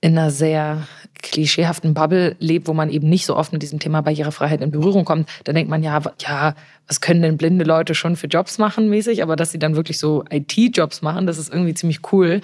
in 0.00 0.16
einer 0.16 0.30
sehr 0.30 0.86
klischeehaften 1.20 1.92
Bubble 1.92 2.36
lebt, 2.38 2.66
wo 2.66 2.72
man 2.72 2.88
eben 2.88 3.08
nicht 3.10 3.26
so 3.26 3.36
oft 3.36 3.52
mit 3.52 3.62
diesem 3.62 3.78
Thema 3.78 4.00
Barrierefreiheit 4.00 4.62
in 4.62 4.70
Berührung 4.70 5.04
kommt, 5.04 5.28
dann 5.44 5.54
denkt 5.54 5.70
man 5.70 5.82
ja, 5.82 6.00
ja, 6.20 6.54
was 6.86 7.02
können 7.02 7.20
denn 7.20 7.36
blinde 7.36 7.66
Leute 7.66 7.94
schon 7.94 8.16
für 8.16 8.26
Jobs 8.26 8.56
machen 8.56 8.88
mäßig, 8.88 9.22
aber 9.22 9.36
dass 9.36 9.52
sie 9.52 9.58
dann 9.58 9.76
wirklich 9.76 9.98
so 9.98 10.24
IT-Jobs 10.30 11.02
machen, 11.02 11.26
das 11.26 11.36
ist 11.36 11.52
irgendwie 11.52 11.74
ziemlich 11.74 12.12
cool, 12.12 12.40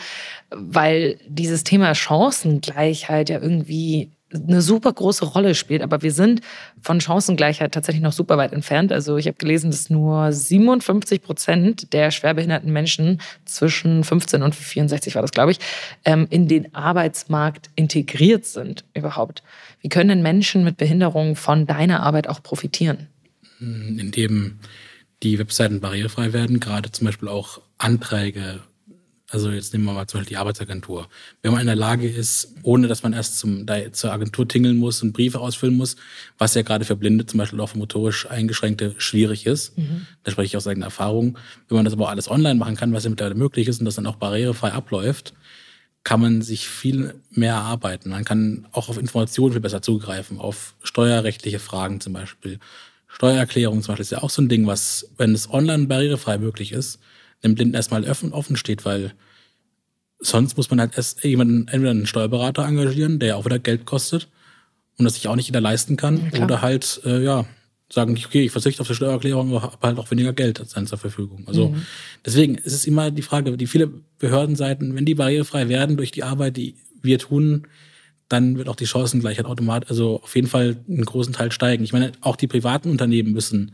weil 0.50 1.18
dieses 1.26 1.64
Thema 1.64 1.94
Chancengleichheit 1.94 3.30
ja 3.30 3.40
irgendwie 3.40 4.10
eine 4.36 4.62
super 4.62 4.92
große 4.92 5.24
Rolle 5.24 5.54
spielt. 5.54 5.82
Aber 5.82 6.02
wir 6.02 6.12
sind 6.12 6.40
von 6.80 7.00
Chancengleichheit 7.00 7.72
tatsächlich 7.72 8.02
noch 8.02 8.12
super 8.12 8.36
weit 8.36 8.52
entfernt. 8.52 8.92
Also 8.92 9.16
ich 9.16 9.26
habe 9.26 9.36
gelesen, 9.36 9.70
dass 9.70 9.90
nur 9.90 10.32
57 10.32 11.22
Prozent 11.22 11.92
der 11.92 12.10
schwerbehinderten 12.10 12.72
Menschen 12.72 13.20
zwischen 13.44 14.04
15 14.04 14.42
und 14.42 14.54
64 14.54 15.14
war 15.14 15.22
das, 15.22 15.32
glaube 15.32 15.52
ich, 15.52 15.58
ähm, 16.04 16.26
in 16.30 16.48
den 16.48 16.74
Arbeitsmarkt 16.74 17.70
integriert 17.74 18.44
sind 18.44 18.84
überhaupt. 18.94 19.42
Wie 19.80 19.88
können 19.88 20.08
denn 20.08 20.22
Menschen 20.22 20.64
mit 20.64 20.76
Behinderung 20.76 21.36
von 21.36 21.66
deiner 21.66 22.02
Arbeit 22.02 22.28
auch 22.28 22.42
profitieren? 22.42 23.08
Indem 23.60 24.58
die 25.22 25.38
Webseiten 25.38 25.80
barrierefrei 25.80 26.32
werden, 26.32 26.60
gerade 26.60 26.92
zum 26.92 27.06
Beispiel 27.06 27.28
auch 27.28 27.60
Anträge 27.78 28.60
Also 29.36 29.50
jetzt 29.50 29.74
nehmen 29.74 29.84
wir 29.84 29.92
mal 29.92 30.06
zum 30.06 30.20
Beispiel 30.20 30.30
die 30.30 30.38
Arbeitsagentur. 30.38 31.08
Wenn 31.42 31.52
man 31.52 31.60
in 31.60 31.66
der 31.66 31.76
Lage 31.76 32.08
ist, 32.08 32.54
ohne 32.62 32.88
dass 32.88 33.02
man 33.02 33.12
erst 33.12 33.38
zum, 33.38 33.66
zur 33.92 34.10
Agentur 34.10 34.48
tingeln 34.48 34.78
muss 34.78 35.02
und 35.02 35.12
Briefe 35.12 35.40
ausfüllen 35.40 35.76
muss, 35.76 35.96
was 36.38 36.54
ja 36.54 36.62
gerade 36.62 36.86
für 36.86 36.96
Blinde, 36.96 37.26
zum 37.26 37.36
Beispiel 37.36 37.60
auch 37.60 37.68
für 37.68 37.76
motorisch 37.76 38.26
Eingeschränkte, 38.30 38.94
schwierig 38.96 39.44
ist. 39.44 39.76
Mhm. 39.76 40.06
Da 40.24 40.30
spreche 40.30 40.46
ich 40.46 40.56
aus 40.56 40.66
eigener 40.66 40.86
Erfahrung. 40.86 41.36
Wenn 41.68 41.76
man 41.76 41.84
das 41.84 41.92
aber 41.92 42.08
alles 42.08 42.30
online 42.30 42.54
machen 42.54 42.76
kann, 42.76 42.94
was 42.94 43.04
ja 43.04 43.10
mittlerweile 43.10 43.34
möglich 43.34 43.68
ist 43.68 43.78
und 43.78 43.84
das 43.84 43.96
dann 43.96 44.06
auch 44.06 44.16
barrierefrei 44.16 44.72
abläuft, 44.72 45.34
kann 46.02 46.22
man 46.22 46.40
sich 46.40 46.66
viel 46.66 47.20
mehr 47.30 47.52
erarbeiten. 47.52 48.08
Man 48.08 48.24
kann 48.24 48.66
auch 48.72 48.88
auf 48.88 48.96
Informationen 48.96 49.52
viel 49.52 49.60
besser 49.60 49.82
zugreifen, 49.82 50.38
auf 50.38 50.76
steuerrechtliche 50.82 51.58
Fragen 51.58 52.00
zum 52.00 52.14
Beispiel. 52.14 52.58
Steuererklärung 53.06 53.82
zum 53.82 53.92
Beispiel 53.92 54.02
ist 54.02 54.12
ja 54.12 54.22
auch 54.22 54.30
so 54.30 54.40
ein 54.40 54.48
Ding, 54.48 54.66
was, 54.66 55.10
wenn 55.18 55.34
es 55.34 55.52
online 55.52 55.88
barrierefrei 55.88 56.38
möglich 56.38 56.72
ist, 56.72 57.00
dem 57.44 57.54
Blinden 57.54 57.74
erstmal 57.74 58.08
offen 58.08 58.56
steht, 58.56 58.86
weil 58.86 59.12
sonst 60.18 60.56
muss 60.56 60.70
man 60.70 60.80
halt 60.80 60.96
erst 60.96 61.22
jemanden, 61.24 61.68
entweder 61.68 61.90
einen 61.90 62.06
Steuerberater 62.06 62.64
engagieren, 62.64 63.18
der 63.18 63.30
ja 63.30 63.34
auch 63.36 63.44
wieder 63.44 63.58
Geld 63.58 63.84
kostet 63.84 64.28
und 64.98 65.04
das 65.04 65.14
sich 65.14 65.28
auch 65.28 65.36
nicht 65.36 65.46
jeder 65.46 65.60
leisten 65.60 65.96
kann, 65.96 66.30
ja, 66.32 66.44
oder 66.44 66.62
halt, 66.62 67.00
äh, 67.04 67.22
ja, 67.22 67.46
sagen, 67.88 68.18
okay, 68.24 68.42
ich 68.42 68.50
verzichte 68.50 68.80
auf 68.80 68.88
die 68.88 68.94
Steuererklärung, 68.94 69.50
aber 69.50 69.62
habe 69.62 69.86
halt 69.86 69.98
auch 69.98 70.10
weniger 70.10 70.32
Geld 70.32 70.58
zur 70.58 70.98
Verfügung. 70.98 71.44
Also 71.46 71.68
mhm. 71.68 71.82
deswegen 72.24 72.56
ist 72.56 72.72
es 72.72 72.84
immer 72.84 73.12
die 73.12 73.22
Frage, 73.22 73.56
die 73.56 73.68
viele 73.68 73.88
Behördenseiten, 74.18 74.96
wenn 74.96 75.04
die 75.04 75.14
barrierefrei 75.14 75.68
werden 75.68 75.96
durch 75.96 76.10
die 76.10 76.24
Arbeit, 76.24 76.56
die 76.56 76.74
wir 77.02 77.18
tun, 77.18 77.68
dann 78.28 78.58
wird 78.58 78.68
auch 78.68 78.76
die 78.76 78.88
Chancengleichheit 78.88 79.46
automatisch, 79.46 79.90
also 79.90 80.20
auf 80.20 80.34
jeden 80.34 80.48
Fall 80.48 80.76
einen 80.88 81.04
großen 81.04 81.32
Teil 81.32 81.52
steigen. 81.52 81.84
Ich 81.84 81.92
meine, 81.92 82.10
auch 82.22 82.34
die 82.34 82.48
privaten 82.48 82.90
Unternehmen 82.90 83.32
müssen 83.32 83.72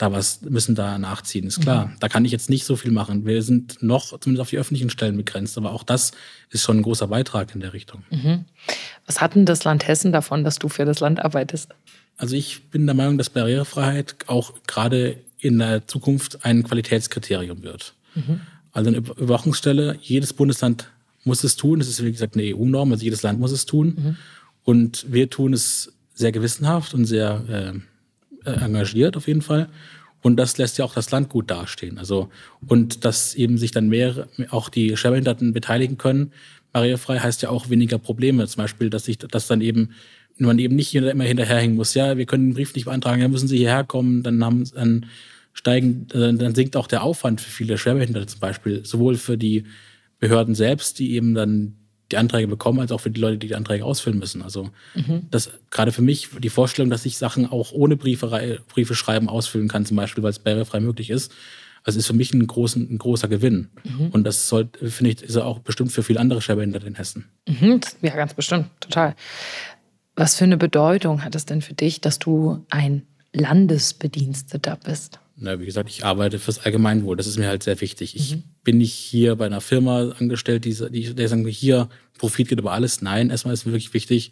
da 0.00 0.12
was, 0.12 0.40
müssen 0.40 0.74
da 0.74 0.98
nachziehen, 0.98 1.46
ist 1.46 1.60
klar. 1.60 1.86
Mhm. 1.86 1.96
Da 2.00 2.08
kann 2.08 2.24
ich 2.24 2.32
jetzt 2.32 2.48
nicht 2.48 2.64
so 2.64 2.74
viel 2.74 2.90
machen. 2.90 3.26
Wir 3.26 3.42
sind 3.42 3.82
noch 3.82 4.18
zumindest 4.18 4.40
auf 4.40 4.48
die 4.48 4.56
öffentlichen 4.56 4.88
Stellen 4.88 5.14
begrenzt, 5.14 5.58
aber 5.58 5.72
auch 5.72 5.82
das 5.82 6.12
ist 6.48 6.62
schon 6.62 6.78
ein 6.78 6.82
großer 6.82 7.06
Beitrag 7.06 7.54
in 7.54 7.60
der 7.60 7.74
Richtung. 7.74 8.02
Mhm. 8.10 8.46
Was 9.04 9.20
hat 9.20 9.34
denn 9.34 9.44
das 9.44 9.64
Land 9.64 9.86
Hessen 9.86 10.10
davon, 10.10 10.42
dass 10.42 10.58
du 10.58 10.70
für 10.70 10.86
das 10.86 11.00
Land 11.00 11.22
arbeitest? 11.22 11.74
Also 12.16 12.34
ich 12.34 12.70
bin 12.70 12.86
der 12.86 12.94
Meinung, 12.94 13.18
dass 13.18 13.28
Barrierefreiheit 13.28 14.16
auch 14.26 14.54
gerade 14.66 15.18
in 15.38 15.58
der 15.58 15.86
Zukunft 15.86 16.46
ein 16.46 16.62
Qualitätskriterium 16.62 17.62
wird. 17.62 17.94
Mhm. 18.14 18.40
Also 18.72 18.88
eine 18.88 18.98
Überwachungsstelle, 18.98 19.98
jedes 20.00 20.32
Bundesland 20.32 20.90
muss 21.24 21.44
es 21.44 21.56
tun. 21.56 21.78
Das 21.78 21.88
ist, 21.88 22.02
wie 22.02 22.10
gesagt, 22.10 22.36
eine 22.36 22.56
EU-Norm, 22.56 22.90
also 22.90 23.04
jedes 23.04 23.22
Land 23.22 23.38
muss 23.38 23.52
es 23.52 23.66
tun. 23.66 23.96
Mhm. 23.96 24.16
Und 24.64 25.12
wir 25.12 25.28
tun 25.28 25.52
es 25.52 25.92
sehr 26.14 26.32
gewissenhaft 26.32 26.94
und 26.94 27.04
sehr 27.04 27.74
äh, 27.74 27.80
engagiert 28.44 29.16
auf 29.16 29.26
jeden 29.28 29.42
Fall. 29.42 29.68
Und 30.22 30.36
das 30.36 30.58
lässt 30.58 30.78
ja 30.78 30.84
auch 30.84 30.94
das 30.94 31.10
Land 31.10 31.28
gut 31.30 31.50
dastehen. 31.50 31.98
Also, 31.98 32.28
und 32.66 33.04
dass 33.04 33.34
eben 33.34 33.56
sich 33.56 33.70
dann 33.70 33.88
mehr, 33.88 34.28
auch 34.50 34.68
die 34.68 34.96
Schwerbehinderten 34.96 35.52
beteiligen 35.52 35.96
können. 35.96 36.32
Barrierefrei 36.72 37.18
heißt 37.18 37.42
ja 37.42 37.48
auch 37.48 37.70
weniger 37.70 37.98
Probleme. 37.98 38.46
Zum 38.46 38.62
Beispiel, 38.62 38.90
dass 38.90 39.06
sich, 39.06 39.18
dass 39.18 39.46
dann 39.46 39.60
eben, 39.60 39.90
man 40.36 40.58
eben 40.58 40.76
nicht 40.76 40.94
immer 40.94 41.24
hinterherhängen 41.24 41.76
muss. 41.76 41.94
Ja, 41.94 42.16
wir 42.18 42.26
können 42.26 42.50
den 42.50 42.54
Brief 42.54 42.74
nicht 42.74 42.84
beantragen, 42.84 43.22
dann 43.22 43.30
müssen 43.30 43.48
Sie 43.48 43.58
hierher 43.58 43.84
kommen, 43.84 44.22
dann 44.22 44.44
haben, 44.44 44.64
dann 44.74 45.06
steigen, 45.52 46.06
äh, 46.12 46.32
dann 46.34 46.54
sinkt 46.54 46.76
auch 46.76 46.86
der 46.86 47.02
Aufwand 47.02 47.40
für 47.40 47.50
viele 47.50 47.78
Schwerbehinderte 47.78 48.26
zum 48.26 48.40
Beispiel. 48.40 48.84
Sowohl 48.84 49.16
für 49.16 49.38
die 49.38 49.64
Behörden 50.18 50.54
selbst, 50.54 50.98
die 50.98 51.14
eben 51.14 51.34
dann 51.34 51.76
die 52.12 52.16
Anträge 52.16 52.48
bekommen, 52.48 52.80
als 52.80 52.92
auch 52.92 53.00
für 53.00 53.10
die 53.10 53.20
Leute, 53.20 53.38
die 53.38 53.48
die 53.48 53.54
Anträge 53.54 53.84
ausfüllen 53.84 54.18
müssen. 54.18 54.42
Also 54.42 54.70
mhm. 54.94 55.26
das 55.30 55.50
gerade 55.70 55.92
für 55.92 56.02
mich 56.02 56.28
die 56.38 56.48
Vorstellung, 56.48 56.90
dass 56.90 57.06
ich 57.06 57.18
Sachen 57.18 57.46
auch 57.46 57.72
ohne 57.72 57.96
Briefe, 57.96 58.60
Briefe 58.68 58.94
schreiben 58.94 59.28
ausfüllen 59.28 59.68
kann, 59.68 59.86
zum 59.86 59.96
Beispiel, 59.96 60.22
weil 60.22 60.30
es 60.30 60.38
barrierefrei 60.38 60.80
möglich 60.80 61.10
ist, 61.10 61.32
also 61.84 61.98
ist 61.98 62.06
für 62.06 62.12
mich 62.12 62.32
ein, 62.34 62.46
großen, 62.46 62.90
ein 62.90 62.98
großer 62.98 63.28
Gewinn. 63.28 63.70
Mhm. 63.84 64.08
Und 64.08 64.24
das 64.24 64.48
sollte, 64.48 64.90
finde 64.90 65.12
ich, 65.12 65.22
ist 65.22 65.36
auch 65.36 65.60
bestimmt 65.60 65.92
für 65.92 66.02
viele 66.02 66.20
andere 66.20 66.42
Schwerbehinderte 66.42 66.86
in 66.86 66.94
Hessen. 66.94 67.26
Mhm. 67.48 67.80
Ja, 68.02 68.14
ganz 68.14 68.34
bestimmt, 68.34 68.66
total. 68.80 69.14
Was 70.16 70.36
für 70.36 70.44
eine 70.44 70.56
Bedeutung 70.56 71.24
hat 71.24 71.34
es 71.34 71.46
denn 71.46 71.62
für 71.62 71.74
dich, 71.74 72.00
dass 72.00 72.18
du 72.18 72.64
ein 72.68 73.06
Landesbediensteter 73.32 74.78
bist? 74.84 75.20
Na, 75.36 75.58
wie 75.58 75.64
gesagt, 75.64 75.88
ich 75.88 76.04
arbeite 76.04 76.38
fürs 76.38 76.58
Allgemeinwohl. 76.58 77.16
Das 77.16 77.26
ist 77.26 77.38
mir 77.38 77.48
halt 77.48 77.62
sehr 77.62 77.80
wichtig. 77.80 78.14
Ich 78.14 78.36
mhm. 78.36 78.44
Bin 78.70 78.78
nicht 78.78 78.94
hier 78.94 79.34
bei 79.34 79.46
einer 79.46 79.60
Firma 79.60 80.12
angestellt, 80.12 80.64
die, 80.64 80.72
die, 80.72 81.12
die 81.12 81.26
sagen, 81.26 81.44
hier 81.48 81.88
Profit 82.18 82.46
geht 82.46 82.60
über 82.60 82.70
alles. 82.70 83.02
Nein, 83.02 83.28
erstmal 83.28 83.52
ist 83.52 83.66
mir 83.66 83.72
wirklich 83.72 83.92
wichtig, 83.94 84.30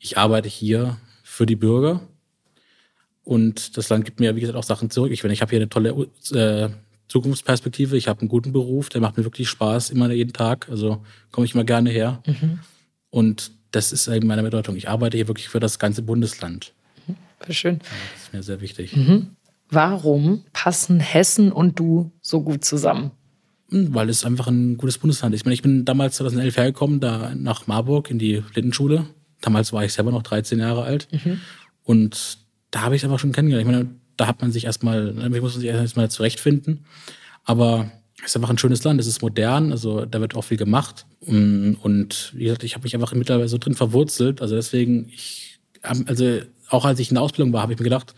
ich 0.00 0.18
arbeite 0.18 0.48
hier 0.48 0.96
für 1.22 1.46
die 1.46 1.54
Bürger. 1.54 2.00
Und 3.22 3.76
das 3.76 3.88
Land 3.88 4.04
gibt 4.04 4.18
mir, 4.18 4.34
wie 4.34 4.40
gesagt, 4.40 4.58
auch 4.58 4.64
Sachen 4.64 4.90
zurück. 4.90 5.12
Ich, 5.12 5.22
ich 5.22 5.40
habe 5.40 5.50
hier 5.50 5.60
eine 5.60 5.68
tolle 5.68 6.08
äh, 6.32 6.68
Zukunftsperspektive. 7.06 7.96
Ich 7.96 8.08
habe 8.08 8.22
einen 8.22 8.28
guten 8.28 8.50
Beruf, 8.50 8.88
der 8.88 9.00
macht 9.00 9.16
mir 9.16 9.22
wirklich 9.22 9.48
Spaß, 9.48 9.90
immer 9.90 10.10
jeden 10.10 10.32
Tag. 10.32 10.68
Also 10.68 11.04
komme 11.30 11.44
ich 11.44 11.54
immer 11.54 11.62
gerne 11.62 11.90
her. 11.90 12.24
Mhm. 12.26 12.58
Und 13.10 13.52
das 13.70 13.92
ist 13.92 14.08
eben 14.08 14.26
meine 14.26 14.42
Bedeutung. 14.42 14.74
Ich 14.74 14.88
arbeite 14.88 15.16
hier 15.16 15.28
wirklich 15.28 15.48
für 15.48 15.60
das 15.60 15.78
ganze 15.78 16.02
Bundesland. 16.02 16.72
Mhm. 17.06 17.52
Schön. 17.52 17.78
das 17.78 18.22
ist 18.24 18.32
mir 18.32 18.42
sehr 18.42 18.60
wichtig. 18.60 18.96
Mhm. 18.96 19.36
Warum 19.70 20.42
passen 20.52 20.98
Hessen 20.98 21.52
und 21.52 21.78
du 21.78 22.10
so 22.20 22.42
gut 22.42 22.64
zusammen? 22.64 23.12
Weil 23.68 24.08
es 24.08 24.24
einfach 24.24 24.46
ein 24.46 24.76
gutes 24.76 24.98
Bundesland 24.98 25.34
ist. 25.34 25.40
Ich 25.40 25.44
meine, 25.44 25.54
ich 25.54 25.62
bin 25.62 25.84
damals 25.84 26.16
2011 26.16 26.56
hergekommen, 26.56 27.00
da 27.00 27.34
nach 27.34 27.66
Marburg 27.66 28.10
in 28.10 28.18
die 28.18 28.40
Blindenschule. 28.52 29.06
Damals 29.40 29.72
war 29.72 29.84
ich 29.84 29.92
selber 29.92 30.12
noch 30.12 30.22
13 30.22 30.58
Jahre 30.58 30.84
alt. 30.84 31.08
Mhm. 31.10 31.40
Und 31.82 32.38
da 32.70 32.82
habe 32.82 32.94
ich 32.94 33.00
es 33.02 33.04
einfach 33.04 33.18
schon 33.18 33.32
kennengelernt. 33.32 33.68
Ich 33.68 33.74
meine, 33.74 33.90
da 34.16 34.26
hat 34.26 34.40
man 34.40 34.52
sich 34.52 34.64
erstmal, 34.64 35.12
da 35.12 35.28
muss 35.40 35.54
sich 35.54 35.64
erstmal 35.64 36.10
zurechtfinden. 36.10 36.84
Aber 37.44 37.90
es 38.18 38.26
ist 38.32 38.36
einfach 38.36 38.50
ein 38.50 38.58
schönes 38.58 38.82
Land, 38.82 39.00
es 39.00 39.06
ist 39.06 39.22
modern, 39.22 39.72
also 39.72 40.04
da 40.04 40.20
wird 40.20 40.34
auch 40.34 40.42
viel 40.42 40.56
gemacht. 40.56 41.06
Und 41.20 42.32
wie 42.34 42.44
gesagt, 42.44 42.64
ich 42.64 42.74
habe 42.74 42.84
mich 42.84 42.94
einfach 42.94 43.12
mittlerweile 43.14 43.48
so 43.48 43.58
drin 43.58 43.74
verwurzelt. 43.74 44.40
Also 44.40 44.54
deswegen, 44.54 45.08
ich, 45.10 45.58
also 45.82 46.40
auch 46.68 46.84
als 46.84 46.98
ich 46.98 47.10
in 47.10 47.14
der 47.14 47.22
Ausbildung 47.22 47.52
war, 47.52 47.62
habe 47.62 47.72
ich 47.72 47.78
mir 47.78 47.84
gedacht, 47.84 48.14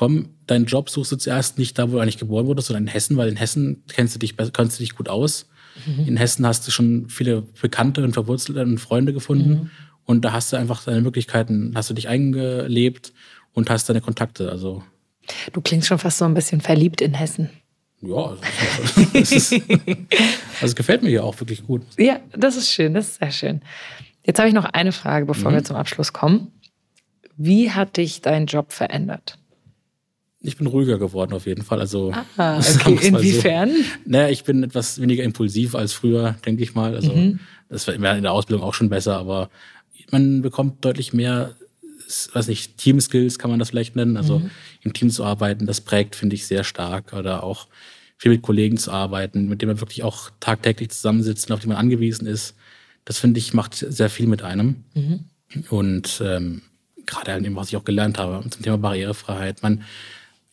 komm, 0.00 0.30
deinen 0.46 0.64
Job 0.64 0.88
suchst 0.88 1.12
du 1.12 1.16
zuerst 1.16 1.58
nicht 1.58 1.78
da, 1.78 1.90
wo 1.90 1.96
du 1.96 1.98
eigentlich 1.98 2.16
geboren 2.16 2.46
wurdest, 2.46 2.68
sondern 2.68 2.84
in 2.84 2.88
Hessen, 2.88 3.18
weil 3.18 3.28
in 3.28 3.36
Hessen 3.36 3.84
kennst 3.86 4.14
du 4.14 4.18
dich, 4.18 4.34
kennst 4.34 4.78
du 4.78 4.82
dich 4.82 4.96
gut 4.96 5.10
aus. 5.10 5.50
Mhm. 5.84 6.08
In 6.08 6.16
Hessen 6.16 6.46
hast 6.46 6.66
du 6.66 6.70
schon 6.70 7.10
viele 7.10 7.42
Bekannte 7.42 8.02
und 8.02 8.14
Verwurzelte 8.14 8.62
und 8.62 8.78
Freunde 8.78 9.12
gefunden. 9.12 9.50
Mhm. 9.50 9.70
Und 10.06 10.24
da 10.24 10.32
hast 10.32 10.54
du 10.54 10.56
einfach 10.56 10.84
deine 10.84 11.02
Möglichkeiten, 11.02 11.72
hast 11.74 11.90
du 11.90 11.94
dich 11.94 12.08
eingelebt 12.08 13.12
und 13.52 13.68
hast 13.68 13.90
deine 13.90 14.00
Kontakte. 14.00 14.50
Also. 14.50 14.82
Du 15.52 15.60
klingst 15.60 15.88
schon 15.88 15.98
fast 15.98 16.16
so 16.16 16.24
ein 16.24 16.32
bisschen 16.32 16.62
verliebt 16.62 17.02
in 17.02 17.12
Hessen. 17.12 17.50
Ja, 18.00 18.16
also, 18.16 18.40
ist, 19.12 19.52
also 20.62 20.74
gefällt 20.76 21.02
mir 21.02 21.10
hier 21.10 21.24
auch 21.24 21.38
wirklich 21.40 21.66
gut. 21.66 21.82
Ja, 21.98 22.20
das 22.34 22.56
ist 22.56 22.70
schön, 22.70 22.94
das 22.94 23.08
ist 23.08 23.18
sehr 23.18 23.32
schön. 23.32 23.60
Jetzt 24.24 24.38
habe 24.38 24.48
ich 24.48 24.54
noch 24.54 24.64
eine 24.64 24.92
Frage, 24.92 25.26
bevor 25.26 25.50
mhm. 25.50 25.56
wir 25.56 25.64
zum 25.64 25.76
Abschluss 25.76 26.14
kommen. 26.14 26.52
Wie 27.36 27.70
hat 27.70 27.98
dich 27.98 28.22
dein 28.22 28.46
Job 28.46 28.72
verändert? 28.72 29.36
Ich 30.42 30.56
bin 30.56 30.66
ruhiger 30.66 30.98
geworden 30.98 31.34
auf 31.34 31.46
jeden 31.46 31.62
Fall. 31.62 31.80
Also 31.80 32.12
ah, 32.36 32.58
okay. 32.86 33.08
inwiefern? 33.08 33.70
So. 33.70 33.82
Naja, 34.06 34.28
ich 34.28 34.44
bin 34.44 34.62
etwas 34.62 35.00
weniger 35.00 35.22
impulsiv 35.22 35.74
als 35.74 35.92
früher, 35.92 36.36
denke 36.46 36.62
ich 36.62 36.74
mal. 36.74 36.94
Also 36.94 37.12
mhm. 37.12 37.40
das 37.68 37.86
war 37.86 37.94
in 37.94 38.22
der 38.22 38.32
Ausbildung 38.32 38.64
auch 38.64 38.74
schon 38.74 38.88
besser, 38.88 39.18
aber 39.18 39.50
man 40.10 40.40
bekommt 40.40 40.84
deutlich 40.84 41.12
mehr, 41.12 41.54
weiß 42.32 42.48
nicht, 42.48 42.78
Teamskills 42.78 43.38
kann 43.38 43.50
man 43.50 43.58
das 43.58 43.70
vielleicht 43.70 43.96
nennen. 43.96 44.16
Also 44.16 44.38
mhm. 44.38 44.50
im 44.82 44.92
Team 44.94 45.10
zu 45.10 45.24
arbeiten, 45.24 45.66
das 45.66 45.82
prägt, 45.82 46.16
finde 46.16 46.36
ich, 46.36 46.46
sehr 46.46 46.64
stark. 46.64 47.12
Oder 47.12 47.44
auch 47.44 47.66
viel 48.16 48.32
mit 48.32 48.42
Kollegen 48.42 48.78
zu 48.78 48.92
arbeiten, 48.92 49.48
mit 49.48 49.60
denen 49.60 49.72
man 49.72 49.80
wirklich 49.80 50.02
auch 50.02 50.30
tagtäglich 50.40 50.90
zusammensitzt 50.90 51.50
auf 51.52 51.60
die 51.60 51.68
man 51.68 51.76
angewiesen 51.76 52.26
ist. 52.26 52.54
Das 53.04 53.18
finde 53.18 53.38
ich 53.38 53.54
macht 53.54 53.74
sehr 53.74 54.10
viel 54.10 54.26
mit 54.26 54.42
einem. 54.42 54.84
Mhm. 54.94 55.24
Und 55.68 56.22
ähm, 56.24 56.62
gerade 57.06 57.32
halt 57.32 57.44
eben, 57.44 57.56
was 57.56 57.68
ich 57.68 57.76
auch 57.76 57.84
gelernt 57.84 58.18
habe 58.18 58.48
zum 58.48 58.62
Thema 58.62 58.78
Barrierefreiheit. 58.78 59.62
Man 59.62 59.82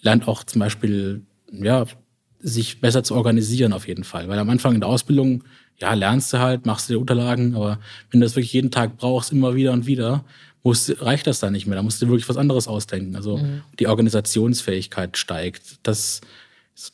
lernt 0.02 0.28
auch 0.28 0.44
zum 0.44 0.60
Beispiel, 0.60 1.22
ja, 1.52 1.86
sich 2.40 2.82
besser 2.82 3.04
zu 3.04 3.16
organisieren 3.16 3.74
auf 3.74 3.88
jeden 3.88 4.04
Fall. 4.04 4.28
Weil 4.28 4.40
am 4.40 4.50
Anfang 4.50 4.76
in 4.76 4.82
der 4.82 4.90
Ausbildung, 4.90 5.44
ja, 5.78 5.94
lernst 5.94 6.34
du 6.34 6.40
halt, 6.40 6.66
machst 6.66 6.90
du 6.90 6.94
die 6.94 7.00
Unterlagen, 7.00 7.56
aber 7.56 7.80
wenn 8.12 8.20
du 8.20 8.26
das 8.26 8.36
wirklich 8.36 8.54
jeden 8.54 8.72
Tag 8.72 8.98
brauchst, 8.98 9.32
immer 9.32 9.56
wieder 9.56 9.74
und 9.74 9.88
wieder, 9.88 10.24
musst, 10.64 11.02
reicht 11.02 11.28
das 11.28 11.40
dann 11.40 11.54
nicht 11.54 11.66
mehr. 11.66 11.76
Da 11.76 11.84
musst 11.84 12.02
du 12.02 12.08
wirklich 12.08 12.30
was 12.30 12.38
anderes 12.38 12.68
ausdenken. 12.68 13.16
Also 13.16 13.38
mhm. 13.38 13.62
die 13.80 13.88
Organisationsfähigkeit 13.88 15.18
steigt. 15.18 15.80
Das 15.84 16.22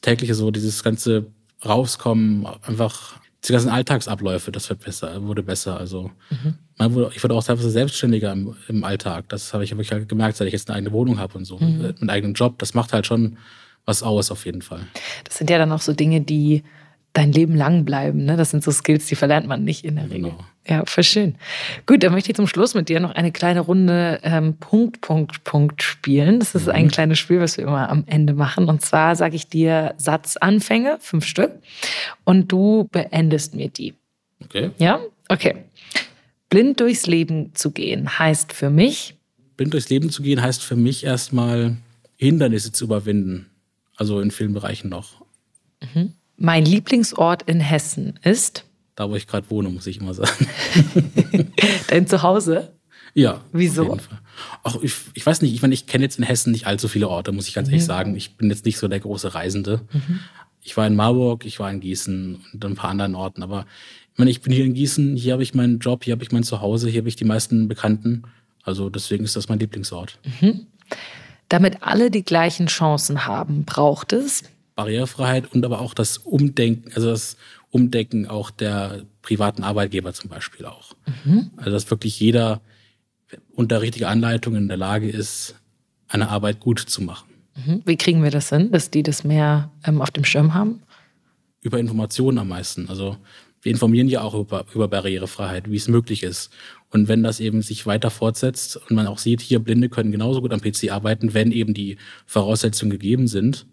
tägliche 0.01 0.35
so, 0.35 0.51
dieses 0.51 0.83
ganze 0.83 1.27
Rauskommen, 1.65 2.45
einfach 2.61 3.19
die 3.47 3.51
ganzen 3.51 3.69
Alltagsabläufe, 3.69 4.51
das 4.51 4.69
wird 4.69 4.79
besser, 4.79 5.21
wurde 5.23 5.43
besser. 5.43 5.77
Also 5.77 6.11
mhm. 6.29 6.55
man 6.77 6.93
wurde, 6.93 7.11
ich 7.15 7.23
wurde 7.23 7.35
auch 7.35 7.43
teilweise 7.43 7.69
selbstständiger 7.69 8.31
im, 8.31 8.55
im 8.67 8.83
Alltag. 8.83 9.29
Das 9.29 9.53
habe 9.53 9.63
ich 9.63 9.71
wirklich 9.71 9.91
halt 9.91 10.07
gemerkt, 10.07 10.37
seit 10.37 10.47
ich 10.47 10.53
jetzt 10.53 10.69
eine 10.69 10.77
eigene 10.77 10.93
Wohnung 10.93 11.19
habe 11.19 11.37
und 11.37 11.45
so, 11.45 11.57
mhm. 11.57 11.93
einen 11.99 12.09
eigenen 12.09 12.33
Job. 12.33 12.57
Das 12.59 12.73
macht 12.73 12.93
halt 12.93 13.05
schon 13.05 13.37
was 13.85 14.01
aus, 14.01 14.31
auf 14.31 14.45
jeden 14.45 14.61
Fall. 14.61 14.81
Das 15.25 15.37
sind 15.37 15.49
ja 15.49 15.57
dann 15.57 15.71
auch 15.71 15.81
so 15.81 15.93
Dinge, 15.93 16.21
die 16.21 16.63
dein 17.13 17.31
Leben 17.31 17.55
lang 17.55 17.85
bleiben. 17.85 18.25
Ne? 18.25 18.35
Das 18.37 18.51
sind 18.51 18.63
so 18.63 18.71
Skills, 18.71 19.05
die 19.05 19.15
verlernt 19.15 19.47
man 19.47 19.63
nicht 19.63 19.85
in 19.85 19.95
der 19.95 20.05
Regel. 20.05 20.31
Genau. 20.31 20.45
Ja, 20.67 20.83
voll 20.85 21.03
schön. 21.03 21.35
Gut, 21.85 22.03
dann 22.03 22.13
möchte 22.13 22.31
ich 22.31 22.35
zum 22.35 22.47
Schluss 22.47 22.73
mit 22.73 22.87
dir 22.89 22.99
noch 22.99 23.11
eine 23.11 23.31
kleine 23.31 23.59
Runde 23.59 24.19
ähm, 24.23 24.55
Punkt, 24.57 25.01
Punkt, 25.01 25.43
Punkt 25.43 25.83
spielen. 25.83 26.39
Das 26.39 26.55
ist 26.55 26.67
mhm. 26.67 26.73
ein 26.73 26.87
kleines 26.87 27.19
Spiel, 27.19 27.39
was 27.39 27.57
wir 27.57 27.65
immer 27.65 27.89
am 27.89 28.03
Ende 28.07 28.33
machen. 28.33 28.69
Und 28.69 28.81
zwar 28.81 29.15
sage 29.15 29.35
ich 29.35 29.47
dir 29.47 29.93
Satzanfänge, 29.97 30.97
fünf 31.01 31.25
Stück, 31.25 31.51
und 32.23 32.51
du 32.51 32.87
beendest 32.91 33.55
mir 33.55 33.69
die. 33.69 33.93
Okay. 34.43 34.71
Ja? 34.77 34.99
Okay. 35.27 35.55
Blind 36.49 36.79
durchs 36.79 37.07
Leben 37.07 37.53
zu 37.55 37.71
gehen 37.71 38.17
heißt 38.19 38.53
für 38.53 38.69
mich. 38.69 39.15
Blind 39.57 39.73
durchs 39.73 39.89
Leben 39.89 40.09
zu 40.09 40.23
gehen 40.23 40.41
heißt 40.41 40.63
für 40.63 40.75
mich 40.75 41.03
erstmal 41.03 41.75
Hindernisse 42.15 42.71
zu 42.71 42.85
überwinden. 42.85 43.49
Also 43.97 44.21
in 44.21 44.31
vielen 44.31 44.53
Bereichen 44.53 44.89
noch. 44.89 45.22
Mein 46.37 46.65
Lieblingsort 46.65 47.43
in 47.43 47.59
Hessen 47.59 48.19
ist? 48.23 48.65
Da, 48.95 49.09
wo 49.09 49.15
ich 49.15 49.27
gerade 49.27 49.49
wohne, 49.49 49.69
muss 49.69 49.87
ich 49.87 49.99
immer 49.99 50.13
sagen. 50.13 50.47
Dein 51.87 52.07
Zuhause? 52.07 52.73
Ja. 53.13 53.41
Wieso? 53.51 53.97
Auch 54.63 54.81
ich, 54.83 54.93
ich 55.13 55.25
weiß 55.25 55.41
nicht, 55.41 55.53
ich 55.53 55.61
meine, 55.61 55.73
ich 55.73 55.87
kenne 55.87 56.03
jetzt 56.03 56.17
in 56.17 56.23
Hessen 56.23 56.51
nicht 56.51 56.67
allzu 56.67 56.87
viele 56.87 57.07
Orte, 57.07 57.31
muss 57.31 57.47
ich 57.47 57.53
ganz 57.53 57.67
mhm. 57.67 57.73
ehrlich 57.73 57.85
sagen. 57.85 58.15
Ich 58.15 58.35
bin 58.37 58.49
jetzt 58.49 58.65
nicht 58.65 58.77
so 58.77 58.87
der 58.87 58.99
große 58.99 59.33
Reisende. 59.33 59.81
Mhm. 59.91 60.19
Ich 60.61 60.77
war 60.77 60.87
in 60.87 60.95
Marburg, 60.95 61.45
ich 61.45 61.59
war 61.59 61.69
in 61.69 61.79
Gießen 61.79 62.39
und 62.53 62.65
ein 62.65 62.75
paar 62.75 62.89
anderen 62.89 63.15
Orten, 63.15 63.43
aber 63.43 63.65
ich 64.13 64.19
meine, 64.19 64.31
ich 64.31 64.41
bin 64.41 64.53
hier 64.53 64.63
in 64.63 64.73
Gießen, 64.73 65.15
hier 65.15 65.33
habe 65.33 65.43
ich 65.43 65.53
meinen 65.53 65.79
Job, 65.79 66.03
hier 66.03 66.13
habe 66.13 66.23
ich 66.23 66.31
mein 66.31 66.43
Zuhause, 66.43 66.87
hier 66.87 67.01
habe 67.01 67.09
ich 67.09 67.15
die 67.15 67.25
meisten 67.25 67.67
Bekannten. 67.67 68.23
Also 68.63 68.89
deswegen 68.89 69.23
ist 69.25 69.35
das 69.35 69.49
mein 69.49 69.59
Lieblingsort. 69.59 70.19
Mhm. 70.39 70.67
Damit 71.49 71.81
alle 71.81 72.09
die 72.09 72.23
gleichen 72.23 72.67
Chancen 72.67 73.25
haben, 73.25 73.65
braucht 73.65 74.13
es 74.13 74.43
Barrierefreiheit 74.75 75.53
und 75.53 75.65
aber 75.65 75.81
auch 75.81 75.93
das 75.93 76.17
Umdenken, 76.17 76.91
also 76.93 77.09
das 77.09 77.37
Umdenken 77.69 78.27
auch 78.27 78.51
der 78.51 79.03
privaten 79.21 79.63
Arbeitgeber 79.63 80.13
zum 80.13 80.29
Beispiel 80.29 80.65
auch. 80.65 80.93
Mhm. 81.25 81.51
Also 81.57 81.71
dass 81.71 81.89
wirklich 81.89 82.19
jeder 82.19 82.61
unter 83.53 83.81
richtiger 83.81 84.09
Anleitung 84.09 84.55
in 84.55 84.67
der 84.67 84.77
Lage 84.77 85.09
ist, 85.09 85.55
eine 86.07 86.29
Arbeit 86.29 86.59
gut 86.59 86.79
zu 86.79 87.01
machen. 87.01 87.29
Mhm. 87.55 87.81
Wie 87.85 87.97
kriegen 87.97 88.23
wir 88.23 88.31
das 88.31 88.49
hin, 88.49 88.71
dass 88.71 88.91
die 88.91 89.03
das 89.03 89.23
mehr 89.23 89.71
ähm, 89.85 90.01
auf 90.01 90.11
dem 90.11 90.23
Schirm 90.23 90.53
haben? 90.53 90.81
Über 91.61 91.79
Informationen 91.79 92.37
am 92.37 92.49
meisten. 92.49 92.89
Also 92.89 93.17
wir 93.61 93.71
informieren 93.71 94.09
ja 94.09 94.21
auch 94.21 94.33
über, 94.33 94.65
über 94.73 94.87
Barrierefreiheit, 94.87 95.71
wie 95.71 95.77
es 95.77 95.87
möglich 95.87 96.23
ist. 96.23 96.51
Und 96.89 97.07
wenn 97.07 97.23
das 97.23 97.39
eben 97.39 97.61
sich 97.61 97.85
weiter 97.85 98.11
fortsetzt 98.11 98.77
und 98.77 98.91
man 98.91 99.07
auch 99.07 99.17
sieht, 99.17 99.41
hier 99.41 99.59
Blinde 99.59 99.89
können 99.89 100.11
genauso 100.11 100.41
gut 100.41 100.53
am 100.53 100.61
PC 100.61 100.91
arbeiten, 100.91 101.33
wenn 101.33 101.51
eben 101.51 101.73
die 101.73 101.97
Voraussetzungen 102.25 102.91
gegeben 102.91 103.27
sind, 103.27 103.65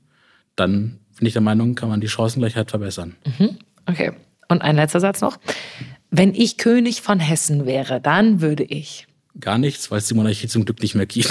dann 0.61 1.01
bin 1.19 1.27
ich 1.27 1.33
der 1.33 1.43
Meinung, 1.43 1.75
kann 1.75 1.89
man 1.89 2.01
die 2.01 2.09
Chancengleichheit 2.09 2.71
verbessern. 2.71 3.17
Mhm. 3.39 3.59
Okay. 3.87 4.13
Und 4.49 4.63
ein 4.63 4.77
letzter 4.77 5.01
Satz 5.01 5.21
noch. 5.21 5.39
Wenn 6.11 6.35
ich 6.35 6.59
König 6.59 7.03
von 7.03 7.21
Hessen 7.21 7.67
wäre, 7.67 8.01
dann 8.01 8.41
würde 8.41 8.65
ich. 8.65 9.07
Gar 9.39 9.59
nichts, 9.59 9.91
weil 9.91 9.99
es 9.99 10.09
die 10.09 10.15
Monarchie 10.15 10.49
zum 10.49 10.65
Glück 10.65 10.83
nicht 10.83 10.95
mehr 10.95 11.07
gibt. 11.07 11.31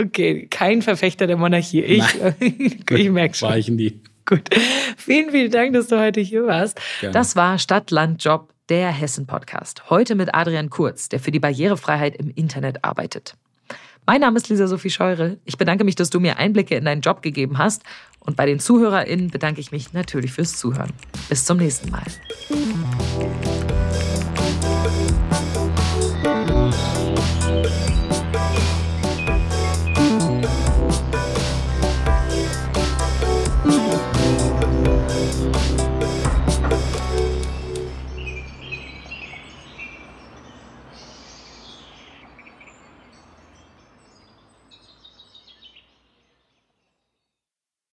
okay, 0.00 0.46
kein 0.48 0.80
Verfechter 0.80 1.26
der 1.26 1.36
Monarchie. 1.36 1.82
Ich, 1.82 2.04
ich 2.90 3.10
merke 3.10 3.34
schon. 3.34 3.50
War 3.50 3.58
ich 3.58 3.68
nie. 3.68 4.00
Gut. 4.24 4.48
Vielen, 4.96 5.30
vielen 5.30 5.50
Dank, 5.50 5.74
dass 5.74 5.88
du 5.88 5.98
heute 5.98 6.20
hier 6.20 6.46
warst. 6.46 6.80
Gerne. 7.00 7.12
Das 7.12 7.36
war 7.36 7.58
Stadt, 7.58 7.90
Land, 7.90 8.24
Job, 8.24 8.54
der 8.68 8.90
Hessen-Podcast. 8.90 9.90
Heute 9.90 10.14
mit 10.14 10.34
Adrian 10.34 10.70
Kurz, 10.70 11.08
der 11.08 11.20
für 11.20 11.30
die 11.30 11.40
Barrierefreiheit 11.40 12.16
im 12.16 12.30
Internet 12.30 12.84
arbeitet. 12.84 13.34
Mein 14.10 14.22
Name 14.22 14.38
ist 14.38 14.48
Lisa 14.48 14.66
Sophie 14.66 14.90
Scheure. 14.90 15.36
Ich 15.44 15.56
bedanke 15.56 15.84
mich, 15.84 15.94
dass 15.94 16.10
du 16.10 16.18
mir 16.18 16.36
Einblicke 16.36 16.74
in 16.74 16.84
deinen 16.84 17.00
Job 17.00 17.22
gegeben 17.22 17.58
hast. 17.58 17.84
Und 18.18 18.36
bei 18.36 18.44
den 18.44 18.58
ZuhörerInnen 18.58 19.30
bedanke 19.30 19.60
ich 19.60 19.70
mich 19.70 19.92
natürlich 19.92 20.32
fürs 20.32 20.56
Zuhören. 20.56 20.90
Bis 21.28 21.44
zum 21.44 21.58
nächsten 21.58 21.92
Mal. 21.92 22.02